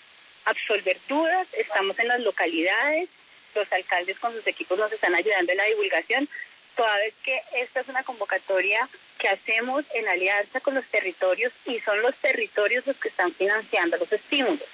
absolver 0.46 0.98
dudas, 1.10 1.46
estamos 1.52 1.98
en 1.98 2.08
las 2.08 2.20
localidades, 2.20 3.10
los 3.54 3.70
alcaldes 3.70 4.18
con 4.18 4.32
sus 4.32 4.46
equipos 4.46 4.78
nos 4.78 4.90
están 4.90 5.14
ayudando 5.14 5.52
en 5.52 5.58
la 5.58 5.64
divulgación, 5.64 6.26
toda 6.74 6.96
vez 6.96 7.12
que 7.22 7.38
esta 7.52 7.80
es 7.80 7.88
una 7.88 8.02
convocatoria 8.02 8.88
que 9.18 9.28
hacemos 9.28 9.84
en 9.92 10.08
alianza 10.08 10.60
con 10.60 10.74
los 10.74 10.86
territorios 10.86 11.52
y 11.66 11.78
son 11.80 12.00
los 12.00 12.16
territorios 12.16 12.86
los 12.86 12.96
que 12.96 13.08
están 13.08 13.34
financiando 13.34 13.98
los 13.98 14.10
estímulos. 14.10 14.66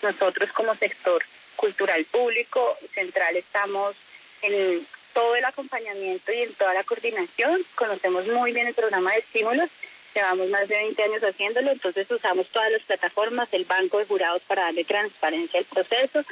Nosotros 0.00 0.50
como 0.52 0.74
sector 0.76 1.22
cultural 1.56 2.06
público 2.06 2.78
central 2.94 3.36
estamos 3.36 3.96
en 4.40 4.86
todo 5.12 5.36
el 5.36 5.44
acompañamiento 5.44 6.32
y 6.32 6.40
en 6.40 6.54
toda 6.54 6.72
la 6.72 6.84
coordinación, 6.84 7.66
conocemos 7.74 8.26
muy 8.28 8.52
bien 8.52 8.66
el 8.66 8.74
programa 8.74 9.12
de 9.12 9.18
estímulos, 9.18 9.68
llevamos 10.16 10.48
más 10.48 10.66
de 10.68 10.76
20 10.76 11.02
años 11.02 11.22
haciéndolo, 11.22 11.70
entonces 11.70 12.10
usamos 12.10 12.48
todas 12.48 12.72
las 12.72 12.82
plataformas, 12.82 13.48
el 13.52 13.64
banco 13.64 13.98
de 13.98 14.06
jurados 14.06 14.42
para 14.48 14.64
darle 14.64 14.84
transparencia 14.84 15.60
al 15.60 15.66
proceso. 15.66 16.24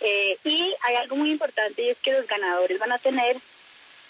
Eh, 0.00 0.36
y 0.44 0.74
hay 0.82 0.96
algo 0.96 1.16
muy 1.16 1.30
importante 1.30 1.82
y 1.82 1.90
es 1.90 1.98
que 1.98 2.12
los 2.12 2.26
ganadores 2.26 2.78
van 2.78 2.92
a 2.92 2.98
tener 2.98 3.36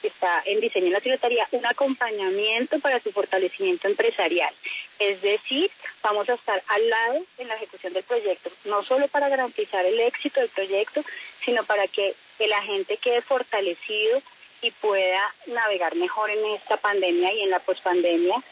está 0.03 0.43
en 0.47 0.61
diseño 0.61 0.87
en 0.87 0.93
la 0.95 1.01
Secretaría, 1.01 1.47
un 1.53 1.65
acompañamiento 1.65 2.81
para 2.81 3.01
su 3.01 3.13
fortalecimiento 3.13 3.89
empresarial. 3.89 4.53
Es 4.99 5.23
decir, 5.23 5.71
vamos 6.03 6.29
a 6.29 6.35
estar 6.35 6.63
al 6.67 6.91
lado 6.91 7.25
en 7.39 7.49
la 7.49 7.55
ejecución 7.55 7.93
del 7.93 8.03
proyecto, 8.03 8.51
no 8.65 8.83
solo 8.83 9.09
para 9.09 9.29
garantizar 9.29 9.85
el 9.87 10.01
éxito 10.01 10.41
del 10.41 10.49
proyecto, 10.51 11.05
sino 11.45 11.65
para 11.65 11.87
que 11.89 12.15
el 12.39 12.53
agente 12.53 12.97
quede 12.97 13.23
fortalecido 13.23 14.23
y 14.61 14.71
pueda 14.73 15.35
navegar 15.47 15.95
mejor 15.97 16.31
en 16.31 16.45
esta 16.55 16.77
pandemia 16.77 17.33
y 17.35 17.43
en 17.43 17.51
la 17.51 17.61
pospandemia 17.61 18.43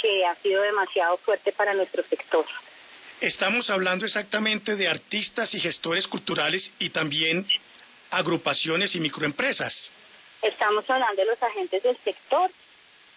que 0.00 0.24
ha 0.26 0.34
sido 0.36 0.62
demasiado 0.62 1.16
fuerte 1.18 1.52
para 1.52 1.74
nuestro 1.74 2.02
sector. 2.04 2.46
Estamos 3.20 3.68
hablando 3.68 4.04
exactamente 4.04 4.76
de 4.76 4.88
artistas 4.88 5.52
y 5.54 5.60
gestores 5.60 6.06
culturales 6.06 6.72
y 6.78 6.90
también 6.90 7.46
agrupaciones 8.10 8.94
y 8.94 9.00
microempresas. 9.00 9.92
Estamos 10.40 10.88
hablando 10.88 11.20
de 11.20 11.26
los 11.26 11.42
agentes 11.42 11.82
del 11.82 11.96
sector 12.04 12.50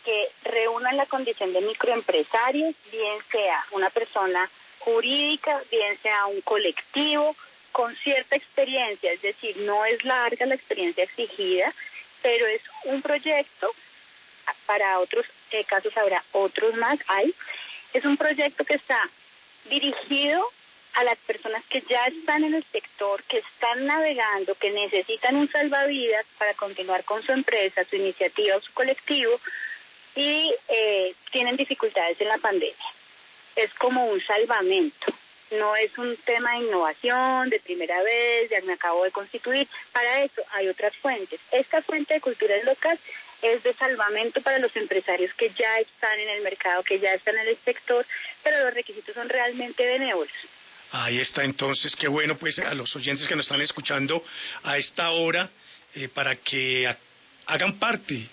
que 0.04 0.30
reúnan 0.44 0.98
la 0.98 1.06
condición 1.06 1.54
de 1.54 1.62
microempresarios, 1.62 2.76
bien 2.92 3.18
sea 3.32 3.64
una 3.72 3.92
persona 3.92 4.50
jurídica, 4.80 5.62
bien 5.70 5.98
sea 6.02 6.26
un 6.26 6.42
colectivo 6.42 7.36
con 7.72 7.96
cierta 7.98 8.36
experiencia, 8.36 9.12
es 9.14 9.22
decir, 9.22 9.56
no 9.58 9.86
es 9.86 10.04
larga 10.04 10.46
la 10.48 10.56
experiencia 10.56 11.04
exigida, 11.04 11.72
pero 12.24 12.48
es 12.48 12.62
un 12.86 13.02
proyecto, 13.04 13.72
para 14.66 15.00
otros 15.00 15.26
eh, 15.52 15.66
casos 15.66 15.96
habrá 15.98 16.24
otros 16.32 16.76
más, 16.76 17.00
hay, 17.08 17.34
es 17.94 18.06
un 18.06 18.18
proyecto 18.18 18.64
que 18.66 18.76
está 18.76 19.10
dirigido 19.70 20.48
a 20.94 21.04
las 21.04 21.18
personas 21.20 21.64
que 21.70 21.82
ya 21.90 22.06
están 22.06 22.44
en 22.44 22.54
el 22.54 22.66
sector, 22.72 23.24
que 23.24 23.38
están 23.38 23.86
navegando, 23.86 24.56
que 24.56 24.72
necesitan 24.72 25.36
un 25.36 25.50
salvavidas 25.50 26.26
para 26.38 26.54
continuar 26.56 27.04
con 27.06 27.24
su 27.24 27.32
empresa, 27.32 27.86
su 27.90 27.96
iniciativa 27.96 28.58
o 28.58 28.62
su 28.62 28.74
colectivo 28.74 29.40
y 30.16 30.54
eh, 30.68 31.16
tienen 31.32 31.56
dificultades 31.56 32.20
en 32.20 32.28
la 32.28 32.38
pandemia. 32.38 32.76
Es 33.56 33.74
como 33.76 34.06
un 34.06 34.22
salvamento, 34.22 35.14
no 35.52 35.76
es 35.76 35.98
un 35.98 36.18
tema 36.18 36.52
de 36.54 36.66
innovación, 36.66 37.50
de 37.50 37.60
primera 37.60 38.02
vez, 38.04 38.50
ya 38.50 38.62
me 38.62 38.74
acabo 38.74 39.04
de 39.04 39.12
constituir. 39.12 39.68
Para 39.92 40.24
eso 40.24 40.42
hay 40.52 40.68
otras 40.68 40.96
fuentes. 40.98 41.40
Esta 41.52 41.82
fuente 41.82 42.14
de 42.16 42.22
cultura 42.22 42.56
local 42.64 43.00
es 43.42 43.64
de 43.64 43.74
salvamento 43.74 44.42
para 44.42 44.60
los 44.60 44.76
empresarios 44.76 45.34
que 45.36 45.50
ya 45.50 45.78
están 45.80 46.20
en 46.20 46.30
el 46.30 46.44
mercado, 46.44 46.84
que 46.84 47.00
ya 47.00 47.12
están 47.12 47.38
en 47.38 47.48
el 47.48 47.58
sector, 47.66 48.06
pero 48.44 48.64
los 48.64 48.74
requisitos 48.74 49.16
son 49.16 49.30
realmente 49.30 49.86
benévolos. 49.86 50.34
Ahí 50.92 51.20
está 51.20 51.44
entonces, 51.44 51.96
qué 51.96 52.08
bueno 52.08 52.38
pues 52.38 52.60
a 52.60 52.74
los 52.74 52.94
oyentes 52.96 53.28
que 53.28 53.36
nos 53.36 53.46
están 53.46 53.62
escuchando 53.62 54.24
a 54.64 54.78
esta 54.78 55.12
hora 55.12 55.50
eh, 55.96 56.10
para 56.10 56.36
que 56.36 56.94
hagan 57.46 57.80
parte 57.80 58.28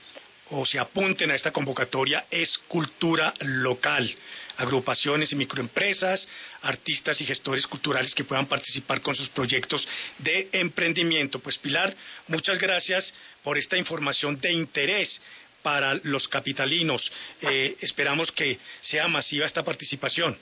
o 0.50 0.66
se 0.66 0.78
apunten 0.78 1.30
a 1.30 1.34
esta 1.34 1.52
convocatoria 1.52 2.26
es 2.30 2.58
cultura 2.66 3.32
local, 3.40 4.12
agrupaciones 4.58 5.32
y 5.32 5.36
microempresas, 5.36 6.28
artistas 6.62 7.20
y 7.20 7.24
gestores 7.24 7.66
culturales 7.66 8.14
que 8.14 8.24
puedan 8.24 8.46
participar 8.46 9.00
con 9.00 9.14
sus 9.14 9.30
proyectos 9.30 9.86
de 10.18 10.50
emprendimiento. 10.52 11.38
Pues 11.38 11.56
Pilar, 11.56 11.94
muchas 12.26 12.58
gracias 12.58 13.14
por 13.42 13.56
esta 13.56 13.78
información 13.78 14.38
de 14.38 14.52
interés 14.52 15.20
para 15.62 15.94
los 16.02 16.28
capitalinos. 16.28 17.10
Eh, 17.40 17.76
esperamos 17.80 18.32
que 18.32 18.58
sea 18.80 19.08
masiva 19.08 19.46
esta 19.46 19.64
participación. 19.64 20.38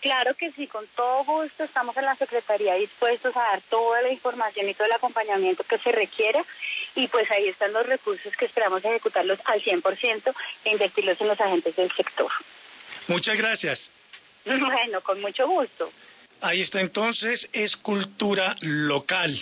Claro 0.00 0.34
que 0.34 0.50
sí, 0.52 0.66
con 0.66 0.86
todo 0.96 1.24
gusto 1.24 1.62
estamos 1.62 1.94
en 1.96 2.06
la 2.06 2.16
Secretaría 2.16 2.74
dispuestos 2.74 3.36
a 3.36 3.40
dar 3.40 3.60
toda 3.68 4.00
la 4.00 4.10
información 4.10 4.68
y 4.68 4.74
todo 4.74 4.86
el 4.86 4.92
acompañamiento 4.92 5.62
que 5.64 5.78
se 5.78 5.92
requiera 5.92 6.42
y 6.94 7.06
pues 7.08 7.30
ahí 7.30 7.48
están 7.48 7.74
los 7.74 7.86
recursos 7.86 8.34
que 8.36 8.46
esperamos 8.46 8.82
ejecutarlos 8.82 9.38
al 9.44 9.62
100% 9.62 10.34
e 10.64 10.70
invertirlos 10.70 11.20
en 11.20 11.28
los 11.28 11.40
agentes 11.40 11.76
del 11.76 11.92
sector. 11.92 12.32
Muchas 13.10 13.36
gracias. 13.36 13.90
Bueno, 14.44 15.02
con 15.02 15.20
mucho 15.20 15.46
gusto. 15.46 15.92
Ahí 16.40 16.62
está 16.62 16.80
entonces, 16.80 17.46
es 17.52 17.76
cultura 17.76 18.56
local, 18.62 19.38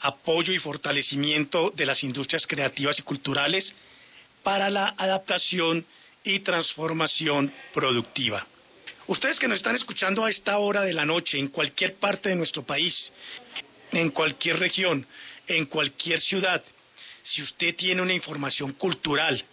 apoyo 0.00 0.54
y 0.54 0.58
fortalecimiento 0.58 1.70
de 1.76 1.84
las 1.84 2.02
industrias 2.02 2.46
creativas 2.46 2.98
y 2.98 3.02
culturales 3.02 3.74
para 4.42 4.70
la 4.70 4.94
adaptación 4.96 5.84
y 6.24 6.38
transformación 6.38 7.52
productiva. 7.74 8.46
Ustedes 9.06 9.38
que 9.38 9.48
nos 9.48 9.58
están 9.58 9.76
escuchando 9.76 10.24
a 10.24 10.30
esta 10.30 10.56
hora 10.58 10.80
de 10.80 10.94
la 10.94 11.04
noche, 11.04 11.38
en 11.38 11.48
cualquier 11.48 11.96
parte 11.96 12.30
de 12.30 12.36
nuestro 12.36 12.62
país, 12.62 13.12
en 13.92 14.10
cualquier 14.10 14.58
región, 14.58 15.06
en 15.46 15.66
cualquier 15.66 16.22
ciudad, 16.22 16.62
si 17.22 17.42
usted 17.42 17.76
tiene 17.76 18.00
una 18.00 18.14
información 18.14 18.72
cultural 18.72 19.44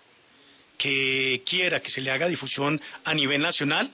que 0.78 1.42
quiera 1.46 1.82
que 1.82 1.90
se 1.90 2.02
le 2.02 2.12
haga 2.12 2.28
difusión 2.28 2.82
a 3.04 3.14
nivel 3.14 3.42
nacional, 3.42 3.92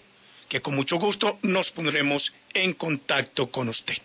que 0.49 0.61
con 0.61 0.75
mucho 0.75 0.97
gusto 0.97 1.39
nos 1.43 1.71
pondremos 1.71 2.33
en 2.53 2.73
contacto 2.73 3.49
con 3.51 3.69
usted. 3.69 3.95